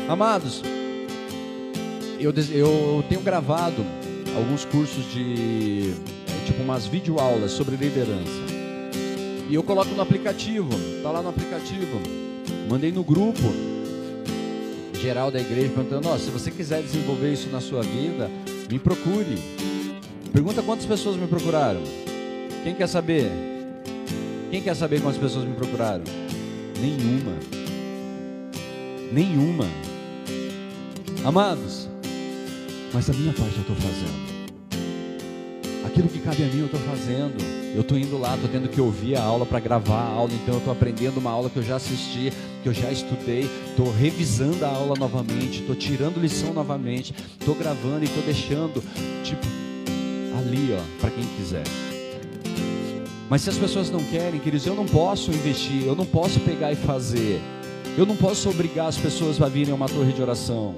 Amados, 0.08 0.62
eu, 2.18 2.32
eu 2.52 3.04
tenho 3.08 3.20
gravado 3.20 3.84
alguns 4.36 4.64
cursos 4.64 5.04
de 5.12 5.92
é, 6.26 6.46
tipo 6.46 6.62
umas 6.62 6.86
videoaulas 6.86 7.52
sobre 7.52 7.76
liderança. 7.76 8.48
E 9.48 9.54
eu 9.54 9.62
coloco 9.62 9.90
no 9.94 10.02
aplicativo, 10.02 10.70
tá 11.02 11.10
lá 11.10 11.22
no 11.22 11.28
aplicativo. 11.28 12.00
Mandei 12.68 12.92
no 12.92 13.02
grupo 13.02 13.42
geral 15.00 15.30
da 15.30 15.40
igreja 15.40 15.70
perguntando: 15.74 16.08
oh, 16.10 16.18
se 16.18 16.30
você 16.30 16.50
quiser 16.50 16.82
desenvolver 16.82 17.32
isso 17.32 17.48
na 17.48 17.60
sua 17.60 17.82
vida, 17.82 18.30
me 18.70 18.78
procure. 18.78 19.67
Pergunta 20.32 20.62
quantas 20.62 20.86
pessoas 20.86 21.16
me 21.16 21.26
procuraram. 21.26 21.80
Quem 22.62 22.74
quer 22.74 22.88
saber? 22.88 23.30
Quem 24.50 24.62
quer 24.62 24.74
saber 24.74 25.00
quantas 25.00 25.20
pessoas 25.20 25.44
me 25.44 25.54
procuraram? 25.54 26.04
Nenhuma. 26.80 27.32
Nenhuma. 29.12 29.66
Amados, 31.24 31.88
mas 32.92 33.10
a 33.10 33.12
minha 33.12 33.32
parte 33.32 33.54
eu 33.54 33.62
estou 33.62 33.76
fazendo. 33.76 34.38
Aquilo 35.86 36.08
que 36.08 36.20
cabe 36.20 36.44
a 36.44 36.46
mim 36.46 36.60
eu 36.60 36.66
estou 36.66 36.80
fazendo. 36.80 37.58
Eu 37.74 37.82
estou 37.82 37.98
indo 37.98 38.18
lá, 38.18 38.34
estou 38.34 38.48
tendo 38.50 38.68
que 38.68 38.80
ouvir 38.80 39.16
a 39.16 39.22
aula 39.22 39.44
para 39.44 39.60
gravar 39.60 40.00
a 40.00 40.08
aula, 40.08 40.32
então 40.32 40.54
eu 40.54 40.58
estou 40.58 40.72
aprendendo 40.72 41.18
uma 41.18 41.30
aula 41.30 41.50
que 41.50 41.58
eu 41.58 41.62
já 41.62 41.76
assisti, 41.76 42.32
que 42.62 42.68
eu 42.68 42.72
já 42.72 42.90
estudei, 42.90 43.48
estou 43.68 43.92
revisando 43.92 44.64
a 44.64 44.68
aula 44.68 44.94
novamente, 44.98 45.60
estou 45.60 45.76
tirando 45.76 46.18
lição 46.18 46.52
novamente, 46.52 47.14
estou 47.38 47.54
gravando 47.54 48.00
e 48.02 48.04
estou 48.04 48.22
deixando, 48.22 48.82
tipo, 49.22 49.46
ali, 50.38 50.72
ó, 50.72 51.00
para 51.00 51.10
quem 51.10 51.24
quiser. 51.36 51.64
Mas 53.28 53.42
se 53.42 53.50
as 53.50 53.58
pessoas 53.58 53.90
não 53.90 54.02
querem, 54.04 54.40
queridos, 54.40 54.66
eu 54.66 54.74
não 54.74 54.86
posso 54.86 55.30
investir, 55.30 55.84
eu 55.84 55.94
não 55.94 56.06
posso 56.06 56.40
pegar 56.40 56.72
e 56.72 56.76
fazer. 56.76 57.40
Eu 57.96 58.06
não 58.06 58.16
posso 58.16 58.48
obrigar 58.48 58.86
as 58.86 58.96
pessoas 58.96 59.40
a 59.42 59.48
virem 59.48 59.72
a 59.72 59.74
uma 59.74 59.88
torre 59.88 60.12
de 60.12 60.22
oração. 60.22 60.74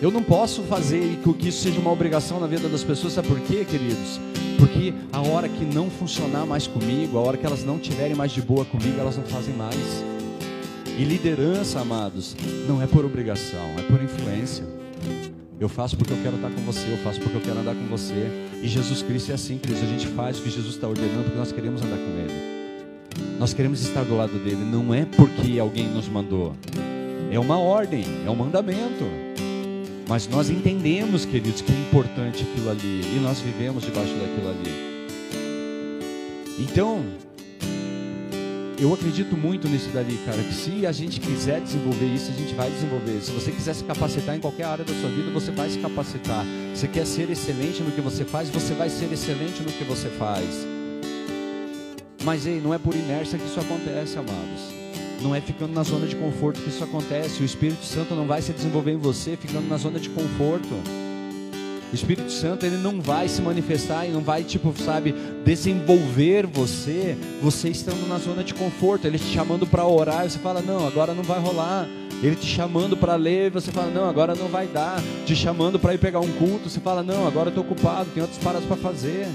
Eu 0.00 0.10
não 0.10 0.22
posso 0.22 0.62
fazer 0.62 1.18
que 1.38 1.48
isso 1.48 1.62
seja 1.62 1.78
uma 1.78 1.92
obrigação 1.92 2.40
na 2.40 2.46
vida 2.46 2.68
das 2.68 2.82
pessoas, 2.82 3.12
sabe 3.12 3.28
por 3.28 3.40
quê, 3.40 3.64
queridos? 3.64 4.20
Porque 4.58 4.92
a 5.12 5.20
hora 5.20 5.48
que 5.48 5.64
não 5.64 5.88
funcionar 5.88 6.44
mais 6.44 6.66
comigo, 6.66 7.16
a 7.16 7.20
hora 7.20 7.36
que 7.36 7.46
elas 7.46 7.64
não 7.64 7.78
tiverem 7.78 8.14
mais 8.14 8.32
de 8.32 8.42
boa 8.42 8.64
comigo, 8.64 8.98
elas 8.98 9.16
não 9.16 9.24
fazem 9.24 9.54
mais. 9.54 10.04
E 10.98 11.04
liderança, 11.04 11.80
amados, 11.80 12.34
não 12.66 12.82
é 12.82 12.86
por 12.86 13.04
obrigação, 13.04 13.74
é 13.78 13.82
por 13.82 14.02
influência. 14.02 14.64
Eu 15.58 15.68
faço 15.68 15.96
porque 15.96 16.12
eu 16.12 16.18
quero 16.22 16.36
estar 16.36 16.50
com 16.50 16.60
você, 16.62 16.92
eu 16.92 16.98
faço 16.98 17.18
porque 17.20 17.36
eu 17.36 17.40
quero 17.40 17.58
andar 17.58 17.74
com 17.74 17.86
você. 17.86 18.28
E 18.62 18.68
Jesus 18.68 19.02
Cristo 19.02 19.30
é 19.30 19.34
assim, 19.34 19.56
queridos. 19.56 19.82
A 19.82 19.86
gente 19.86 20.06
faz 20.08 20.38
o 20.38 20.42
que 20.42 20.50
Jesus 20.50 20.74
está 20.74 20.86
ordenando 20.86 21.24
porque 21.24 21.38
nós 21.38 21.50
queremos 21.50 21.80
andar 21.80 21.96
com 21.96 22.18
Ele. 22.18 23.38
Nós 23.38 23.54
queremos 23.54 23.80
estar 23.80 24.04
do 24.04 24.16
lado 24.16 24.38
dele. 24.38 24.56
Não 24.56 24.92
é 24.92 25.06
porque 25.06 25.58
alguém 25.58 25.86
nos 25.88 26.08
mandou. 26.08 26.54
É 27.30 27.38
uma 27.38 27.58
ordem, 27.58 28.04
é 28.26 28.30
um 28.30 28.34
mandamento. 28.34 29.04
Mas 30.06 30.28
nós 30.28 30.50
entendemos, 30.50 31.24
queridos, 31.24 31.62
que 31.62 31.72
é 31.72 31.74
importante 31.74 32.42
aquilo 32.42 32.70
ali. 32.70 33.00
E 33.16 33.20
nós 33.22 33.40
vivemos 33.40 33.82
debaixo 33.82 34.12
daquilo 34.12 34.50
ali. 34.50 34.86
Então, 36.58 37.02
eu 38.78 38.92
acredito 38.92 39.36
muito 39.36 39.68
nisso 39.68 39.88
dali, 39.88 40.18
cara, 40.26 40.42
que 40.42 40.52
se 40.52 40.86
a 40.86 40.92
gente 40.92 41.18
quiser 41.18 41.60
desenvolver 41.60 42.06
isso, 42.06 42.30
a 42.30 42.34
gente 42.34 42.54
vai 42.54 42.70
desenvolver. 42.70 43.20
Se 43.22 43.30
você 43.30 43.50
quiser 43.50 43.74
se 43.74 43.84
capacitar 43.84 44.36
em 44.36 44.40
qualquer 44.40 44.64
área 44.64 44.84
da 44.84 44.92
sua 44.92 45.08
vida, 45.08 45.30
você 45.30 45.50
vai 45.50 45.70
se 45.70 45.78
capacitar. 45.78 46.44
Se 46.74 46.86
quer 46.86 47.06
ser 47.06 47.30
excelente 47.30 47.82
no 47.82 47.90
que 47.90 48.00
você 48.02 48.24
faz, 48.24 48.50
você 48.50 48.74
vai 48.74 48.90
ser 48.90 49.10
excelente 49.10 49.62
no 49.62 49.72
que 49.72 49.84
você 49.84 50.10
faz. 50.10 50.66
Mas 52.22 52.46
ei, 52.46 52.60
não 52.60 52.74
é 52.74 52.78
por 52.78 52.94
inércia 52.94 53.38
que 53.38 53.46
isso 53.46 53.60
acontece, 53.60 54.18
amados. 54.18 54.76
Não 55.22 55.34
é 55.34 55.40
ficando 55.40 55.72
na 55.72 55.82
zona 55.82 56.06
de 56.06 56.14
conforto 56.16 56.60
que 56.60 56.68
isso 56.68 56.84
acontece. 56.84 57.40
O 57.40 57.46
Espírito 57.46 57.84
Santo 57.84 58.14
não 58.14 58.26
vai 58.26 58.42
se 58.42 58.52
desenvolver 58.52 58.92
em 58.92 58.98
você 58.98 59.36
ficando 59.36 59.68
na 59.68 59.78
zona 59.78 59.98
de 59.98 60.10
conforto. 60.10 60.74
O 61.92 61.94
Espírito 61.94 62.30
Santo 62.30 62.66
ele 62.66 62.76
não 62.76 63.00
vai 63.00 63.28
se 63.28 63.40
manifestar 63.40 64.06
e 64.06 64.10
não 64.10 64.20
vai 64.20 64.42
tipo, 64.42 64.74
sabe, 64.84 65.14
desenvolver 65.44 66.46
você, 66.46 67.16
você 67.40 67.68
estando 67.68 68.08
na 68.08 68.18
zona 68.18 68.42
de 68.42 68.52
conforto, 68.54 69.06
ele 69.06 69.18
te 69.18 69.32
chamando 69.32 69.66
para 69.66 69.86
orar, 69.86 70.26
e 70.26 70.30
você 70.30 70.38
fala: 70.38 70.60
"Não, 70.60 70.86
agora 70.86 71.14
não 71.14 71.22
vai 71.22 71.38
rolar". 71.38 71.86
Ele 72.22 72.34
te 72.34 72.46
chamando 72.46 72.96
para 72.96 73.14
ler, 73.14 73.46
e 73.46 73.50
você 73.50 73.70
fala: 73.70 73.90
"Não, 73.90 74.08
agora 74.08 74.34
não 74.34 74.48
vai 74.48 74.66
dar". 74.66 75.00
Te 75.24 75.36
chamando 75.36 75.78
para 75.78 75.94
ir 75.94 75.98
pegar 75.98 76.20
um 76.20 76.32
culto, 76.32 76.68
você 76.68 76.80
fala: 76.80 77.02
"Não, 77.02 77.26
agora 77.26 77.50
estou 77.50 77.62
ocupado, 77.62 78.10
tenho 78.12 78.24
outras 78.24 78.42
paradas 78.42 78.66
para 78.66 78.76
fazer". 78.76 79.28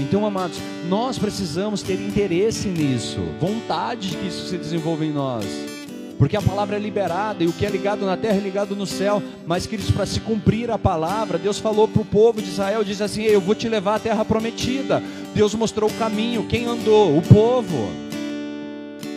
Então, 0.00 0.26
amados, 0.26 0.58
nós 0.88 1.18
precisamos 1.18 1.82
ter 1.82 1.94
interesse 1.94 2.68
nisso, 2.68 3.20
vontade 3.38 4.10
de 4.10 4.16
que 4.16 4.26
isso 4.26 4.48
se 4.48 4.56
desenvolva 4.56 5.04
em 5.04 5.12
nós. 5.12 5.73
Porque 6.18 6.36
a 6.36 6.42
palavra 6.42 6.76
é 6.76 6.78
liberada 6.78 7.42
e 7.42 7.46
o 7.46 7.52
que 7.52 7.66
é 7.66 7.68
ligado 7.68 8.06
na 8.06 8.16
terra 8.16 8.36
é 8.36 8.40
ligado 8.40 8.76
no 8.76 8.86
céu. 8.86 9.22
Mas, 9.46 9.66
queridos, 9.66 9.90
para 9.90 10.06
se 10.06 10.20
cumprir 10.20 10.70
a 10.70 10.78
palavra, 10.78 11.38
Deus 11.38 11.58
falou 11.58 11.88
para 11.88 12.02
o 12.02 12.04
povo 12.04 12.40
de 12.40 12.48
Israel: 12.48 12.84
diz 12.84 13.00
assim, 13.00 13.22
Eu 13.22 13.40
vou 13.40 13.54
te 13.54 13.68
levar 13.68 13.96
à 13.96 13.98
terra 13.98 14.24
prometida. 14.24 15.02
Deus 15.34 15.54
mostrou 15.54 15.90
o 15.90 15.94
caminho. 15.94 16.46
Quem 16.46 16.66
andou? 16.66 17.18
O 17.18 17.22
povo. 17.22 18.04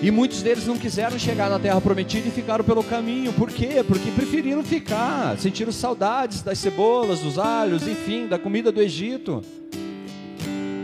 E 0.02 0.12
muitos 0.12 0.44
deles 0.44 0.68
não 0.68 0.78
quiseram 0.78 1.18
chegar 1.18 1.50
na 1.50 1.58
terra 1.58 1.82
prometida 1.82 2.28
e 2.28 2.32
ficaram 2.32 2.64
pelo 2.64 2.84
caminho. 2.84 3.34
Por 3.34 3.50
quê? 3.50 3.84
Porque 3.86 4.12
preferiram 4.12 4.64
ficar, 4.64 5.38
sentiram 5.40 5.72
saudades 5.72 6.44
das 6.44 6.60
cebolas, 6.60 7.20
dos 7.20 7.40
alhos, 7.40 7.88
enfim, 7.88 8.28
da 8.28 8.38
comida 8.38 8.72
do 8.72 8.80
Egito. 8.80 9.44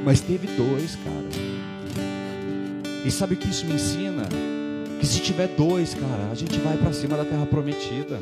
Mas 0.03 0.19
teve 0.19 0.47
dois, 0.47 0.95
cara. 0.95 1.53
E 3.05 3.11
sabe 3.11 3.35
o 3.35 3.37
que 3.37 3.49
isso 3.49 3.65
me 3.65 3.73
ensina? 3.73 4.23
Que 5.03 5.07
se 5.07 5.19
tiver 5.19 5.49
dois, 5.49 5.93
cara, 5.93 6.29
a 6.31 6.33
gente 6.33 6.57
vai 6.59 6.77
para 6.77 6.93
cima 6.93 7.17
da 7.17 7.25
terra 7.25 7.45
prometida. 7.45 8.21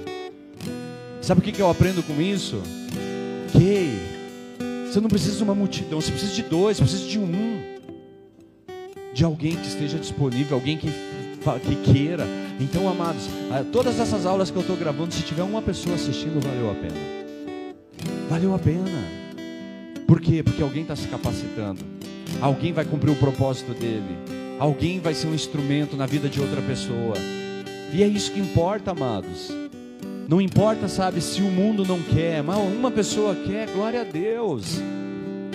Sabe 1.22 1.40
o 1.40 1.44
que, 1.44 1.52
que 1.52 1.62
eu 1.62 1.70
aprendo 1.70 2.02
com 2.02 2.20
isso? 2.20 2.60
Que 3.52 4.00
Você 4.88 5.00
não 5.00 5.08
precisa 5.08 5.38
de 5.38 5.44
uma 5.44 5.54
multidão, 5.54 6.02
você 6.02 6.10
precisa 6.10 6.34
de 6.34 6.42
dois, 6.42 6.78
você 6.78 6.84
precisa 6.84 7.08
de 7.08 7.20
um. 7.20 7.62
De 9.14 9.24
alguém 9.24 9.58
que 9.58 9.68
esteja 9.68 10.00
disponível, 10.00 10.58
alguém 10.58 10.76
que, 10.76 10.88
que 10.88 11.76
queira. 11.94 12.26
Então, 12.60 12.90
amados, 12.90 13.28
todas 13.72 14.00
essas 14.00 14.26
aulas 14.26 14.50
que 14.50 14.58
eu 14.58 14.62
estou 14.62 14.76
gravando, 14.76 15.14
se 15.14 15.22
tiver 15.22 15.44
uma 15.44 15.62
pessoa 15.62 15.94
assistindo, 15.94 16.42
valeu 16.42 16.72
a 16.72 16.74
pena. 16.74 16.96
Valeu 18.28 18.56
a 18.56 18.58
pena. 18.58 19.04
Por 20.08 20.20
quê? 20.20 20.42
Porque 20.42 20.64
alguém 20.64 20.82
está 20.82 20.96
se 20.96 21.08
capacitando. 21.08 21.86
Alguém 22.42 22.74
vai 22.74 22.86
cumprir 22.86 23.12
o 23.12 23.16
propósito 23.18 23.72
dele. 23.76 24.41
Alguém 24.62 25.00
vai 25.00 25.16
ser 25.16 25.26
um 25.26 25.34
instrumento 25.34 25.98
na 25.98 26.06
vida 26.06 26.30
de 26.30 26.40
outra 26.40 26.62
pessoa. 26.62 27.16
E 27.92 28.04
é 28.04 28.08
isso 28.08 28.32
que 28.32 28.40
importa, 28.40 28.92
amados. 28.92 29.52
Não 30.30 30.40
importa, 30.40 30.88
sabe, 30.88 31.20
se 31.20 31.42
o 31.42 31.50
mundo 31.50 31.84
não 31.84 32.00
quer, 32.00 32.44
mas 32.44 32.58
uma 32.58 32.92
pessoa 32.92 33.34
quer, 33.34 33.68
glória 33.72 34.02
a 34.02 34.04
Deus. 34.04 34.80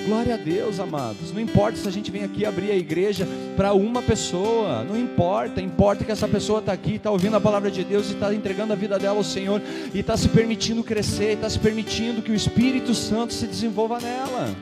Glória 0.04 0.34
a 0.34 0.36
Deus, 0.36 0.80
amados. 0.80 1.30
Não 1.32 1.40
importa 1.40 1.76
se 1.76 1.86
a 1.86 1.92
gente 1.92 2.10
vem 2.10 2.24
aqui 2.24 2.44
abrir 2.44 2.72
a 2.72 2.76
igreja 2.76 3.28
para 3.56 3.72
uma 3.74 4.02
pessoa, 4.02 4.82
não 4.82 4.98
importa. 4.98 5.60
Importa 5.60 6.04
que 6.04 6.10
essa 6.10 6.26
pessoa 6.26 6.58
está 6.58 6.72
aqui, 6.72 6.96
está 6.96 7.08
ouvindo 7.08 7.36
a 7.36 7.40
palavra 7.40 7.70
de 7.70 7.84
Deus 7.84 8.10
e 8.10 8.14
está 8.14 8.34
entregando 8.34 8.72
a 8.72 8.76
vida 8.76 8.98
dela 8.98 9.18
ao 9.18 9.24
Senhor 9.24 9.62
e 9.94 10.00
está 10.00 10.16
se 10.16 10.28
permitindo 10.30 10.82
crescer, 10.82 11.34
está 11.34 11.48
se 11.48 11.60
permitindo 11.60 12.22
que 12.22 12.32
o 12.32 12.34
Espírito 12.34 12.92
Santo 12.92 13.32
se 13.32 13.46
desenvolva 13.46 14.00
nela. 14.00 14.52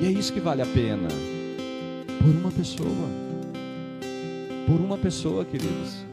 E 0.00 0.06
é 0.06 0.10
isso 0.12 0.32
que 0.32 0.38
vale 0.38 0.62
a 0.62 0.66
pena. 0.66 1.08
Por 2.20 2.34
uma 2.36 2.50
pessoa. 2.52 3.08
Por 4.66 4.80
uma 4.80 4.98
pessoa, 4.98 5.44
queridos. 5.44 6.04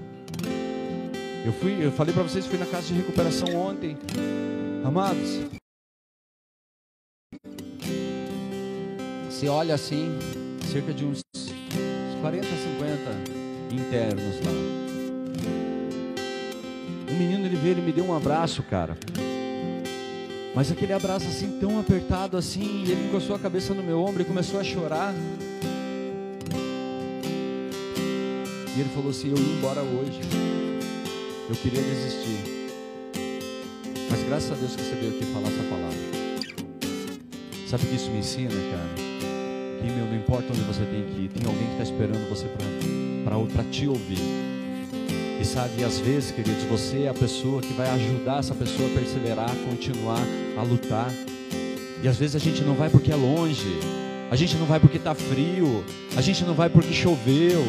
Eu 1.45 1.53
fui, 1.53 1.85
eu 1.85 1.91
falei 1.91 2.13
para 2.13 2.23
vocês, 2.23 2.45
fui 2.45 2.57
na 2.57 2.65
casa 2.65 2.87
de 2.87 2.93
recuperação 2.93 3.53
ontem. 3.55 3.97
Amados, 4.83 5.41
você 9.37 9.47
olha 9.49 9.75
assim, 9.75 10.17
cerca 10.71 10.91
de 10.91 11.05
uns 11.05 11.21
40, 12.21 12.47
50 12.47 13.75
internos 13.75 14.39
lá. 14.43 14.51
Um 17.11 17.19
menino 17.19 17.45
ele 17.45 17.55
veio, 17.55 17.73
ele 17.73 17.81
me 17.81 17.91
deu 17.91 18.05
um 18.05 18.17
abraço, 18.17 18.63
cara. 18.63 18.97
Mas 20.55 20.71
aquele 20.71 20.91
abraço 20.91 21.27
assim 21.27 21.59
tão 21.59 21.79
apertado 21.79 22.35
assim, 22.35 22.81
ele 22.81 23.09
encostou 23.09 23.35
a 23.35 23.39
cabeça 23.39 23.75
no 23.75 23.83
meu 23.83 24.01
ombro 24.01 24.23
e 24.23 24.25
começou 24.25 24.59
a 24.59 24.63
chorar. 24.63 25.13
E 28.77 28.81
ele 28.81 28.89
falou 28.89 29.09
assim: 29.09 29.31
"Eu 29.31 29.37
ia 29.37 29.57
embora 29.57 29.81
hoje". 29.81 30.19
Eu 31.49 31.55
queria 31.55 31.81
desistir. 31.81 32.57
Mas 34.11 34.23
graças 34.23 34.51
a 34.51 34.55
Deus 34.55 34.75
que 34.75 34.83
você 34.83 34.95
veio 34.95 35.15
aqui 35.15 35.25
falar 35.33 35.47
essa 35.47 35.63
palavra. 35.63 35.97
Sabe 37.67 37.83
o 37.83 37.87
que 37.87 37.95
isso 37.95 38.11
me 38.11 38.19
ensina, 38.19 38.49
cara? 38.49 39.81
Que, 39.81 39.91
meu, 39.91 40.05
não 40.05 40.15
importa 40.15 40.51
onde 40.51 40.61
você 40.61 40.83
tem 40.85 41.03
que 41.05 41.21
ir, 41.21 41.29
tem 41.29 41.47
alguém 41.47 41.67
que 41.67 41.71
está 41.71 41.83
esperando 41.83 42.29
você 42.29 42.47
para 43.23 43.63
te 43.65 43.87
ouvir. 43.87 44.19
E 45.39 45.45
sabe, 45.45 45.83
às 45.83 45.99
vezes, 45.99 46.31
queridos, 46.31 46.63
você 46.63 47.03
é 47.03 47.09
a 47.09 47.13
pessoa 47.13 47.61
que 47.61 47.73
vai 47.73 47.89
ajudar 47.89 48.39
essa 48.39 48.53
pessoa 48.53 48.89
a 48.89 48.93
perseverar, 48.93 49.49
a 49.49 49.69
continuar, 49.69 50.21
a 50.57 50.63
lutar. 50.63 51.11
E 52.03 52.07
às 52.07 52.17
vezes 52.17 52.35
a 52.35 52.39
gente 52.39 52.61
não 52.61 52.73
vai 52.73 52.89
porque 52.89 53.11
é 53.11 53.15
longe, 53.15 53.79
a 54.29 54.35
gente 54.35 54.55
não 54.57 54.65
vai 54.65 54.79
porque 54.79 54.97
está 54.97 55.15
frio, 55.15 55.83
a 56.15 56.21
gente 56.21 56.43
não 56.43 56.53
vai 56.53 56.69
porque 56.69 56.93
choveu, 56.93 57.63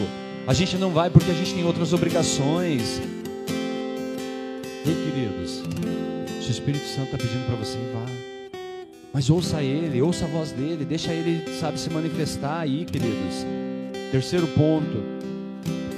a 0.48 0.54
gente 0.54 0.78
não 0.78 0.90
vai 0.90 1.10
porque 1.10 1.30
a 1.30 1.34
gente 1.34 1.52
tem 1.52 1.62
outras 1.62 1.92
obrigações, 1.92 3.02
Ei, 4.86 4.94
queridos, 4.94 5.62
se 6.42 6.48
o 6.48 6.50
Espírito 6.50 6.86
Santo 6.86 7.14
está 7.14 7.18
pedindo 7.18 7.44
para 7.44 7.56
você, 7.56 7.76
vá. 7.92 8.58
Mas 9.12 9.28
ouça 9.28 9.62
ele, 9.62 10.00
ouça 10.00 10.24
a 10.24 10.28
voz 10.28 10.50
dele, 10.52 10.86
deixa 10.86 11.12
ele, 11.12 11.44
sabe, 11.60 11.78
se 11.78 11.90
manifestar 11.90 12.60
aí, 12.60 12.86
queridos. 12.86 13.44
Terceiro 14.10 14.46
ponto, 14.46 15.02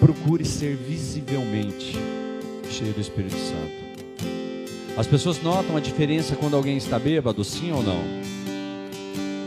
procure 0.01 0.45
ser 0.45 0.75
visivelmente 0.75 1.97
cheio 2.69 2.93
do 2.93 3.01
Espírito 3.01 3.37
Santo. 3.37 4.19
As 4.97 5.07
pessoas 5.07 5.41
notam 5.41 5.77
a 5.77 5.81
diferença 5.81 6.35
quando 6.35 6.57
alguém 6.57 6.77
está 6.77 6.99
bêbado, 6.99 7.45
sim 7.45 7.71
ou 7.71 7.85
não? 7.85 8.03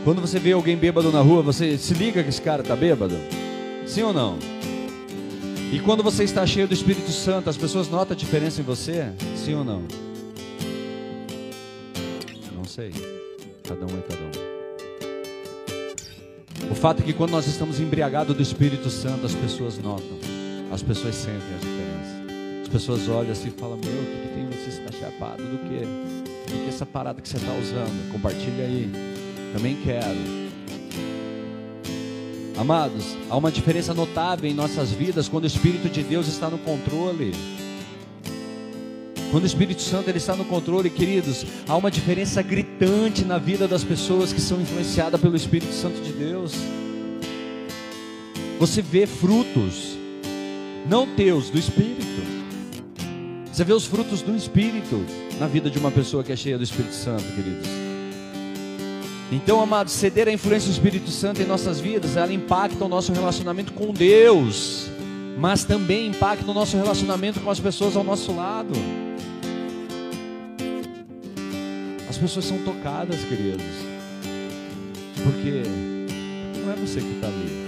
Quando 0.02 0.22
você 0.22 0.38
vê 0.38 0.52
alguém 0.52 0.78
bêbado 0.78 1.12
na 1.12 1.20
rua, 1.20 1.42
você 1.42 1.76
se 1.76 1.92
liga 1.92 2.22
que 2.22 2.30
esse 2.30 2.40
cara 2.40 2.62
está 2.62 2.74
bêbado? 2.74 3.18
Sim 3.84 4.04
ou 4.04 4.14
não? 4.14 4.53
E 5.74 5.80
quando 5.80 6.04
você 6.04 6.22
está 6.22 6.46
cheio 6.46 6.68
do 6.68 6.74
Espírito 6.74 7.10
Santo, 7.10 7.50
as 7.50 7.56
pessoas 7.56 7.88
notam 7.88 8.14
a 8.14 8.16
diferença 8.16 8.60
em 8.60 8.64
você? 8.64 9.12
Sim 9.34 9.54
ou 9.54 9.64
não? 9.64 9.82
Não 12.54 12.64
sei. 12.64 12.92
Cada 13.66 13.84
um 13.84 13.98
é 13.98 14.02
cada 14.02 14.20
um. 14.22 14.30
O 16.70 16.76
fato 16.76 17.02
é 17.02 17.04
que 17.04 17.12
quando 17.12 17.32
nós 17.32 17.48
estamos 17.48 17.80
embriagados 17.80 18.36
do 18.36 18.40
Espírito 18.40 18.88
Santo, 18.88 19.26
as 19.26 19.34
pessoas 19.34 19.76
notam. 19.76 20.16
As 20.70 20.80
pessoas 20.80 21.16
sentem 21.16 21.40
a 21.40 21.58
diferença. 21.58 22.22
As 22.62 22.68
pessoas 22.68 23.08
olham 23.08 23.32
assim 23.32 23.48
e 23.48 23.50
falam: 23.50 23.76
Meu, 23.78 23.90
o 23.90 24.06
que, 24.06 24.28
que 24.28 24.28
tem 24.28 24.46
você 24.46 24.70
está 24.80 24.92
chapado? 24.92 25.42
Do 25.42 25.58
que? 25.58 25.80
Do 26.52 26.56
que 26.62 26.68
essa 26.68 26.86
parada 26.86 27.20
que 27.20 27.28
você 27.28 27.36
está 27.36 27.52
usando? 27.52 28.12
Compartilha 28.12 28.64
aí. 28.64 28.88
Também 29.52 29.76
quero. 29.82 30.43
Amados, 32.56 33.16
há 33.28 33.36
uma 33.36 33.50
diferença 33.50 33.92
notável 33.92 34.48
em 34.48 34.54
nossas 34.54 34.90
vidas 34.92 35.28
quando 35.28 35.44
o 35.44 35.46
Espírito 35.46 35.88
de 35.88 36.02
Deus 36.02 36.28
está 36.28 36.48
no 36.48 36.58
controle. 36.58 37.32
Quando 39.32 39.42
o 39.42 39.46
Espírito 39.46 39.82
Santo 39.82 40.08
ele 40.08 40.18
está 40.18 40.36
no 40.36 40.44
controle, 40.44 40.88
queridos, 40.88 41.44
há 41.66 41.76
uma 41.76 41.90
diferença 41.90 42.40
gritante 42.40 43.24
na 43.24 43.38
vida 43.38 43.66
das 43.66 43.82
pessoas 43.82 44.32
que 44.32 44.40
são 44.40 44.60
influenciadas 44.60 45.20
pelo 45.20 45.34
Espírito 45.34 45.72
Santo 45.72 46.00
de 46.00 46.12
Deus. 46.12 46.52
Você 48.60 48.80
vê 48.80 49.04
frutos, 49.04 49.98
não 50.88 51.08
teus, 51.16 51.50
do 51.50 51.58
Espírito. 51.58 52.04
Você 53.52 53.64
vê 53.64 53.72
os 53.72 53.84
frutos 53.84 54.22
do 54.22 54.36
Espírito 54.36 55.04
na 55.40 55.48
vida 55.48 55.68
de 55.68 55.78
uma 55.78 55.90
pessoa 55.90 56.22
que 56.22 56.30
é 56.30 56.36
cheia 56.36 56.56
do 56.56 56.62
Espírito 56.62 56.94
Santo, 56.94 57.24
queridos. 57.34 57.83
Então, 59.34 59.60
amados, 59.60 59.92
ceder 59.92 60.28
à 60.28 60.32
influência 60.32 60.70
do 60.70 60.74
Espírito 60.74 61.10
Santo 61.10 61.42
em 61.42 61.44
nossas 61.44 61.80
vidas, 61.80 62.16
ela 62.16 62.32
impacta 62.32 62.84
o 62.84 62.88
nosso 62.88 63.12
relacionamento 63.12 63.72
com 63.72 63.92
Deus, 63.92 64.86
mas 65.36 65.64
também 65.64 66.06
impacta 66.06 66.48
o 66.48 66.54
nosso 66.54 66.76
relacionamento 66.76 67.40
com 67.40 67.50
as 67.50 67.58
pessoas 67.58 67.96
ao 67.96 68.04
nosso 68.04 68.32
lado. 68.32 68.72
As 72.08 72.16
pessoas 72.16 72.44
são 72.44 72.58
tocadas, 72.58 73.24
queridos, 73.24 73.66
porque 75.24 75.64
não 76.64 76.72
é 76.72 76.76
você 76.76 77.00
que 77.00 77.14
está 77.16 77.26
ali, 77.26 77.66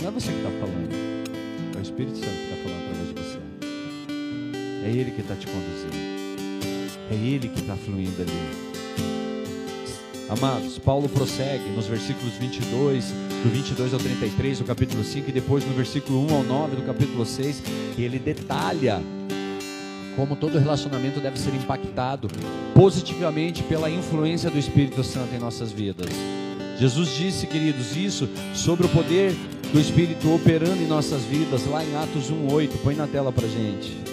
não 0.00 0.08
é 0.08 0.10
você 0.10 0.32
que 0.32 0.38
está 0.38 0.50
falando, 0.52 0.94
é 1.74 1.78
o 1.78 1.82
Espírito 1.82 2.16
Santo 2.16 2.30
que 2.30 2.44
está 2.44 2.56
falando 2.62 2.80
através 2.80 3.08
de 3.08 3.14
você. 3.14 3.38
É 4.86 4.88
Ele 4.88 5.10
que 5.10 5.20
está 5.20 5.34
te 5.34 5.46
conduzindo, 5.46 5.96
é 7.10 7.14
Ele 7.14 7.48
que 7.48 7.60
está 7.60 7.76
fluindo 7.76 8.22
ali. 8.22 8.71
Amados, 10.32 10.78
Paulo 10.78 11.10
prossegue 11.10 11.68
nos 11.76 11.86
versículos 11.86 12.32
22, 12.36 13.04
do 13.42 13.50
22 13.50 13.92
ao 13.92 14.00
33 14.00 14.60
do 14.60 14.64
capítulo 14.64 15.04
5 15.04 15.28
e 15.28 15.32
depois 15.32 15.62
no 15.62 15.74
versículo 15.74 16.26
1 16.26 16.34
ao 16.34 16.42
9 16.42 16.76
do 16.76 16.82
capítulo 16.82 17.26
6, 17.26 17.62
e 17.98 18.02
ele 18.02 18.18
detalha 18.18 19.02
como 20.16 20.34
todo 20.34 20.58
relacionamento 20.58 21.20
deve 21.20 21.38
ser 21.38 21.54
impactado 21.54 22.28
positivamente 22.74 23.62
pela 23.62 23.90
influência 23.90 24.50
do 24.50 24.58
Espírito 24.58 25.04
Santo 25.04 25.34
em 25.34 25.38
nossas 25.38 25.70
vidas. 25.70 26.08
Jesus 26.78 27.14
disse, 27.14 27.46
queridos, 27.46 27.94
isso 27.94 28.26
sobre 28.54 28.86
o 28.86 28.88
poder 28.88 29.34
do 29.70 29.78
Espírito 29.78 30.34
operando 30.34 30.82
em 30.82 30.86
nossas 30.86 31.24
vidas, 31.24 31.66
lá 31.66 31.84
em 31.84 31.94
Atos 31.94 32.30
1:8. 32.30 32.78
Põe 32.82 32.94
na 32.94 33.06
tela 33.06 33.30
para 33.30 33.46
gente. 33.46 34.11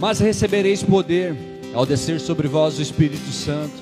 Mas 0.00 0.18
recebereis 0.18 0.82
poder 0.82 1.36
ao 1.74 1.84
descer 1.84 2.18
sobre 2.20 2.48
vós 2.48 2.78
o 2.78 2.82
Espírito 2.82 3.30
Santo, 3.30 3.74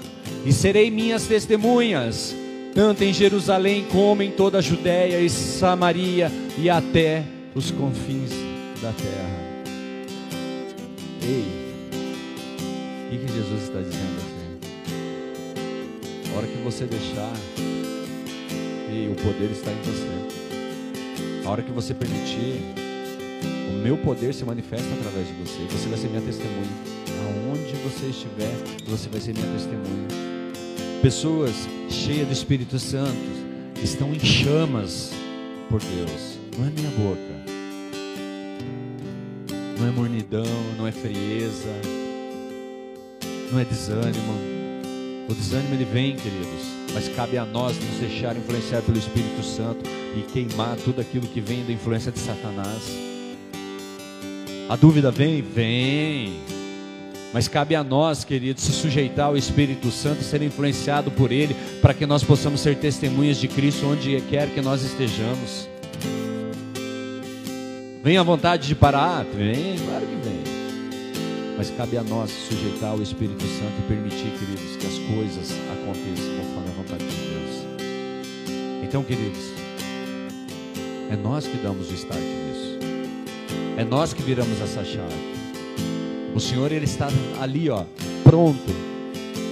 e 0.44 0.52
serei 0.52 0.90
minhas 0.90 1.26
testemunhas, 1.26 2.34
tanto 2.74 3.04
em 3.04 3.12
Jerusalém 3.12 3.86
como 3.90 4.22
em 4.22 4.32
toda 4.32 4.58
a 4.58 4.60
Judéia 4.60 5.20
e 5.20 5.30
Samaria 5.30 6.30
e 6.58 6.68
até 6.68 7.24
os 7.54 7.70
confins 7.70 8.32
da 8.82 8.92
terra. 8.92 9.48
Ei, 11.22 11.44
o 13.06 13.10
que, 13.10 13.32
Jesus 13.32 13.62
está 13.62 13.80
dizendo 13.80 14.18
assim? 14.18 14.38
A 16.32 16.38
hora 16.38 16.46
que 16.46 16.58
você 16.58 16.84
deixar, 16.84 17.32
ei, 18.90 19.08
o 19.08 19.14
poder 19.14 19.50
está 19.50 19.70
em 19.70 19.80
você. 19.82 21.46
A 21.46 21.50
hora 21.50 21.62
que 21.62 21.72
você 21.72 21.94
permitir, 21.94 22.87
o 23.68 23.72
meu 23.82 23.96
poder 23.98 24.32
se 24.32 24.44
manifesta 24.44 24.88
através 24.94 25.26
de 25.26 25.34
você. 25.34 25.58
Você 25.70 25.88
vai 25.88 25.98
ser 25.98 26.08
minha 26.08 26.22
testemunha. 26.22 26.70
Aonde 27.26 27.72
você 27.82 28.06
estiver, 28.06 28.54
você 28.86 29.08
vai 29.08 29.20
ser 29.20 29.34
minha 29.34 29.46
testemunha. 29.52 30.08
Pessoas 31.02 31.54
cheias 31.88 32.26
do 32.26 32.32
Espírito 32.32 32.78
Santo 32.78 33.16
estão 33.82 34.12
em 34.12 34.20
chamas 34.20 35.12
por 35.68 35.80
Deus. 35.80 36.38
Não 36.58 36.66
é 36.66 36.70
minha 36.70 36.90
boca. 36.90 37.38
Não 39.78 39.86
é 39.86 39.90
mornidão, 39.92 40.44
não 40.76 40.88
é 40.88 40.92
frieza, 40.92 41.68
não 43.52 43.60
é 43.60 43.64
desânimo. 43.64 44.34
O 45.28 45.34
desânimo 45.34 45.74
ele 45.74 45.84
vem, 45.84 46.16
queridos, 46.16 46.66
mas 46.92 47.08
cabe 47.14 47.38
a 47.38 47.44
nós 47.44 47.76
nos 47.78 48.00
deixar 48.00 48.36
influenciar 48.36 48.82
pelo 48.82 48.98
Espírito 48.98 49.42
Santo 49.44 49.88
e 50.16 50.22
queimar 50.32 50.76
tudo 50.78 51.00
aquilo 51.00 51.28
que 51.28 51.40
vem 51.40 51.64
da 51.64 51.72
influência 51.72 52.10
de 52.10 52.18
Satanás. 52.18 52.82
A 54.68 54.76
dúvida 54.76 55.10
vem? 55.10 55.40
Vem. 55.40 56.40
Mas 57.32 57.48
cabe 57.48 57.74
a 57.74 57.82
nós, 57.82 58.22
queridos, 58.22 58.62
se 58.64 58.72
sujeitar 58.72 59.26
ao 59.26 59.36
Espírito 59.36 59.90
Santo, 59.90 60.22
ser 60.22 60.42
influenciado 60.42 61.10
por 61.10 61.32
Ele, 61.32 61.56
para 61.80 61.94
que 61.94 62.04
nós 62.04 62.22
possamos 62.22 62.60
ser 62.60 62.76
testemunhas 62.76 63.38
de 63.38 63.48
Cristo 63.48 63.86
onde 63.86 64.20
quer 64.28 64.48
que 64.50 64.60
nós 64.60 64.82
estejamos. 64.82 65.68
Vem 68.02 68.18
a 68.18 68.22
vontade 68.22 68.68
de 68.68 68.74
parar? 68.74 69.24
Vem, 69.24 69.76
claro 69.78 70.06
que 70.06 70.28
vem. 70.28 70.38
Mas 71.56 71.70
cabe 71.70 71.96
a 71.96 72.02
nós 72.02 72.30
sujeitar 72.30 72.90
ao 72.90 73.02
Espírito 73.02 73.44
Santo 73.44 73.72
e 73.78 73.88
permitir, 73.88 74.30
queridos, 74.38 74.76
que 74.76 74.86
as 74.86 74.98
coisas 75.14 75.58
aconteçam 75.72 76.36
conforme 76.36 76.68
a 76.68 76.72
vontade 76.72 77.04
de 77.04 77.16
Deus. 77.16 78.84
Então, 78.84 79.02
queridos, 79.02 79.42
é 81.10 81.16
nós 81.16 81.46
que 81.46 81.56
damos 81.58 81.90
o 81.90 81.94
start. 81.94 82.47
É 83.78 83.84
nós 83.84 84.12
que 84.12 84.20
viramos 84.20 84.60
essa 84.60 84.84
chave. 84.84 85.14
O 86.34 86.40
Senhor 86.40 86.72
ele 86.72 86.84
está 86.84 87.06
ali, 87.40 87.70
ó, 87.70 87.84
pronto. 88.24 88.74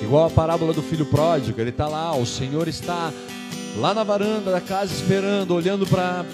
Igual 0.03 0.27
a 0.27 0.31
parábola 0.31 0.73
do 0.73 0.83
filho 0.83 1.07
pródigo, 1.07 1.61
ele 1.61 1.71
está 1.71 1.87
lá, 1.87 2.13
o 2.17 2.27
Senhor 2.27 2.67
está 2.67 3.13
lá 3.77 3.95
na 3.95 4.03
varanda 4.03 4.51
da 4.51 4.61
casa 4.61 4.93
esperando, 4.93 5.55
olhando 5.55 5.87
para 5.87 6.27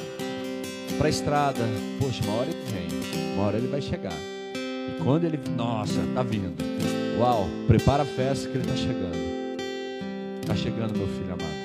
para 0.97 1.09
a 1.09 1.11
estrada. 1.11 1.69
Poxa, 2.01 2.25
uma 2.25 2.39
hora 2.39 2.49
ele 2.49 2.63
vem, 2.73 3.35
uma 3.35 3.45
hora 3.45 3.59
ele 3.59 3.69
vai 3.69 3.83
chegar. 3.83 4.17
E 4.55 5.03
quando 5.05 5.25
ele, 5.25 5.39
nossa, 5.55 6.01
tá 6.15 6.23
vindo. 6.23 6.55
Uau, 7.19 7.47
prepara 7.67 8.05
a 8.05 8.07
festa 8.07 8.49
que 8.49 8.57
ele 8.57 8.65
está 8.65 8.75
chegando. 8.75 9.61
Está 10.41 10.57
chegando, 10.57 10.97
meu 10.97 11.09
filho 11.09 11.35
amado. 11.35 11.62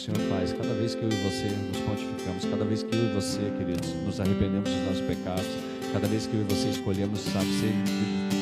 Senhor 0.00 0.20
faz. 0.30 0.52
Cada 0.52 0.74
vez 0.74 0.94
que 0.94 1.02
eu 1.02 1.08
e 1.08 1.14
você 1.14 1.48
nos 1.48 1.78
pontificamos, 1.78 2.44
cada 2.44 2.64
vez 2.64 2.82
que 2.82 2.94
eu 2.94 3.04
e 3.04 3.14
você, 3.14 3.40
queridos, 3.58 3.94
nos 4.04 4.20
arrependemos 4.20 4.68
dos 4.68 4.86
nossos 4.86 5.00
pecados, 5.02 5.46
Cada 5.92 6.06
vez 6.06 6.26
que 6.26 6.34
eu 6.34 6.42
e 6.42 6.44
você 6.44 6.68
escolhemos, 6.68 7.18
sabe, 7.18 7.46
ser, 7.58 7.74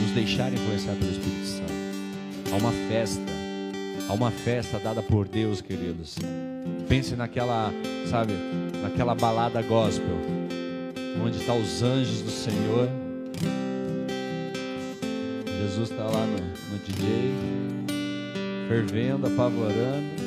nos 0.03 0.11
deixar 0.11 0.53
influenciar 0.53 0.95
pelo 0.97 1.11
Espírito 1.11 1.47
Santo. 1.47 1.73
Há 2.53 2.57
uma 2.57 2.73
festa, 2.73 3.23
há 4.07 4.13
uma 4.13 4.31
festa 4.31 4.79
dada 4.79 5.03
por 5.03 5.27
Deus, 5.27 5.63
queridos. 5.63 6.17
Pense 6.89 7.17
naquela, 7.17 7.73
sabe, 8.11 8.35
naquela 8.83 9.15
balada 9.15 9.63
gospel, 9.63 10.19
onde 11.25 11.39
estão 11.39 11.57
tá 11.57 11.63
os 11.63 11.83
anjos 11.83 12.21
do 12.21 12.31
Senhor. 12.31 12.89
Jesus 15.63 15.91
está 15.91 16.05
lá 16.05 16.27
no, 16.27 16.37
no 16.37 16.79
DJ, 16.85 17.33
fervendo, 18.69 19.27
apavorando. 19.27 20.18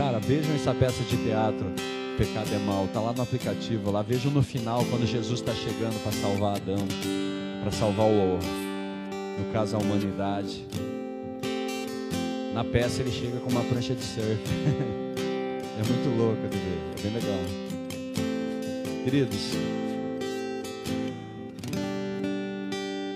Cara, 0.00 0.18
vejam 0.18 0.54
essa 0.54 0.72
peça 0.72 1.02
de 1.02 1.14
teatro 1.18 1.66
pecado 2.16 2.48
é 2.54 2.58
mal. 2.60 2.88
Tá 2.90 3.00
lá 3.00 3.12
no 3.12 3.20
aplicativo, 3.20 3.90
lá 3.90 4.00
vejo 4.00 4.30
no 4.30 4.42
final 4.42 4.82
quando 4.86 5.06
Jesus 5.06 5.40
está 5.40 5.52
chegando 5.52 6.02
para 6.02 6.10
salvar 6.10 6.56
Adão, 6.56 6.88
para 7.60 7.70
salvar 7.70 8.06
o, 8.06 8.38
no 9.38 9.52
caso 9.52 9.76
a 9.76 9.78
humanidade. 9.78 10.66
Na 12.54 12.64
peça 12.64 13.02
ele 13.02 13.10
chega 13.10 13.40
com 13.40 13.50
uma 13.50 13.62
prancha 13.64 13.94
de 13.94 14.02
surf. 14.02 14.40
é 15.78 15.86
muito 15.86 16.16
louco 16.16 16.48
de 16.48 16.56
ver, 16.56 16.80
é 16.96 17.02
bem 17.02 17.12
legal. 17.12 17.44
Queridos, 19.04 19.52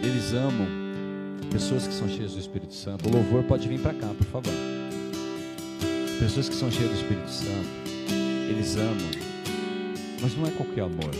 eles 0.02 0.34
amam 0.34 0.68
pessoas 1.50 1.86
que 1.86 1.94
são 1.94 2.06
cheias 2.10 2.34
do 2.34 2.40
Espírito 2.40 2.74
Santo. 2.74 3.08
O 3.08 3.10
louvor 3.10 3.42
pode 3.44 3.66
vir 3.66 3.80
para 3.80 3.94
cá, 3.94 4.08
por 4.08 4.26
favor. 4.26 4.73
Pessoas 6.18 6.48
que 6.48 6.54
são 6.54 6.70
cheias 6.70 6.90
do 6.90 6.96
Espírito 6.96 7.30
Santo 7.30 7.84
eles 8.48 8.76
amam, 8.76 9.10
mas 10.20 10.36
não 10.36 10.46
é 10.46 10.50
qualquer 10.50 10.82
amor, 10.82 11.14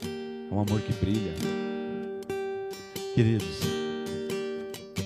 é 0.00 0.54
um 0.54 0.60
amor 0.60 0.80
que 0.80 0.92
brilha. 0.92 1.32
Queridos, 3.14 3.60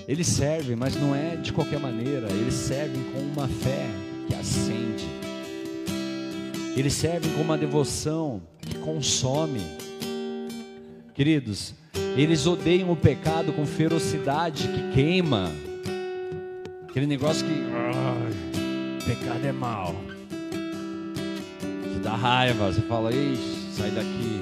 eles 0.07 0.27
servem, 0.27 0.75
mas 0.75 0.95
não 0.95 1.15
é 1.15 1.35
de 1.35 1.51
qualquer 1.53 1.79
maneira, 1.79 2.27
eles 2.31 2.53
servem 2.53 3.03
com 3.11 3.19
uma 3.19 3.47
fé 3.47 3.87
que 4.27 4.35
acende, 4.35 5.05
eles 6.75 6.93
servem 6.93 7.31
com 7.33 7.41
uma 7.41 7.57
devoção 7.57 8.41
que 8.61 8.77
consome. 8.77 9.61
Queridos, 11.13 11.73
eles 12.17 12.45
odeiam 12.45 12.91
o 12.91 12.95
pecado 12.95 13.53
com 13.53 13.65
ferocidade 13.65 14.67
que 14.67 14.93
queima. 14.93 15.51
Aquele 16.89 17.07
negócio 17.07 17.45
que. 17.45 17.74
Ai, 19.45 19.49
pecado 19.49 19.49
é 19.49 19.51
mal 19.51 19.95
dá 22.05 22.15
raiva, 22.15 22.71
você 22.71 22.81
fala, 22.81 23.11
ixi, 23.11 23.73
sai 23.73 23.89
daqui. 23.89 24.39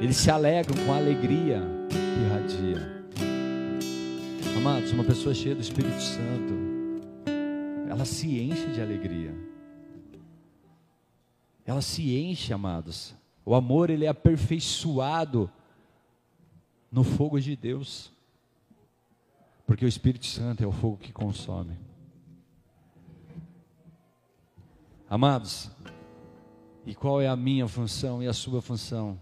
Eles 0.00 0.16
se 0.16 0.28
alegram 0.30 0.74
com 0.84 0.92
a 0.92 0.96
alegria 0.96 1.62
que 1.88 2.24
irradia. 2.24 3.06
Amados, 4.56 4.90
uma 4.90 5.04
pessoa 5.04 5.32
cheia 5.32 5.54
do 5.54 5.60
Espírito 5.60 6.00
Santo, 6.00 6.54
ela 7.88 8.04
se 8.04 8.40
enche 8.40 8.66
de 8.66 8.80
alegria. 8.80 9.32
Ela 11.64 11.80
se 11.80 12.16
enche, 12.16 12.52
amados. 12.52 13.14
O 13.44 13.54
amor, 13.54 13.90
ele 13.90 14.06
é 14.06 14.08
aperfeiçoado 14.08 15.48
no 16.90 17.04
fogo 17.04 17.40
de 17.40 17.54
Deus. 17.54 18.10
Porque 19.66 19.84
o 19.84 19.88
Espírito 19.88 20.26
Santo 20.26 20.64
é 20.64 20.66
o 20.66 20.72
fogo 20.72 20.96
que 20.96 21.12
consome. 21.12 21.85
Amados, 25.08 25.70
e 26.84 26.92
qual 26.92 27.22
é 27.22 27.28
a 27.28 27.36
minha 27.36 27.68
função 27.68 28.20
e 28.20 28.26
a 28.26 28.32
sua 28.32 28.60
função? 28.60 29.16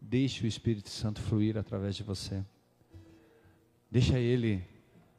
Deixe 0.00 0.44
o 0.44 0.46
Espírito 0.46 0.90
Santo 0.90 1.20
fluir 1.20 1.58
através 1.58 1.96
de 1.96 2.04
você. 2.04 2.44
Deixa 3.90 4.16
ele 4.16 4.62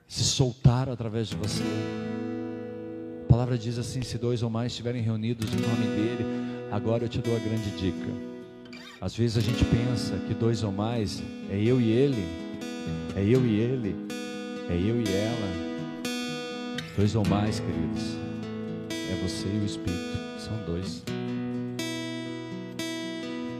se 0.07 0.23
soltar 0.23 0.87
através 0.87 1.27
de 1.27 1.35
você. 1.35 1.63
A 3.25 3.27
palavra 3.27 3.57
diz 3.57 3.77
assim: 3.77 4.01
se 4.01 4.17
dois 4.17 4.41
ou 4.41 4.49
mais 4.49 4.71
estiverem 4.71 5.01
reunidos 5.01 5.53
em 5.53 5.57
nome 5.57 5.85
dele, 5.93 6.25
agora 6.71 7.03
eu 7.03 7.09
te 7.09 7.19
dou 7.19 7.35
a 7.35 7.39
grande 7.39 7.69
dica. 7.71 8.29
Às 9.01 9.17
vezes 9.17 9.35
a 9.35 9.41
gente 9.41 9.65
pensa 9.65 10.17
que 10.27 10.33
dois 10.33 10.63
ou 10.63 10.71
mais 10.71 11.21
é 11.49 11.61
eu 11.61 11.81
e 11.81 11.89
ele, 11.89 12.23
é 13.17 13.21
eu 13.21 13.45
e 13.45 13.59
ele, 13.59 13.95
é 14.69 14.75
eu 14.75 15.01
e 15.01 15.13
ela. 15.13 15.69
Dois 16.95 17.15
ou 17.15 17.27
mais, 17.27 17.59
queridos 17.59 18.28
é 19.11 19.15
você 19.21 19.47
e 19.47 19.59
o 19.61 19.65
Espírito, 19.65 20.17
são 20.39 20.55
dois. 20.65 21.03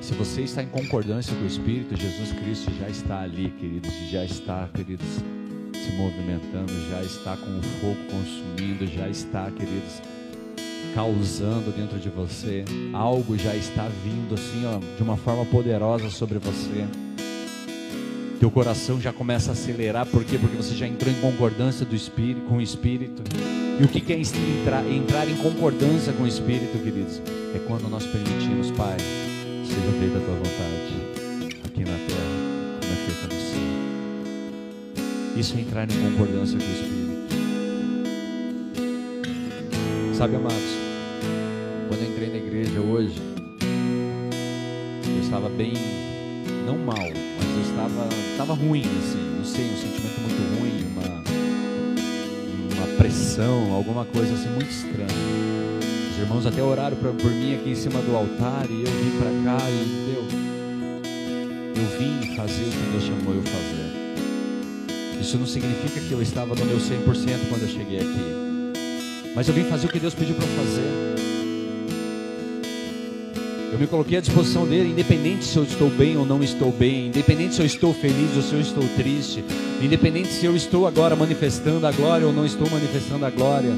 Se 0.02 0.16
você 0.16 0.42
está 0.42 0.64
em 0.64 0.68
concordância 0.68 1.36
com 1.36 1.44
o 1.44 1.48
Espírito, 1.48 1.96
Jesus 1.96 2.32
Cristo 2.32 2.72
já 2.80 2.90
está 2.90 3.22
ali, 3.22 3.54
queridos, 3.60 3.92
já 4.10 4.26
está, 4.26 4.68
queridos, 4.74 5.06
se 5.06 5.92
movimentando, 5.92 6.74
já 6.90 7.04
está 7.04 7.38
com 7.38 7.60
o 7.60 7.62
fogo 7.62 7.98
consumindo, 8.10 8.88
já 8.88 9.08
está, 9.08 9.52
queridos, 9.52 10.02
causando 10.96 11.72
dentro 11.72 12.00
de 12.00 12.10
você. 12.10 12.66
Algo 12.92 13.38
já 13.38 13.56
está 13.56 13.88
vindo 14.04 14.34
assim, 14.34 14.66
ó, 14.66 14.80
de 14.98 15.04
uma 15.04 15.16
forma 15.16 15.46
poderosa 15.46 16.10
sobre 16.10 16.40
você. 16.40 16.88
Teu 18.40 18.50
coração 18.50 19.00
já 19.00 19.14
começa 19.14 19.52
a 19.52 19.54
acelerar, 19.54 20.06
por 20.08 20.24
quê? 20.24 20.38
Porque 20.40 20.56
você 20.56 20.74
já 20.74 20.88
entrou 20.88 21.14
em 21.14 21.22
concordância 21.22 21.86
do 21.86 21.96
espírito, 21.96 22.42
com 22.48 22.58
o 22.58 22.62
Espírito. 22.62 23.22
E 23.80 23.84
o 23.86 23.88
que 23.88 24.12
é 24.12 24.18
entrar, 24.18 24.86
entrar 24.92 25.26
em 25.30 25.38
concordância 25.38 26.12
com 26.12 26.24
o 26.24 26.28
Espírito, 26.28 26.78
queridos? 26.84 27.22
É 27.56 27.60
quando 27.66 27.90
nós 27.90 28.06
permitimos, 28.06 28.72
Pai, 28.72 28.98
seja 29.64 29.92
feita 29.98 30.18
a 30.18 30.22
tua 30.22 30.36
vontade, 30.36 30.98
aqui 31.64 31.86
na 31.86 31.98
terra, 32.06 32.28
como 32.82 32.92
é 32.92 32.96
feita 33.06 33.34
no 33.34 33.40
céu. 33.40 33.64
Isso 35.38 35.56
é 35.56 35.62
entrar 35.62 35.90
em 35.90 36.12
concordância 36.12 36.60
com 36.60 36.66
o 36.66 36.70
Espírito. 36.70 37.00
Sabe, 40.14 40.36
amados, 40.36 40.76
quando 41.88 42.02
eu 42.02 42.12
entrei 42.12 42.30
na 42.32 42.36
igreja 42.36 42.82
hoje, 42.82 43.16
eu 45.08 45.22
estava 45.22 45.48
bem, 45.48 45.72
não 46.66 46.78
mal, 46.80 46.98
mas 46.98 47.48
eu 47.56 47.62
estava, 47.62 48.10
estava 48.32 48.54
ruim, 48.56 48.82
assim, 48.82 49.38
não 49.38 49.46
sei, 49.46 49.64
um 49.64 49.78
sentimento 49.78 50.20
muito 50.20 50.60
ruim, 50.60 50.86
uma 50.92 51.29
pressão, 53.10 53.74
alguma 53.74 54.06
coisa 54.06 54.36
assim 54.36 54.50
muito 54.50 54.70
estranha. 54.70 55.08
Os 56.12 56.20
irmãos 56.20 56.46
até 56.46 56.62
oraram 56.62 56.96
pra, 56.96 57.12
por 57.12 57.32
mim 57.32 57.56
aqui 57.56 57.72
em 57.72 57.76
cima 57.76 58.00
do 58.02 58.16
altar 58.16 58.68
e 58.70 58.84
eu 58.84 58.92
vim 58.92 59.18
para 59.18 59.32
cá 59.44 59.66
e 59.68 60.12
deu. 60.12 60.24
Eu 61.76 61.98
vim 61.98 62.36
fazer 62.36 62.66
o 62.66 62.72
que 62.72 62.92
Deus 62.92 63.04
chamou 63.04 63.34
eu 63.34 63.42
fazer. 63.42 65.20
Isso 65.20 65.40
não 65.40 65.48
significa 65.48 66.00
que 66.00 66.12
eu 66.12 66.22
estava 66.22 66.54
no 66.54 66.66
meu 66.66 66.78
100% 66.78 67.50
quando 67.50 67.64
eu 67.64 67.68
cheguei 67.68 67.98
aqui. 67.98 69.34
Mas 69.36 69.48
eu 69.48 69.56
vim 69.56 69.64
fazer 69.64 69.88
o 69.88 69.90
que 69.90 70.00
Deus 70.00 70.14
pediu 70.14 70.36
para 70.36 70.46
fazer. 70.46 71.19
Eu 73.72 73.78
me 73.78 73.86
coloquei 73.86 74.18
à 74.18 74.22
disposição 74.22 74.66
dele, 74.66 74.90
independente 74.90 75.46
se 75.46 75.56
eu 75.56 75.64
estou 75.64 75.90
bem 75.92 76.18
ou 76.18 76.26
não 76.26 76.44
estou 76.44 76.72
bem, 76.72 77.08
independente 77.08 77.54
se 77.54 77.62
eu 77.62 77.66
estou 77.66 77.94
feliz 77.94 78.36
ou 78.36 78.42
se 78.42 78.54
eu 78.54 78.62
estou 78.62 78.84
triste, 78.98 79.44
independente 79.82 80.30
se 80.30 80.46
eu 80.46 80.56
estou 80.56 80.88
agora 80.88 81.16
manifestando 81.16 81.86
a 81.86 81.92
glória 81.92 82.26
ou 82.26 82.34
não 82.34 82.46
estou 82.46 82.68
manifestando 82.70 83.26
a 83.26 83.30
glória, 83.30 83.72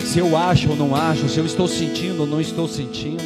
se 0.00 0.18
eu 0.18 0.36
acho 0.36 0.68
ou 0.68 0.76
não 0.76 0.94
acho, 0.94 1.28
se 1.30 1.38
eu 1.38 1.46
estou 1.46 1.66
sentindo 1.66 2.20
ou 2.20 2.26
não 2.26 2.40
estou 2.40 2.68
sentindo. 2.68 3.22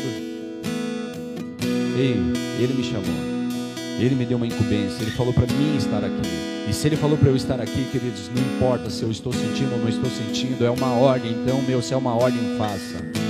Ei, 1.99 2.17
ele 2.61 2.75
me 2.75 2.85
chamou, 2.85 3.03
ele 3.99 4.15
me 4.15 4.25
deu 4.25 4.37
uma 4.37 4.47
incumbência, 4.47 5.03
ele 5.03 5.11
falou 5.11 5.33
para 5.33 5.47
mim 5.47 5.77
estar 5.77 6.05
aqui. 6.05 6.29
E 6.69 6.73
se 6.73 6.87
ele 6.87 6.97
falou 6.97 7.19
para 7.19 7.31
eu 7.31 7.37
estar 7.37 7.61
aqui, 7.61 7.85
queridos, 7.91 8.31
não 8.35 8.43
importa 8.55 8.91
se 8.91 9.03
eu 9.03 9.11
estou 9.11 9.33
sentindo 9.33 9.73
ou 9.73 9.81
não 9.81 9.89
estou 9.89 10.09
sentindo, 10.09 10.65
é 10.65 10.71
uma 10.71 10.93
ordem, 10.93 11.33
então, 11.33 11.61
meu, 11.63 11.83
se 11.83 11.93
é 11.93 11.97
uma 11.97 12.15
ordem, 12.15 12.41
faça. 12.57 13.28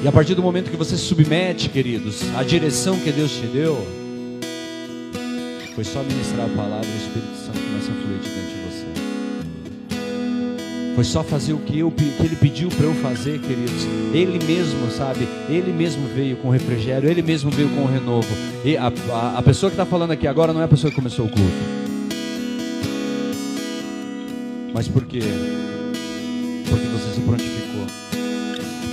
E 0.00 0.06
a 0.06 0.12
partir 0.12 0.34
do 0.36 0.42
momento 0.42 0.70
que 0.70 0.76
você 0.76 0.96
submete, 0.96 1.68
queridos, 1.68 2.22
à 2.36 2.44
direção 2.44 2.96
que 3.00 3.10
Deus 3.10 3.32
te 3.32 3.46
deu, 3.46 3.76
foi 5.74 5.82
só 5.82 6.02
ministrar 6.04 6.46
a 6.46 6.48
palavra 6.50 6.86
e 6.86 6.92
o 6.92 6.96
Espírito 6.96 7.34
Santo 7.36 7.58
começa 7.58 7.90
a 7.90 7.94
fluir 7.94 8.18
de 8.20 8.28
dentro 8.28 8.48
de 8.48 8.60
você. 8.68 8.86
Foi 10.94 11.04
só 11.04 11.24
fazer 11.24 11.52
o 11.52 11.58
que, 11.58 11.80
eu, 11.80 11.90
que 11.90 12.04
Ele 12.20 12.36
pediu 12.36 12.68
para 12.68 12.86
eu 12.86 12.94
fazer, 12.94 13.40
queridos. 13.40 13.84
Ele 14.12 14.38
mesmo, 14.44 14.88
sabe? 14.92 15.26
Ele 15.48 15.72
mesmo 15.72 16.06
veio 16.14 16.36
com 16.36 16.48
refrigério, 16.48 17.10
Ele 17.10 17.22
mesmo 17.22 17.50
veio 17.50 17.68
com 17.70 17.82
o 17.82 17.86
renovo. 17.86 18.28
E 18.64 18.76
a, 18.76 18.92
a, 19.10 19.38
a 19.38 19.42
pessoa 19.42 19.68
que 19.68 19.74
está 19.74 19.84
falando 19.84 20.12
aqui 20.12 20.28
agora 20.28 20.52
não 20.52 20.60
é 20.60 20.64
a 20.64 20.68
pessoa 20.68 20.90
que 20.90 20.96
começou 20.96 21.26
o 21.26 21.28
culto. 21.28 21.78
Mas 24.72 24.86
por 24.86 25.04
quê? 25.06 25.20
Porque 26.68 26.86
você 26.86 27.14
se 27.14 27.20
prontificou 27.20 27.57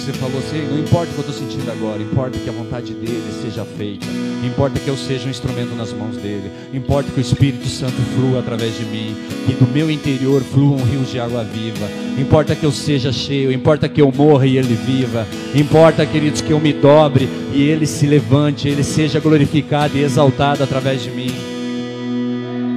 você 0.05 0.13
falou 0.13 0.37
assim: 0.37 0.61
não 0.69 0.79
importa 0.79 1.09
o 1.09 1.13
que 1.15 1.19
eu 1.19 1.31
estou 1.31 1.47
sentindo 1.47 1.71
agora, 1.71 2.01
importa 2.01 2.37
que 2.37 2.47
a 2.47 2.51
vontade 2.51 2.93
dele 2.93 3.23
seja 3.41 3.65
feita, 3.65 4.05
importa 4.43 4.79
que 4.79 4.87
eu 4.87 4.95
seja 4.95 5.25
um 5.25 5.31
instrumento 5.31 5.75
nas 5.75 5.91
mãos 5.91 6.15
dele, 6.17 6.51
importa 6.71 7.11
que 7.11 7.19
o 7.19 7.21
Espírito 7.21 7.67
Santo 7.67 7.95
flua 8.13 8.39
através 8.39 8.77
de 8.77 8.85
mim, 8.85 9.15
que 9.47 9.53
do 9.53 9.65
meu 9.65 9.89
interior 9.89 10.43
fluam 10.43 10.83
rios 10.83 11.09
de 11.09 11.19
água 11.19 11.43
viva, 11.43 11.89
importa 12.19 12.55
que 12.55 12.63
eu 12.63 12.71
seja 12.71 13.11
cheio, 13.11 13.51
importa 13.51 13.89
que 13.89 13.99
eu 13.99 14.11
morra 14.11 14.45
e 14.45 14.57
ele 14.57 14.75
viva, 14.75 15.27
importa, 15.55 16.05
queridos, 16.05 16.41
que 16.41 16.51
eu 16.51 16.59
me 16.59 16.71
dobre 16.71 17.27
e 17.51 17.63
ele 17.63 17.87
se 17.87 18.05
levante, 18.05 18.67
ele 18.67 18.83
seja 18.83 19.19
glorificado 19.19 19.97
e 19.97 20.03
exaltado 20.03 20.63
através 20.63 21.01
de 21.01 21.09
mim. 21.09 21.31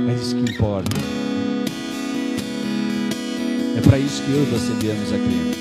É 0.08 0.14
isso 0.14 0.34
que 0.34 0.50
importa. 0.50 0.96
É 3.76 3.80
para 3.82 3.98
isso 3.98 4.22
que 4.22 4.30
eu 4.32 4.42
e 4.42 4.46
você 4.46 4.72
viemos 4.80 5.12
aqui. 5.12 5.57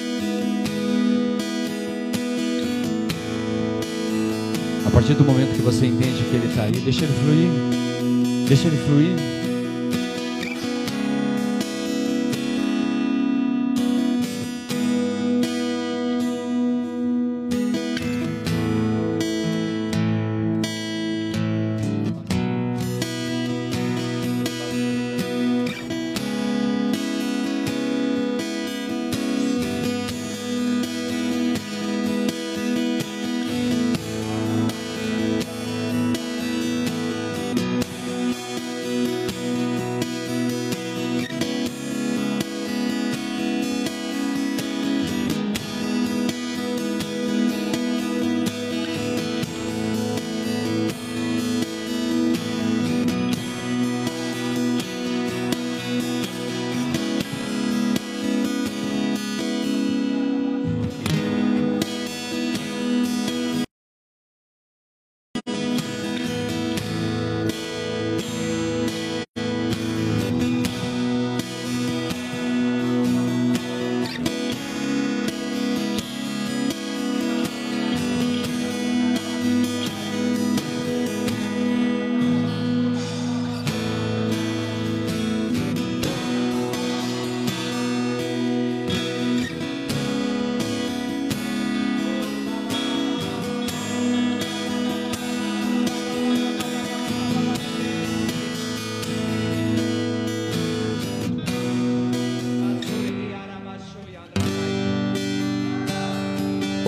A 4.87 4.89
partir 4.89 5.15
do 5.15 5.25
momento 5.25 5.53
que 5.53 5.61
você 5.61 5.85
entende 5.85 6.23
que 6.23 6.33
Ele 6.33 6.47
está 6.47 6.63
aí, 6.63 6.71
deixa 6.71 7.03
Ele 7.03 7.13
fluir. 7.13 8.47
Deixa 8.47 8.67
Ele 8.69 8.77
fluir. 8.77 9.36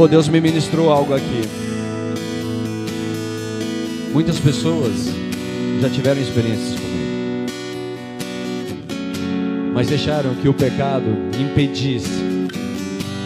Oh, 0.01 0.07
Deus 0.07 0.29
me 0.29 0.39
ministrou 0.39 0.89
algo 0.89 1.13
aqui. 1.13 1.41
Muitas 4.13 4.39
pessoas 4.39 4.93
já 5.81 5.89
tiveram 5.89 6.21
experiências 6.21 6.79
comigo, 6.79 7.51
mas 9.73 9.89
deixaram 9.89 10.33
que 10.35 10.47
o 10.47 10.53
pecado 10.53 11.03
impedisse 11.37 12.47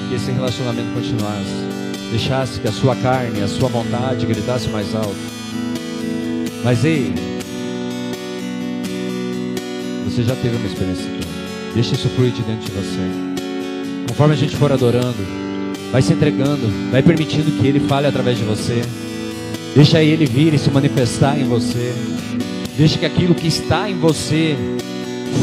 que 0.09 0.15
esse 0.15 0.31
relacionamento 0.31 0.91
continuasse, 0.95 2.09
deixasse 2.09 2.59
que 2.59 2.67
a 2.67 2.71
sua 2.71 2.95
carne, 2.95 3.43
a 3.43 3.47
sua 3.47 3.69
vontade 3.69 4.25
gritasse 4.25 4.67
mais 4.69 4.95
alto. 4.95 5.15
Mas 6.63 6.83
ei, 6.83 7.13
você 10.05 10.23
já 10.23 10.35
teve 10.37 10.55
uma 10.55 10.65
experiência. 10.65 11.05
Deixa 11.75 11.93
isso 11.93 12.09
fluir 12.09 12.31
de 12.31 12.41
dentro 12.41 12.65
de 12.65 12.71
você. 12.71 14.07
Conforme 14.07 14.33
a 14.33 14.37
gente 14.37 14.55
for 14.55 14.71
adorando, 14.71 15.42
Vai 15.93 16.01
se 16.01 16.11
entregando, 16.11 16.67
vai 16.91 17.03
permitindo 17.03 17.51
que 17.51 17.67
Ele 17.67 17.79
fale 17.79 18.07
através 18.07 18.35
de 18.35 18.43
você. 18.43 18.81
Deixa 19.75 20.01
Ele 20.01 20.25
vir 20.25 20.51
e 20.51 20.57
se 20.57 20.71
manifestar 20.71 21.39
em 21.39 21.43
você. 21.43 21.93
Deixa 22.75 22.97
que 22.97 23.05
aquilo 23.05 23.35
que 23.35 23.47
está 23.47 23.87
em 23.87 23.93
você 23.99 24.57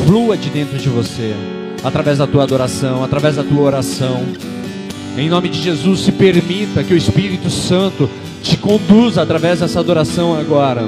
flua 0.04 0.36
de 0.36 0.50
dentro 0.50 0.76
de 0.76 0.88
você, 0.88 1.36
através 1.84 2.18
da 2.18 2.26
tua 2.26 2.42
adoração, 2.42 3.04
através 3.04 3.36
da 3.36 3.44
tua 3.44 3.62
oração. 3.62 4.24
Em 5.16 5.28
nome 5.28 5.48
de 5.48 5.62
Jesus, 5.62 6.00
se 6.00 6.10
permita 6.10 6.82
que 6.82 6.94
o 6.94 6.96
Espírito 6.96 7.48
Santo 7.48 8.10
te 8.42 8.56
conduza 8.56 9.22
através 9.22 9.60
dessa 9.60 9.78
adoração 9.78 10.36
agora. 10.36 10.82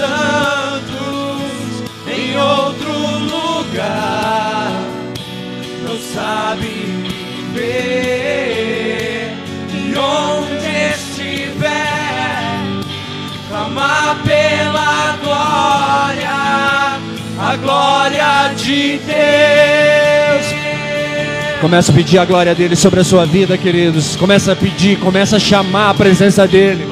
santos 0.00 1.82
em 2.06 2.36
outro 2.36 2.92
lugar 3.36 4.72
não 5.84 5.98
sabe 6.14 6.70
ver 7.52 9.34
E 9.74 9.94
onde 9.96 10.68
estiver, 10.94 12.60
clamar 13.48 14.16
pela 14.24 15.16
glória, 15.22 16.30
a 17.38 17.56
glória 17.56 18.54
de 18.56 18.98
Deus. 18.98 20.46
Começa 21.60 21.92
a 21.92 21.94
pedir 21.94 22.18
a 22.18 22.24
glória 22.24 22.54
dele 22.54 22.74
sobre 22.74 23.00
a 23.00 23.04
sua 23.04 23.26
vida, 23.26 23.58
queridos. 23.58 24.16
Começa 24.16 24.52
a 24.52 24.56
pedir, 24.56 24.98
começa 24.98 25.36
a 25.36 25.40
chamar 25.40 25.90
a 25.90 25.94
presença 25.94 26.48
dele. 26.48 26.86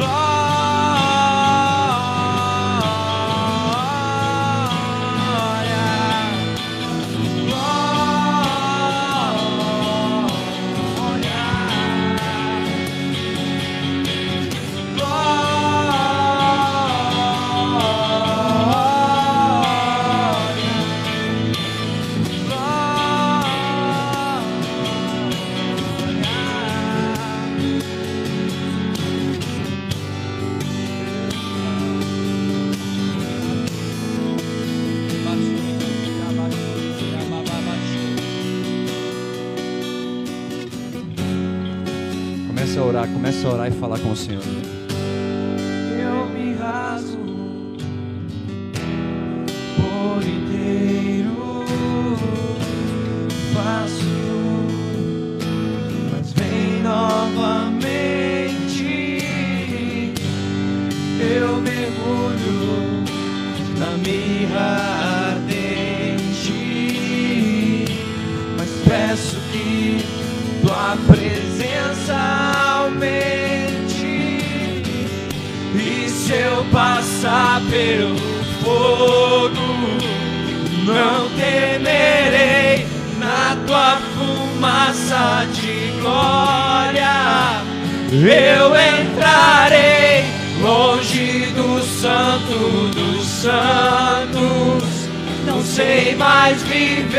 Na 63.79 63.97
mirra 63.99 65.33
ardente, 65.33 66.55
mas 68.57 68.69
peço 68.87 69.37
que 69.53 70.05
tua 70.63 70.97
presença 71.07 72.17
aumente. 72.83 74.07
E 75.75 76.09
se 76.09 76.33
eu 76.33 76.65
passar 76.73 77.61
pelo 77.71 78.17
fogo, 78.63 79.69
não 80.85 81.29
temerei 81.31 82.87
na 83.19 83.57
tua 83.67 83.99
fumaça 84.15 85.47
de 85.53 85.93
glória. 86.01 87.63
Eu 88.11 88.75
entrarei 88.75 90.25
longe 90.63 91.38
santo 92.01 92.89
dos 92.95 93.27
santos, 93.27 94.85
não 95.45 95.61
sei 95.65 96.15
mais 96.15 96.63
viver. 96.63 97.19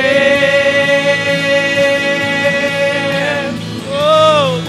Oh! 3.91 4.61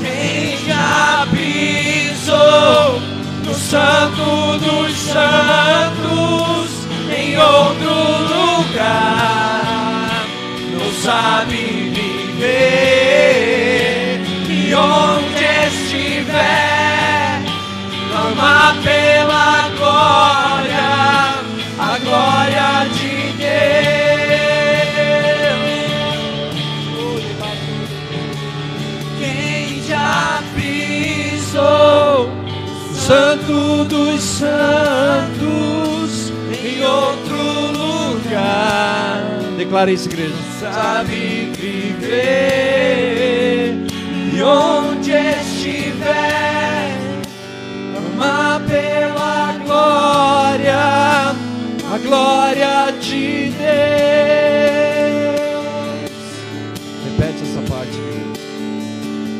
Quem 0.00 0.56
já 0.66 1.26
pisou 1.30 2.98
no 3.44 3.54
santo 3.54 4.58
dos 4.58 4.96
santos 4.96 6.70
em 7.14 7.36
outro 7.36 7.92
lugar 8.62 10.24
não 10.72 10.90
sabe 11.02 11.92
viver 11.92 13.14
e 14.48 14.74
onde 14.74 15.33
pela 18.82 19.68
glória 19.78 20.94
a 21.78 21.98
glória 21.98 22.88
de 22.92 23.14
Deus 23.38 23.64
quem 29.18 29.82
já 29.86 30.42
pisou 30.54 32.30
Santo 32.92 33.84
dos 33.84 34.20
Santos 34.22 35.62
em 36.62 36.82
outro 36.84 37.36
lugar 37.72 39.22
Declara 39.56 39.90
isso, 39.90 40.08
igreja. 40.08 40.34
sabe 40.60 41.50
viver 41.56 42.94
e 44.34 44.42
onde 44.42 45.12
estiver 45.12 46.43
pela 48.74 49.52
glória 49.64 51.34
a 51.92 51.98
glória 51.98 52.90
de 53.00 53.50
Deus. 53.50 53.70
Repete 57.04 57.42
essa 57.44 57.62
parte, 57.70 58.00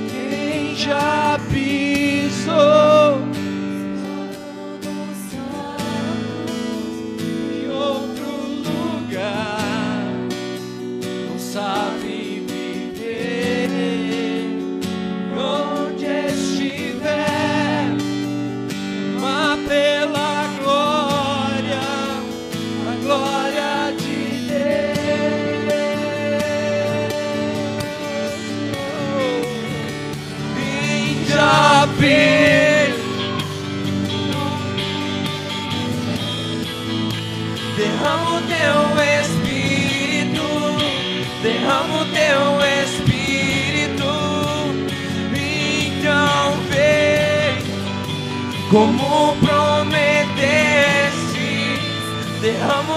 quem 0.09 0.77
já 0.77 1.41
vi 32.05 32.95
derrama 37.77 38.37
teu 38.53 38.81
espírito 39.21 40.49
derrama 41.43 41.95
o 42.03 42.05
teu 42.19 42.45
espírito 42.83 44.13
então 45.87 46.53
vem 46.71 47.05
como 48.71 49.37
prometeste. 49.37 50.25
Derrama 52.41 52.94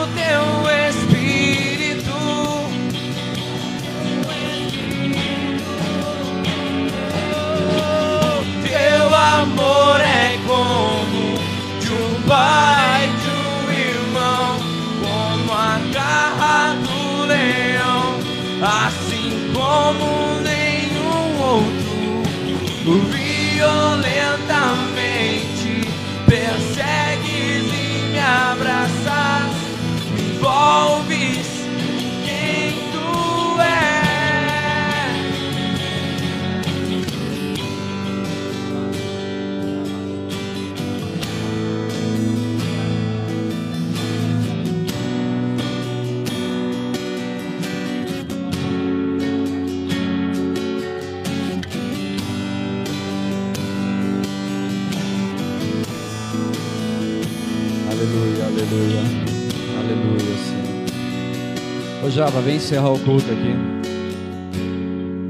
Ô 62.08 62.10
Java, 62.10 62.40
vem 62.40 62.56
encerrar 62.56 62.94
o 62.94 63.00
culto 63.00 63.26
aqui. 63.30 63.54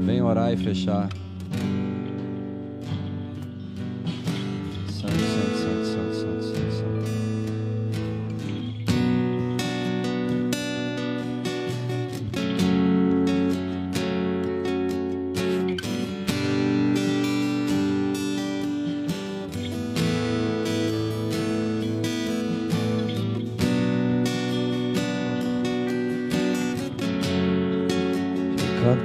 Vem 0.06 0.22
orar 0.22 0.52
e 0.52 0.56
fechar. 0.56 1.08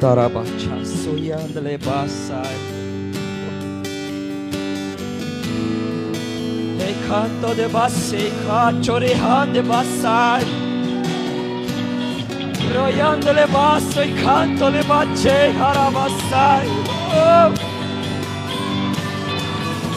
Rantarabacha 0.04 0.84
soyandele 0.84 1.78
basai. 1.78 2.58
Hey 6.78 6.94
canto 7.08 7.54
de 7.56 7.68
basse, 7.70 8.30
cachore 8.46 9.14
hande 9.16 9.62
basai. 9.62 10.44
Royandele 12.76 13.48
basso 13.48 14.02
e 14.02 14.14
canto 14.22 14.68
le 14.68 14.84
bacce 14.84 15.54
harabassai. 15.58 16.68
Oh. 17.16 17.54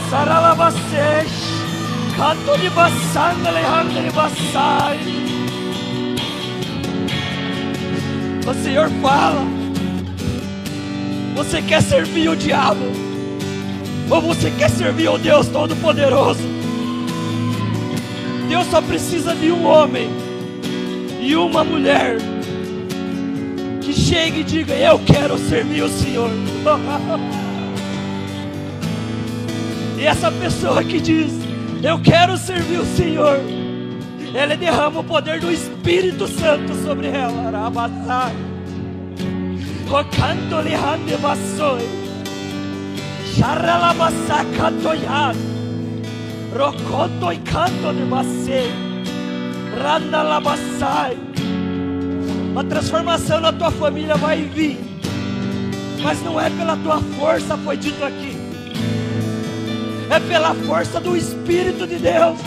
Saralabasse, 0.08 1.26
canto 2.16 2.56
di 2.60 2.68
bassandele 2.68 3.62
hande 3.64 4.10
bassai. 4.12 4.98
O 8.46 8.52
Senhor 8.62 8.88
fala. 9.02 9.65
Você 11.36 11.60
quer 11.60 11.82
servir 11.82 12.30
o 12.30 12.34
diabo? 12.34 12.80
Ou 14.08 14.22
você 14.22 14.50
quer 14.52 14.70
servir 14.70 15.10
o 15.10 15.18
Deus 15.18 15.46
Todo-Poderoso? 15.48 16.40
Deus 18.48 18.66
só 18.68 18.80
precisa 18.80 19.34
de 19.34 19.52
um 19.52 19.66
homem 19.66 20.08
e 21.20 21.36
uma 21.36 21.62
mulher 21.62 22.16
que 23.82 23.92
chegue 23.92 24.40
e 24.40 24.44
diga: 24.44 24.74
Eu 24.74 24.98
quero 25.00 25.36
servir 25.36 25.82
o 25.82 25.90
Senhor. 25.90 26.30
e 29.98 30.06
essa 30.06 30.32
pessoa 30.32 30.82
que 30.82 30.98
diz: 30.98 31.30
Eu 31.82 31.98
quero 31.98 32.38
servir 32.38 32.78
o 32.78 32.96
Senhor, 32.96 33.38
ela 34.34 34.56
derrama 34.56 35.00
o 35.00 35.04
poder 35.04 35.38
do 35.38 35.52
Espírito 35.52 36.26
Santo 36.28 36.74
sobre 36.82 37.08
ela. 37.08 37.50
Arabassai. 39.86 39.90
Rocanto 39.90 40.60
lihande 40.62 41.16
bassoi. 41.18 41.88
Charalabassa 43.34 44.44
cantoyad. 44.56 45.36
Rocoto 46.52 47.32
e 47.32 47.38
canto 47.38 47.92
de 47.94 48.04
bassei. 48.04 48.72
Randa 49.82 50.22
labassai. 50.22 51.16
A 52.56 52.64
transformação 52.64 53.40
na 53.40 53.52
tua 53.52 53.70
família 53.70 54.16
vai 54.16 54.42
vir. 54.42 54.78
Mas 56.02 56.22
não 56.22 56.40
é 56.40 56.48
pela 56.50 56.76
tua 56.76 57.00
força, 57.18 57.56
foi 57.58 57.76
dito 57.76 58.04
aqui. 58.04 58.36
É 60.10 60.20
pela 60.20 60.54
força 60.54 61.00
do 61.00 61.16
Espírito 61.16 61.86
de 61.86 61.96
Deus. 61.96 62.38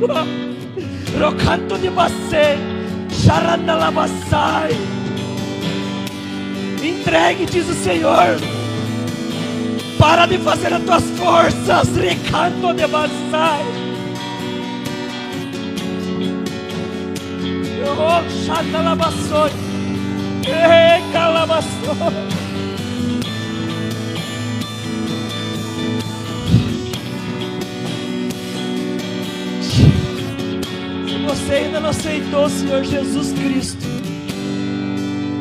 Rocanto 1.18 1.78
de 1.78 1.90
bassei. 1.90 2.77
Charandalabassai. 3.10 4.70
Entregue, 6.82 7.46
diz 7.46 7.68
o 7.68 7.74
Senhor. 7.74 8.38
Para 9.98 10.26
de 10.26 10.38
fazer 10.38 10.72
as 10.72 10.82
tuas 10.82 11.04
forças. 11.18 11.96
Recanto 11.96 12.72
de 12.74 12.86
bassai. 12.86 13.64
Oh, 17.98 18.44
Chandalabassoi. 18.46 19.50
Ei, 20.46 20.98
você 31.48 31.54
ainda 31.54 31.80
não 31.80 31.88
aceitou 31.88 32.44
o 32.44 32.50
Senhor 32.50 32.84
Jesus 32.84 33.32
Cristo 33.32 33.82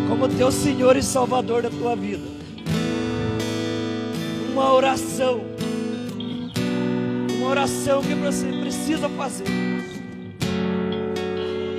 como 0.08 0.30
teu 0.30 0.50
Senhor 0.50 0.96
e 0.96 1.04
Salvador 1.04 1.64
da 1.64 1.70
tua 1.70 1.98
vida, 1.98 2.24
uma 4.54 4.74
oração, 4.74 5.42
uma 7.38 7.50
oração 7.50 8.02
que 8.02 8.16
você 8.16 8.46
precisa 8.54 9.10
fazer, 9.10 9.48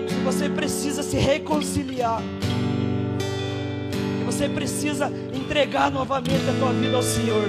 que 0.09 0.23
você 0.23 0.47
precisa 0.51 1.03
se 1.03 1.17
reconciliar, 1.17 2.21
que 4.19 4.25
você 4.27 4.47
precisa 4.47 5.11
entregar 5.33 5.91
novamente 5.91 6.51
a 6.51 6.59
tua 6.61 6.75
vida 6.75 6.97
ao 6.97 7.03
Senhor, 7.03 7.49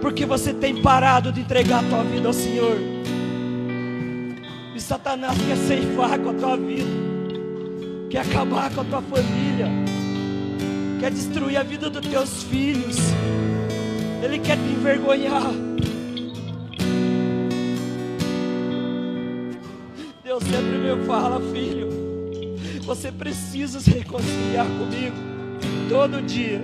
porque 0.00 0.24
você 0.24 0.54
tem 0.54 0.80
parado 0.80 1.30
de 1.30 1.42
entregar 1.42 1.84
a 1.84 1.88
tua 1.90 2.04
vida 2.04 2.26
ao 2.26 2.32
Senhor. 2.32 2.93
E 4.74 4.80
Satanás 4.80 5.38
quer 5.38 5.56
ceifar 5.56 6.18
com 6.18 6.30
a 6.30 6.34
tua 6.34 6.56
vida, 6.56 6.90
quer 8.10 8.22
acabar 8.22 8.74
com 8.74 8.80
a 8.80 8.84
tua 8.84 9.02
família, 9.02 9.68
quer 10.98 11.12
destruir 11.12 11.56
a 11.58 11.62
vida 11.62 11.88
dos 11.88 12.04
teus 12.04 12.42
filhos, 12.42 12.96
ele 14.20 14.40
quer 14.40 14.56
te 14.56 14.64
envergonhar. 14.64 15.52
Deus 20.24 20.42
sempre 20.42 20.78
me 20.78 21.06
fala, 21.06 21.40
filho, 21.52 21.88
você 22.82 23.12
precisa 23.12 23.78
se 23.78 23.90
reconciliar 23.92 24.66
comigo 24.66 25.16
todo 25.88 26.20
dia. 26.20 26.60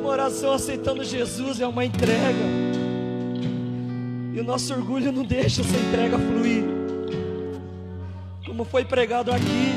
Uma 0.00 0.08
oração 0.08 0.54
aceitando 0.54 1.04
Jesus 1.04 1.60
é 1.60 1.66
uma 1.66 1.84
entrega. 1.84 2.69
E 4.32 4.38
o 4.38 4.44
nosso 4.44 4.72
orgulho 4.72 5.10
não 5.10 5.24
deixa 5.24 5.60
essa 5.60 5.76
entrega 5.76 6.16
fluir. 6.16 6.64
Como 8.46 8.64
foi 8.64 8.84
pregado 8.84 9.32
aqui, 9.32 9.72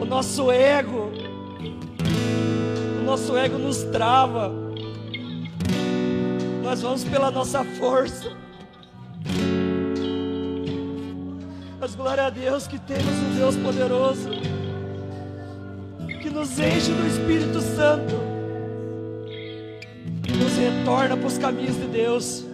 o 0.00 0.04
nosso 0.04 0.50
ego, 0.50 1.12
o 3.00 3.04
nosso 3.04 3.36
ego 3.36 3.56
nos 3.56 3.84
trava. 3.84 4.52
Nós 6.64 6.82
vamos 6.82 7.04
pela 7.04 7.30
nossa 7.30 7.64
força. 7.64 8.32
Mas 11.78 11.94
glória 11.94 12.26
a 12.26 12.30
Deus 12.30 12.66
que 12.66 12.78
temos 12.80 13.04
um 13.04 13.36
Deus 13.36 13.56
poderoso 13.56 14.28
que 16.20 16.28
nos 16.28 16.58
enche 16.58 16.92
do 16.92 17.06
Espírito 17.06 17.60
Santo, 17.60 18.14
que 20.22 20.32
nos 20.32 20.56
retorna 20.56 21.16
para 21.16 21.26
os 21.26 21.38
caminhos 21.38 21.76
de 21.76 21.86
Deus 21.86 22.49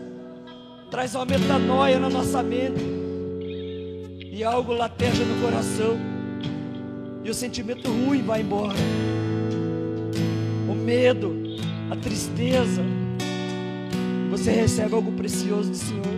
traz 0.97 1.15
uma 1.15 1.27
metanoia 1.27 1.99
na 1.99 2.09
nossa 2.09 2.43
mente 2.43 2.83
e 4.33 4.43
algo 4.43 4.73
lateja 4.73 5.23
no 5.27 5.43
coração 5.43 5.99
e 7.23 7.29
o 7.29 7.35
sentimento 7.35 7.91
ruim 7.91 8.23
vai 8.23 8.41
embora. 8.41 8.79
O 10.67 10.73
medo, 10.73 11.35
a 11.91 11.97
tristeza, 11.97 12.83
você 14.31 14.51
recebe 14.53 14.95
algo 14.95 15.13
precioso 15.13 15.69
do 15.69 15.77
Senhor. 15.77 16.17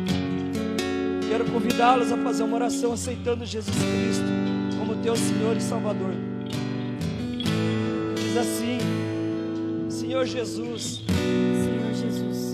Quero 1.28 1.44
convidá-los 1.46 2.12
a 2.12 2.16
fazer 2.16 2.44
uma 2.44 2.54
oração 2.54 2.92
aceitando 2.92 3.44
Jesus 3.44 3.74
Cristo 3.76 4.28
como 4.78 4.94
teu 5.02 5.16
Senhor 5.16 5.56
e 5.56 5.60
Salvador. 5.60 6.12
Diz 8.14 8.36
assim: 8.36 8.78
Senhor 9.90 10.24
Jesus, 10.24 11.02
Senhor 11.08 11.94
Jesus, 11.94 12.52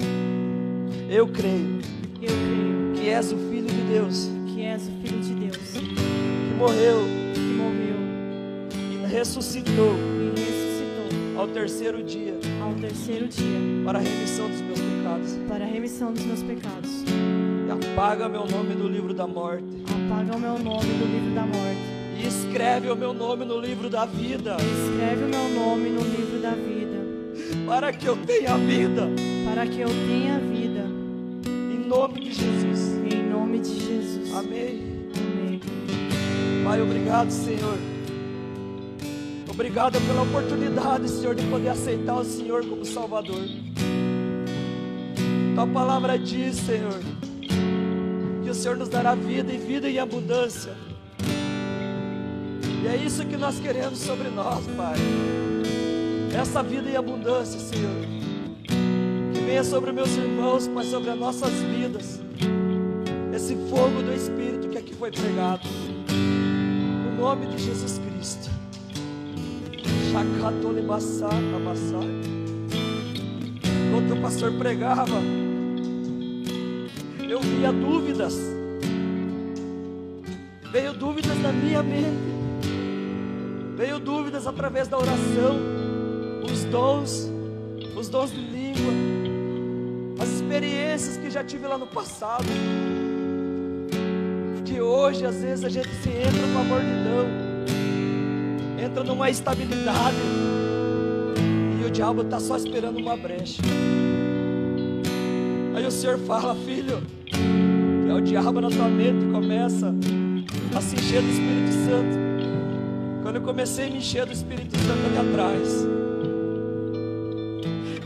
eu 1.11 1.29
creio 1.29 1.85
eu 2.25 2.35
creio 2.35 2.93
que 2.95 3.09
és 3.11 3.33
o 3.33 3.37
Filho 3.37 3.67
de 3.67 3.83
Deus, 3.93 4.29
que 4.55 4.63
és 4.63 4.83
o 4.83 4.91
Filho 5.03 5.21
de 5.21 5.35
Deus, 5.35 5.57
que 5.57 6.55
morreu 6.57 7.03
que 7.35 7.41
morreu 7.41 7.99
e 8.93 9.07
ressuscitou 9.13 9.95
e 9.95 10.41
ressuscitou 10.41 11.41
ao 11.41 11.49
terceiro 11.49 12.03
dia 12.03 12.35
ao 12.63 12.73
terceiro 12.75 13.29
dia 13.29 13.59
para 13.85 13.99
a 13.99 14.03
remissão 14.03 14.49
dos 14.49 14.61
meus 14.63 14.81
pecados. 14.81 15.39
para 15.49 15.65
a 15.65 15.69
remissão 15.69 16.13
dos 16.13 16.25
meus 16.25 16.43
pecados. 16.43 16.91
E 17.07 17.71
apaga 17.71 18.29
meu 18.29 18.47
nome 18.47 18.75
do 18.75 18.89
livro 18.89 19.13
da 19.15 19.27
morte. 19.27 19.65
Apaga 19.85 20.37
o 20.37 20.41
meu 20.41 20.59
nome 20.59 20.87
do 20.87 21.05
livro 21.05 21.35
da 21.35 21.43
morte. 21.43 21.81
E 22.19 22.27
escreve 22.27 22.91
o 22.91 22.97
meu 22.97 23.13
nome 23.13 23.45
no 23.45 23.59
livro 23.61 23.91
da 23.91 24.07
vida, 24.07 24.57
Escreve 24.57 25.25
o 25.25 25.29
meu 25.29 25.49
nome 25.51 25.91
no 25.91 26.01
livro 26.01 26.41
da 26.41 26.51
vida, 26.53 27.67
para 27.67 27.93
que 27.93 28.07
eu 28.07 28.17
tenha 28.17 28.57
vida. 28.57 29.09
para 29.45 29.67
que 29.67 29.81
eu 29.81 29.89
tenha 29.89 30.39
vida. 30.39 30.74
Em 31.85 31.87
nome 31.87 32.19
de 32.19 32.33
Jesus. 32.33 32.81
Em 33.13 33.29
nome 33.29 33.59
de 33.59 33.79
Jesus. 33.79 34.35
Amém. 34.35 35.11
Amém. 35.15 35.61
Pai, 36.65 36.81
obrigado, 36.81 37.31
Senhor. 37.31 37.77
Obrigado 39.51 40.01
pela 40.01 40.23
oportunidade, 40.23 41.11
Senhor, 41.11 41.35
de 41.35 41.47
poder 41.47 41.69
aceitar 41.69 42.17
o 42.17 42.25
Senhor 42.25 42.65
como 42.65 42.87
Salvador. 42.87 43.47
Tua 45.55 45.67
palavra 45.67 46.19
diz, 46.19 46.57
Senhor, 46.57 47.03
que 48.43 48.49
o 48.49 48.55
Senhor 48.55 48.79
nos 48.79 48.89
dará 48.89 49.15
vida 49.15 49.53
e 49.53 49.59
vida 49.59 49.87
em 49.87 49.99
abundância. 49.99 50.73
E 52.83 52.89
é 52.89 52.97
isso 52.97 53.27
que 53.27 53.37
nós 53.37 53.61
queremos 53.61 53.99
sobre 53.99 54.31
nós, 54.31 54.67
Pai. 54.75 54.97
Essa 56.35 56.63
vida 56.63 56.89
em 56.89 56.97
abundância, 56.97 57.61
Senhor. 57.61 58.14
Venha 59.55 59.63
sobre 59.63 59.93
meus 59.93 60.11
irmãos, 60.17 60.67
Pai, 60.67 60.85
sobre 60.85 61.11
as 61.11 61.17
nossas 61.17 61.53
vidas. 61.53 62.21
Esse 63.33 63.55
fogo 63.71 64.03
do 64.03 64.13
Espírito 64.13 64.69
que 64.69 64.79
aqui 64.79 64.93
foi 64.93 65.13
pregado. 65.13 65.63
No 66.11 67.23
nome 67.23 67.47
de 67.47 67.59
Jesus 67.59 68.01
Cristo. 68.01 68.51
Enquanto 73.87 74.19
o 74.19 74.21
pastor 74.21 74.51
pregava, 74.55 75.23
eu 77.23 77.39
via 77.39 77.71
dúvidas. 77.71 78.35
Veio 80.73 80.95
dúvidas 80.95 81.41
na 81.41 81.53
minha 81.53 81.81
mente. 81.81 82.35
Veio 83.77 84.01
dúvidas 84.01 84.49
através 84.49 84.89
da 84.89 84.99
oração, 84.99 85.61
os 86.43 86.65
dons, 86.65 87.31
os 87.97 88.09
dons 88.09 88.33
de 88.33 88.41
língua, 88.41 89.04
experiências 90.65 91.17
que 91.19 91.31
já 91.31 91.45
tive 91.45 91.67
lá 91.67 91.77
no 91.77 91.87
passado. 91.87 92.45
Que 94.65 94.81
hoje 94.81 95.27
às 95.27 95.37
vezes 95.37 95.65
a 95.65 95.69
gente 95.69 95.89
se 96.03 96.09
entra 96.09 96.47
numa 96.47 96.65
mordidão, 96.65 97.27
entra 98.83 99.05
numa 99.05 99.29
estabilidade, 99.29 100.17
e 101.81 101.85
o 101.85 101.91
diabo 101.91 102.23
está 102.23 102.41
só 102.41 102.57
esperando 102.57 102.99
uma 102.99 103.17
brecha. 103.17 103.63
Aí 105.77 105.87
o 105.87 105.91
Senhor 105.91 106.19
fala, 106.19 106.55
filho, 106.55 107.03
é 108.09 108.13
o 108.13 108.21
diabo 108.21 108.61
na 108.61 108.71
tua 108.71 108.89
mente 108.89 109.27
começa 109.27 109.95
a 110.75 110.81
se 110.81 110.97
encher 110.97 111.21
do 111.21 111.29
Espírito 111.29 111.73
Santo. 111.85 112.25
Quando 113.23 113.37
eu 113.37 113.43
comecei 113.43 113.87
a 113.87 113.91
me 113.91 113.99
encher 113.99 114.25
do 114.25 114.33
Espírito 114.33 114.77
Santo 114.79 115.07
ali 115.07 115.31
atrás, 115.31 115.87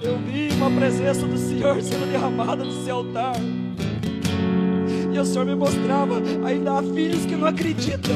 eu 0.02 0.18
vi 0.18 0.48
uma 0.54 0.70
presença 0.70 1.26
do 1.26 1.36
Senhor 1.36 1.80
sendo 1.82 2.10
derramada 2.10 2.64
no 2.64 2.72
seu 2.84 2.96
altar. 2.96 3.34
E 5.12 5.18
o 5.18 5.24
Senhor 5.24 5.44
me 5.44 5.54
mostrava, 5.54 6.22
ainda 6.44 6.78
há 6.78 6.82
filhos 6.82 7.24
que 7.24 7.34
não 7.34 7.46
acreditam. 7.48 8.14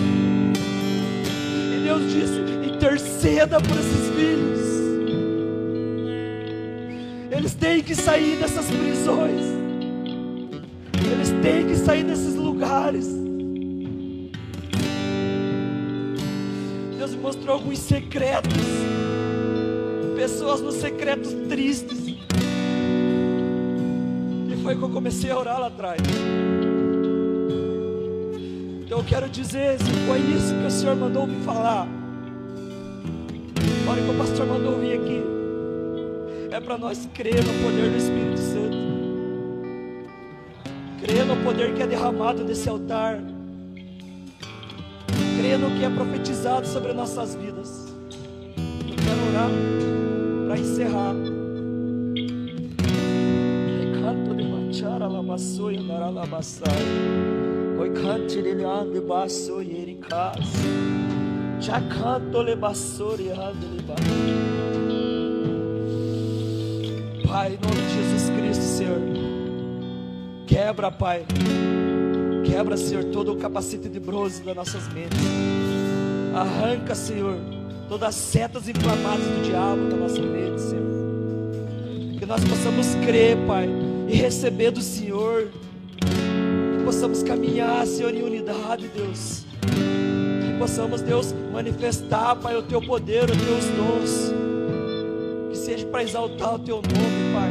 E 1.75 1.85
Deus 1.85 2.03
disse: 2.13 2.41
interceda 2.73 3.61
por 3.61 3.77
esses 3.77 4.09
filhos. 4.15 4.61
Eles 7.31 7.55
têm 7.55 7.83
que 7.83 7.95
sair 7.95 8.37
dessas 8.37 8.67
prisões. 8.67 9.43
Eles 11.13 11.31
têm 11.43 11.67
que 11.67 11.77
sair 11.77 12.05
desses 12.05 12.35
lugares. 12.37 13.07
Deus 16.97 17.15
me 17.15 17.23
mostrou 17.23 17.55
alguns 17.57 17.79
secretos. 17.79 19.02
Pessoas 20.23 20.61
nos 20.61 20.77
secretos 20.77 21.33
tristes. 21.49 21.99
E 22.07 22.17
foi 24.63 24.77
que 24.77 24.83
eu 24.83 24.89
comecei 24.89 25.33
a 25.33 25.37
orar 25.37 25.59
lá 25.59 25.67
atrás. 25.67 26.01
Então 28.85 28.99
eu 28.99 29.05
quero 29.05 29.29
dizer, 29.29 29.81
se 29.81 29.91
foi 30.07 30.21
isso 30.21 30.55
que 30.55 30.65
o 30.65 30.71
Senhor 30.71 30.95
mandou 30.95 31.27
me 31.27 31.43
falar. 31.45 31.89
A 33.85 33.91
hora 33.91 34.01
que 34.01 34.11
o 34.11 34.15
pastor 34.17 34.47
mandou 34.47 34.79
vir 34.79 35.01
aqui. 35.01 35.25
É 36.53 36.61
para 36.61 36.79
nós 36.79 37.09
crer 37.13 37.45
no 37.45 37.55
poder 37.65 37.91
do 37.91 37.97
Espírito 37.97 38.39
Santo. 38.39 38.77
Crer 41.01 41.27
no 41.27 41.37
poder 41.39 41.75
que 41.75 41.83
é 41.83 41.87
derramado 41.89 42.45
nesse 42.45 42.69
altar 42.69 43.21
crê 45.37 45.57
no 45.57 45.73
que 45.73 45.85
é 45.85 45.91
profetizado 45.91 46.65
sobre 46.69 46.93
nossas 46.93 47.35
vidas. 47.35 47.93
Eu 48.57 48.95
quero 48.95 49.29
orar 49.29 49.92
para 50.53 50.61
encerrar. 50.61 51.15
De 52.15 53.93
e 59.89 59.95
casa. 59.95 60.43
Já 61.59 61.81
Pai, 67.27 67.55
em 67.55 67.67
nome 67.67 67.81
de 67.81 67.95
Jesus 67.95 68.31
Cristo, 68.37 68.63
Senhor. 68.63 69.01
Quebra, 70.47 70.91
Pai 70.91 71.25
Quebra, 72.45 72.77
Senhor, 72.77 73.05
todo 73.05 73.33
o 73.33 73.37
capacete 73.37 73.89
de 73.89 73.99
bronze 73.99 74.43
das 74.43 74.55
nossas 74.55 74.87
mentes. 74.93 75.19
Arranca, 76.35 76.95
Senhor, 76.95 77.39
todas 77.89 78.09
as 78.09 78.15
setas 78.15 78.69
inflamadas 78.69 79.25
do 79.25 79.43
diabo 79.43 79.89
da 79.91 79.97
nossa 79.97 80.21
mente. 80.21 80.42
Que 82.23 82.27
nós 82.27 82.45
possamos 82.45 82.95
crer, 83.05 83.37
Pai, 83.49 83.69
e 84.09 84.15
receber 84.15 84.71
do 84.71 84.81
Senhor. 84.81 85.49
Que 85.99 86.85
possamos 86.85 87.21
caminhar, 87.21 87.85
Senhor, 87.85 88.15
em 88.15 88.23
unidade, 88.23 88.87
Deus. 88.95 89.45
Que 89.61 90.57
possamos, 90.57 91.01
Deus, 91.03 91.35
manifestar, 91.53 92.37
Pai, 92.37 92.55
o 92.57 92.63
Teu 92.63 92.81
poder, 92.81 93.29
os 93.29 93.37
Teus 93.37 93.65
dons. 93.77 94.33
Que 95.51 95.57
seja 95.59 95.85
para 95.85 96.05
exaltar 96.05 96.55
o 96.55 96.59
Teu 96.61 96.77
nome, 96.77 97.33
Pai. 97.35 97.51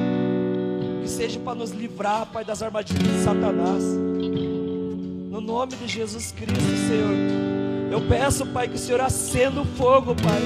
Que 1.01 1.09
seja 1.09 1.38
para 1.38 1.55
nos 1.55 1.72
livrar, 1.72 2.28
Pai, 2.28 2.45
das 2.45 2.63
armadilhas 2.63 3.03
de 3.03 3.24
Satanás 3.26 3.84
no 3.84 5.41
nome 5.41 5.76
de 5.76 5.86
Jesus 5.86 6.32
Cristo, 6.32 6.78
Senhor. 6.88 7.91
Eu 7.91 8.07
peço, 8.07 8.45
Pai, 8.45 8.69
que 8.69 8.76
o 8.76 8.80
Senhor 8.80 9.01
acenda 9.01 9.59
o 9.59 9.65
fogo, 9.65 10.15
Pai, 10.15 10.41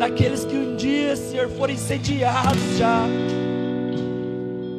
daqueles 0.00 0.46
que 0.46 0.56
um 0.56 0.76
dia, 0.76 1.14
Senhor, 1.14 1.46
foram 1.50 1.74
incendiados 1.74 2.78
já, 2.78 3.04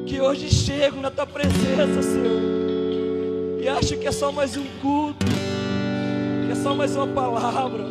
que 0.07 0.19
hoje 0.19 0.49
chegam 0.49 0.99
na 0.99 1.11
Tua 1.11 1.27
presença, 1.27 2.01
Senhor, 2.01 3.59
e 3.61 3.69
acham 3.69 3.99
que 3.99 4.07
é 4.07 4.11
só 4.11 4.31
mais 4.31 4.57
um 4.57 4.65
culto, 4.81 5.23
que 5.27 6.51
é 6.51 6.55
só 6.55 6.73
mais 6.73 6.95
uma 6.95 7.05
palavra, 7.05 7.85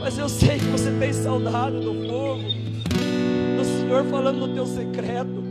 mas 0.00 0.16
eu 0.16 0.28
sei 0.28 0.60
que 0.60 0.66
você 0.66 0.92
tem 1.00 1.12
saudade 1.12 1.80
do 1.80 1.92
fogo, 2.06 2.44
do 3.58 3.64
Senhor 3.64 4.04
falando 4.04 4.46
no 4.46 4.54
Teu 4.54 4.64
secreto, 4.64 5.42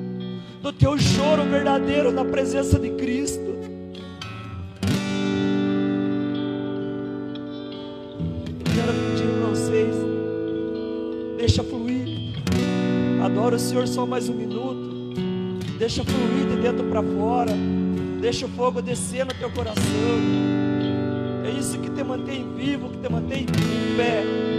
do 0.61 0.71
Teu 0.71 0.97
choro 0.97 1.43
verdadeiro 1.43 2.13
na 2.13 2.23
presença 2.23 2.79
de 2.79 2.91
Cristo. 2.91 3.50
Senhor 13.61 13.87
só 13.87 14.05
mais 14.05 14.27
um 14.27 14.33
minuto. 14.33 14.91
Deixa 15.77 16.03
fluir 16.03 16.47
de 16.47 16.61
dentro 16.61 16.83
para 16.85 17.01
fora. 17.01 17.53
Deixa 18.19 18.45
o 18.45 18.49
fogo 18.49 18.81
descer 18.81 19.25
no 19.25 19.33
teu 19.33 19.49
coração. 19.51 19.83
É 21.45 21.51
isso 21.51 21.77
que 21.79 21.89
te 21.89 22.03
mantém 22.03 22.53
vivo, 22.55 22.89
que 22.89 22.97
te 22.97 23.09
mantém 23.09 23.43
em 23.43 23.95
pé. 23.95 24.50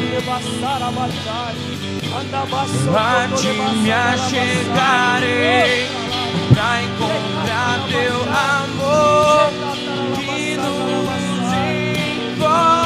De 0.00 0.20
babassar 0.20 0.82
abaixar, 0.82 1.54
anda 2.18 2.42
A 2.96 3.28
ti 3.36 3.48
me 3.82 3.90
achegarei 3.90 5.78
pra 6.52 6.70
encontrar 6.82 7.74
teu 7.88 8.16
amor 8.54 9.50
que 10.14 10.56
nos 10.56 11.48
envolve. 12.38 12.76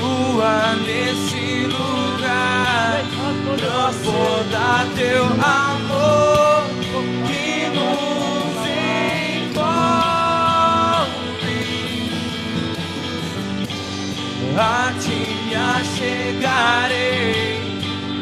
Voa 0.00 0.58
nesse 0.84 1.44
lugar, 1.66 2.94
transborda 3.58 4.68
teu 4.96 5.24
amor 5.24 5.89
A 14.52 14.92
ti 15.00 15.20
me 15.46 15.54
achegarei 15.54 17.10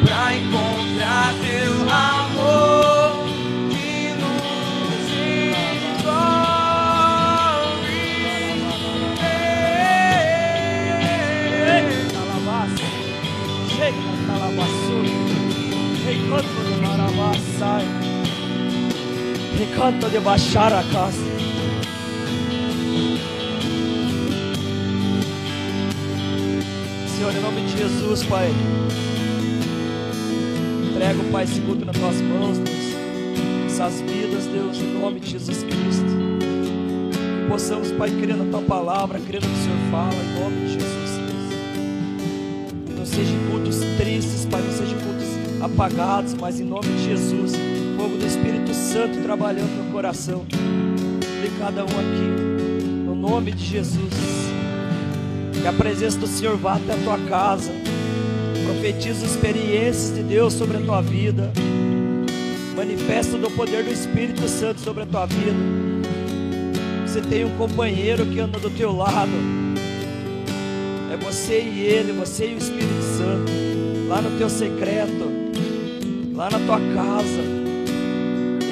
pra 0.03 0.35
encontrar 0.35 1.33
teu 1.41 1.73
amor 1.89 3.25
que 3.69 4.13
nos 4.19 5.05
envolve. 5.89 6.39
Calabassa, 12.13 12.89
chega 13.75 14.11
calabaçu, 14.27 14.99
recanto 16.05 16.59
de 16.63 16.75
marabassai, 16.85 17.85
recanto 19.57 20.05
de 20.09 20.19
baixar 20.19 20.71
a 20.73 20.83
casa. 20.83 21.38
Jesus, 28.09 28.23
Pai. 28.23 28.49
Entrego, 30.89 31.23
Pai, 31.31 31.43
esse 31.43 31.61
culto 31.61 31.85
nas 31.85 31.95
tuas 31.95 32.19
mãos, 32.21 32.57
Deus. 32.57 32.79
Essas 33.67 34.01
vidas, 34.01 34.45
Deus, 34.45 34.77
em 34.79 34.99
nome 34.99 35.19
de 35.19 35.29
Jesus 35.29 35.61
Cristo. 35.61 36.05
Que 37.11 37.47
possamos, 37.47 37.91
Pai, 37.91 38.09
crer 38.09 38.35
na 38.35 38.45
tua 38.45 38.61
palavra, 38.61 39.19
crer 39.19 39.41
no 39.41 39.47
que 39.47 39.53
o 39.53 39.63
Senhor 39.63 39.77
fala, 39.91 40.15
em 40.15 40.41
nome 40.41 40.65
de 40.65 40.73
Jesus, 40.73 41.11
Deus. 41.17 42.87
Que 42.87 42.93
não 42.93 43.05
sejam 43.05 43.37
cultos 43.51 43.77
tristes, 43.99 44.45
Pai, 44.45 44.61
não 44.63 44.71
sejam 44.71 44.97
cultos 45.01 45.61
apagados, 45.61 46.33
mas 46.33 46.59
em 46.59 46.65
nome 46.65 46.87
de 46.87 47.05
Jesus, 47.05 47.51
fogo 47.95 48.17
do 48.17 48.25
Espírito 48.25 48.73
Santo 48.73 49.21
trabalhando 49.21 49.85
no 49.85 49.91
coração 49.91 50.45
de 50.47 51.49
cada 51.59 51.83
um 51.83 51.85
aqui, 51.85 53.05
no 53.05 53.13
nome 53.13 53.51
de 53.51 53.63
Jesus. 53.63 54.49
Que 55.61 55.67
a 55.67 55.73
presença 55.73 56.17
do 56.17 56.25
Senhor 56.25 56.57
vá 56.57 56.75
até 56.75 56.93
a 56.93 56.97
tua 57.03 57.19
casa. 57.29 57.88
Profetiza 58.79 59.25
experiências 59.25 60.15
de 60.15 60.23
Deus 60.23 60.53
sobre 60.53 60.77
a 60.77 60.79
tua 60.79 61.01
vida. 61.01 61.51
Manifesta 62.77 63.37
do 63.37 63.51
poder 63.51 63.83
do 63.83 63.91
Espírito 63.91 64.47
Santo 64.47 64.79
sobre 64.79 65.03
a 65.03 65.05
tua 65.05 65.25
vida. 65.25 65.51
Você 67.05 67.19
tem 67.19 67.43
um 67.43 67.57
companheiro 67.57 68.25
que 68.25 68.39
anda 68.39 68.57
do 68.57 68.69
teu 68.69 68.95
lado. 68.95 69.33
É 71.11 71.17
você 71.17 71.59
e 71.61 71.81
ele, 71.81 72.13
você 72.13 72.51
e 72.51 72.53
o 72.55 72.57
Espírito 72.57 73.01
Santo. 73.17 73.51
Lá 74.07 74.21
no 74.21 74.37
teu 74.37 74.49
secreto, 74.49 75.29
lá 76.33 76.49
na 76.49 76.59
tua 76.59 76.79
casa. 76.95 77.41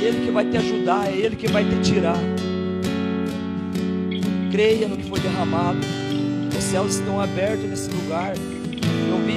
Ele 0.02 0.26
que 0.26 0.32
vai 0.32 0.50
te 0.50 0.56
ajudar, 0.56 1.10
é 1.10 1.18
ele 1.18 1.36
que 1.36 1.50
vai 1.50 1.66
te 1.66 1.82
tirar. 1.82 2.20
Creia 4.54 4.88
no 4.88 4.96
que 4.96 5.10
foi 5.10 5.20
derramado. 5.20 5.80
Os 6.58 6.64
céus 6.64 6.96
estão 6.96 7.20
abertos 7.20 7.70
nesse 7.70 7.90
lugar. 7.92 8.34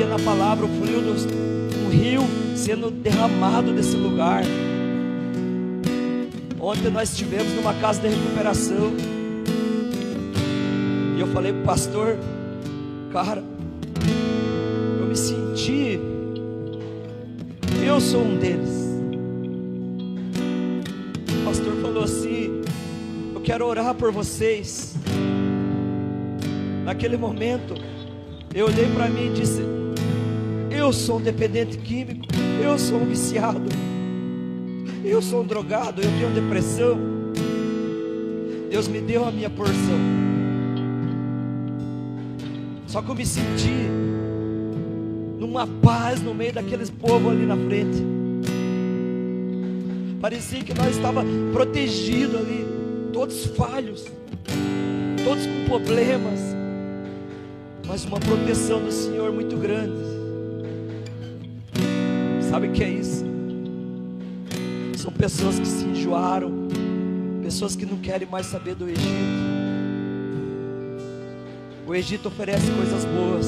Na 0.09 0.19
palavra 0.19 0.65
o 0.65 0.69
do 0.69 1.85
um 1.85 1.91
rio 1.91 2.23
sendo 2.57 2.91
derramado 2.91 3.73
desse 3.73 3.95
lugar. 3.97 4.43
Ontem 6.59 6.91
nós 6.91 7.11
estivemos 7.11 7.53
numa 7.53 7.75
casa 7.75 8.01
de 8.01 8.09
recuperação. 8.09 8.93
E 11.17 11.21
eu 11.21 11.27
falei 11.29 11.53
pro 11.53 11.63
pastor, 11.63 12.17
cara, 13.13 13.45
eu 14.99 15.07
me 15.07 15.15
senti, 15.15 16.01
eu 17.85 18.01
sou 18.01 18.23
um 18.23 18.37
deles. 18.37 18.71
O 21.41 21.45
pastor 21.45 21.75
falou 21.83 22.05
assim: 22.05 22.63
Eu 23.35 23.41
quero 23.43 23.67
orar 23.67 23.95
por 23.95 24.11
vocês. 24.11 24.97
Naquele 26.85 27.17
momento, 27.17 27.75
eu 28.55 28.67
olhei 28.67 28.87
para 28.87 29.09
mim 29.09 29.27
e 29.27 29.35
disse: 29.35 29.80
Eu 30.81 30.95
sou 30.95 31.19
um 31.19 31.21
dependente 31.21 31.77
químico, 31.77 32.25
eu 32.65 32.79
sou 32.79 33.03
um 33.03 33.05
viciado, 33.05 33.69
eu 35.05 35.21
sou 35.21 35.43
um 35.43 35.47
drogado, 35.47 36.01
eu 36.01 36.09
tenho 36.11 36.31
depressão. 36.31 36.99
Deus 38.71 38.89
me 38.89 38.99
deu 38.99 39.27
a 39.27 39.31
minha 39.31 39.51
porção. 39.51 39.75
Só 42.87 43.03
que 43.03 43.11
eu 43.11 43.15
me 43.15 43.27
senti 43.27 43.91
numa 45.39 45.67
paz 45.67 46.23
no 46.23 46.33
meio 46.33 46.55
daqueles 46.55 46.89
povos 46.89 47.31
ali 47.31 47.45
na 47.45 47.59
frente. 47.59 48.03
Parecia 50.19 50.65
que 50.65 50.73
nós 50.73 50.97
estava 50.97 51.23
protegido 51.53 52.39
ali, 52.39 52.67
todos 53.13 53.45
falhos, 53.55 54.07
todos 55.23 55.45
com 55.45 55.65
problemas, 55.67 56.41
mas 57.87 58.03
uma 58.07 58.19
proteção 58.19 58.83
do 58.83 58.91
Senhor 58.91 59.31
muito 59.31 59.59
grande. 59.59 60.20
Sabe 62.51 62.67
o 62.67 62.73
que 62.73 62.83
é 62.83 62.89
isso? 62.89 63.25
São 64.99 65.13
pessoas 65.13 65.61
que 65.61 65.67
se 65.69 65.85
enjoaram, 65.85 66.51
pessoas 67.45 67.77
que 67.77 67.87
não 67.87 67.97
querem 67.99 68.27
mais 68.27 68.47
saber 68.47 68.75
do 68.75 68.89
Egito. 68.89 69.41
O 71.87 71.95
Egito 71.95 72.27
oferece 72.27 72.69
coisas 72.73 73.05
boas, 73.05 73.47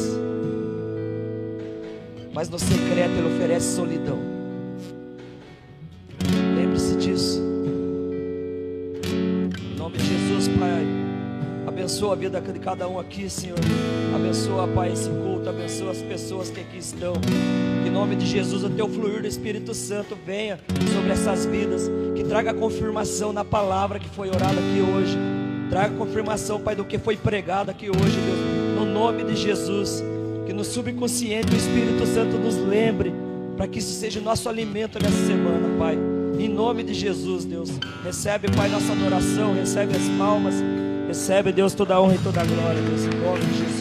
mas 2.32 2.48
no 2.48 2.60
secreto 2.60 3.10
ele 3.10 3.34
oferece 3.34 3.74
solidão. 3.74 4.20
Lembre-se 6.54 6.94
disso. 6.94 7.42
Em 9.04 9.76
nome 9.76 9.98
de 9.98 10.04
Jesus, 10.04 10.46
Pai. 10.46 10.86
Abençoa 11.66 12.12
a 12.12 12.16
vida 12.16 12.40
de 12.40 12.60
cada 12.60 12.88
um 12.88 13.00
aqui, 13.00 13.28
Senhor. 13.28 13.58
Abençoa, 14.14 14.68
Pai, 14.68 14.92
esse 14.92 15.10
culto. 15.10 15.48
Abençoa 15.48 15.90
as 15.90 16.02
pessoas 16.02 16.50
que 16.50 16.60
aqui 16.60 16.78
estão. 16.78 17.14
Nome 17.92 18.16
de 18.16 18.26
Jesus, 18.26 18.64
o 18.64 18.70
teu 18.70 18.88
fluir 18.88 19.20
do 19.20 19.28
Espírito 19.28 19.74
Santo 19.74 20.16
venha 20.26 20.58
sobre 20.94 21.12
essas 21.12 21.44
vidas. 21.44 21.90
Que 22.16 22.24
traga 22.24 22.54
confirmação 22.54 23.34
na 23.34 23.44
palavra 23.44 23.98
que 23.98 24.08
foi 24.08 24.30
orada 24.30 24.54
aqui 24.54 24.80
hoje. 24.80 25.18
Traga 25.68 25.94
confirmação, 25.94 26.58
Pai, 26.58 26.74
do 26.74 26.86
que 26.86 26.98
foi 26.98 27.18
pregado 27.18 27.70
aqui 27.70 27.90
hoje, 27.90 28.18
Deus. 28.24 28.38
No 28.76 28.86
nome 28.86 29.24
de 29.24 29.36
Jesus. 29.36 30.02
Que 30.46 30.54
no 30.54 30.64
subconsciente 30.64 31.52
o 31.52 31.56
Espírito 31.56 32.06
Santo 32.06 32.38
nos 32.38 32.56
lembre. 32.56 33.12
Para 33.58 33.68
que 33.68 33.78
isso 33.78 33.92
seja 33.92 34.20
nosso 34.22 34.48
alimento 34.48 34.98
nessa 34.98 35.26
semana, 35.26 35.68
Pai. 35.78 35.98
Em 36.38 36.48
nome 36.48 36.82
de 36.82 36.94
Jesus, 36.94 37.44
Deus. 37.44 37.68
Recebe, 38.02 38.50
Pai, 38.56 38.70
nossa 38.70 38.90
adoração. 38.92 39.54
Recebe 39.54 39.94
as 39.94 40.08
palmas. 40.18 40.54
Recebe, 41.06 41.52
Deus, 41.52 41.74
toda 41.74 41.94
a 41.94 42.00
honra 42.00 42.14
e 42.14 42.18
toda 42.18 42.40
a 42.40 42.44
glória, 42.44 42.80
Deus. 42.80 43.04
Em 43.04 43.20
nome 43.20 43.44
de 43.44 43.58
Jesus. 43.58 43.71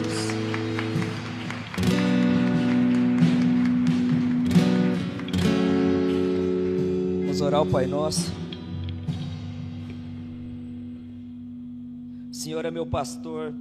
Orar 7.52 7.64
o 7.64 7.70
Pai 7.70 7.86
Nosso. 7.86 8.32
Senhor 12.32 12.64
é 12.64 12.72
meu 12.72 12.86
pastor. 12.86 13.54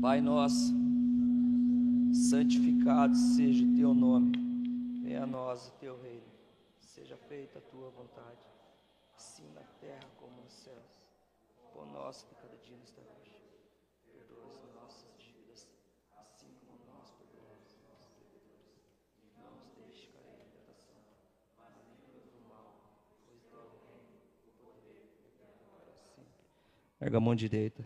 Pai 0.00 0.20
nosso, 0.20 0.72
santificado 2.12 3.16
seja 3.16 3.64
o 3.64 3.74
teu 3.74 3.92
nome. 3.94 4.32
Venha 5.02 5.24
a 5.24 5.26
nós 5.26 5.68
o 5.68 5.72
teu 5.80 6.00
reino. 6.00 6.22
Seja 6.78 7.16
feita 7.16 7.58
a 7.58 7.62
tua 7.62 7.90
vontade, 7.90 8.46
assim 9.16 9.50
na 9.54 9.62
terra 9.80 10.06
como 10.20 10.42
nos 10.42 10.52
céus. 10.52 10.94
O 11.74 11.84
nosso 11.86 12.28
de 12.28 12.34
cada 12.36 12.56
dia 12.58 12.76
nos 12.76 12.92
dá 12.92 13.02
hoje. 13.02 13.34
Perdoa 14.12 14.46
as 14.46 14.74
nossas 14.74 15.10
dívidas, 15.18 15.66
assim 16.14 16.52
como 16.66 16.78
nós 16.86 17.10
perdoamos 17.16 17.66
os 17.72 17.80
nossos 17.88 18.12
devedores. 18.20 18.76
Não 19.40 19.56
nos 19.56 19.72
deixe 19.74 20.06
cair 20.12 20.36
em 20.36 20.52
tentação, 20.52 21.00
mas 21.56 21.72
livra-nos 21.88 22.28
do 22.28 22.44
mal, 22.46 22.76
pois 23.24 23.40
teu 23.48 23.56
é 23.56 23.64
o 23.64 23.80
reino, 23.88 24.20
o 24.44 24.52
poder 24.60 25.00
e 25.00 25.16
o 25.16 25.32
eterno 25.32 25.64
para 25.80 25.96
sempre. 25.96 26.44
Erga 27.04 27.18
a 27.18 27.20
mão 27.20 27.34
direita. 27.34 27.84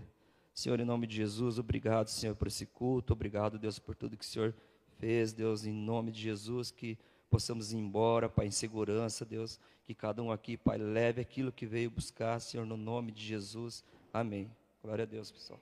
Senhor, 0.55 0.79
em 0.79 0.85
nome 0.85 1.05
de 1.05 1.17
Jesus, 1.17 1.59
obrigado, 1.59 2.07
Senhor, 2.07 2.37
por 2.37 2.47
esse 2.47 2.65
culto. 2.65 3.13
Obrigado, 3.13 3.59
Deus, 3.59 3.77
por 3.77 3.97
tudo 3.97 4.17
que 4.17 4.23
o 4.23 4.29
Senhor 4.29 4.55
fez, 4.97 5.33
Deus, 5.33 5.67
em 5.67 5.73
nome 5.73 6.13
de 6.13 6.21
Jesus, 6.21 6.71
que 6.71 6.97
possamos 7.29 7.73
ir 7.73 7.79
embora, 7.79 8.29
Pai, 8.29 8.47
em 8.47 8.53
segurança, 8.53 9.25
Deus, 9.25 9.59
que 9.85 9.93
cada 9.93 10.23
um 10.23 10.31
aqui, 10.31 10.57
Pai, 10.57 10.79
leve 10.79 11.21
aquilo 11.21 11.51
que 11.51 11.67
veio 11.67 11.91
buscar, 11.91 12.39
Senhor, 12.39 12.65
no 12.65 12.77
nome 12.77 13.11
de 13.11 13.25
Jesus. 13.25 13.85
Amém. 14.15 14.49
Glória 14.81 15.03
a 15.03 15.07
Deus, 15.07 15.33
pessoal. 15.33 15.61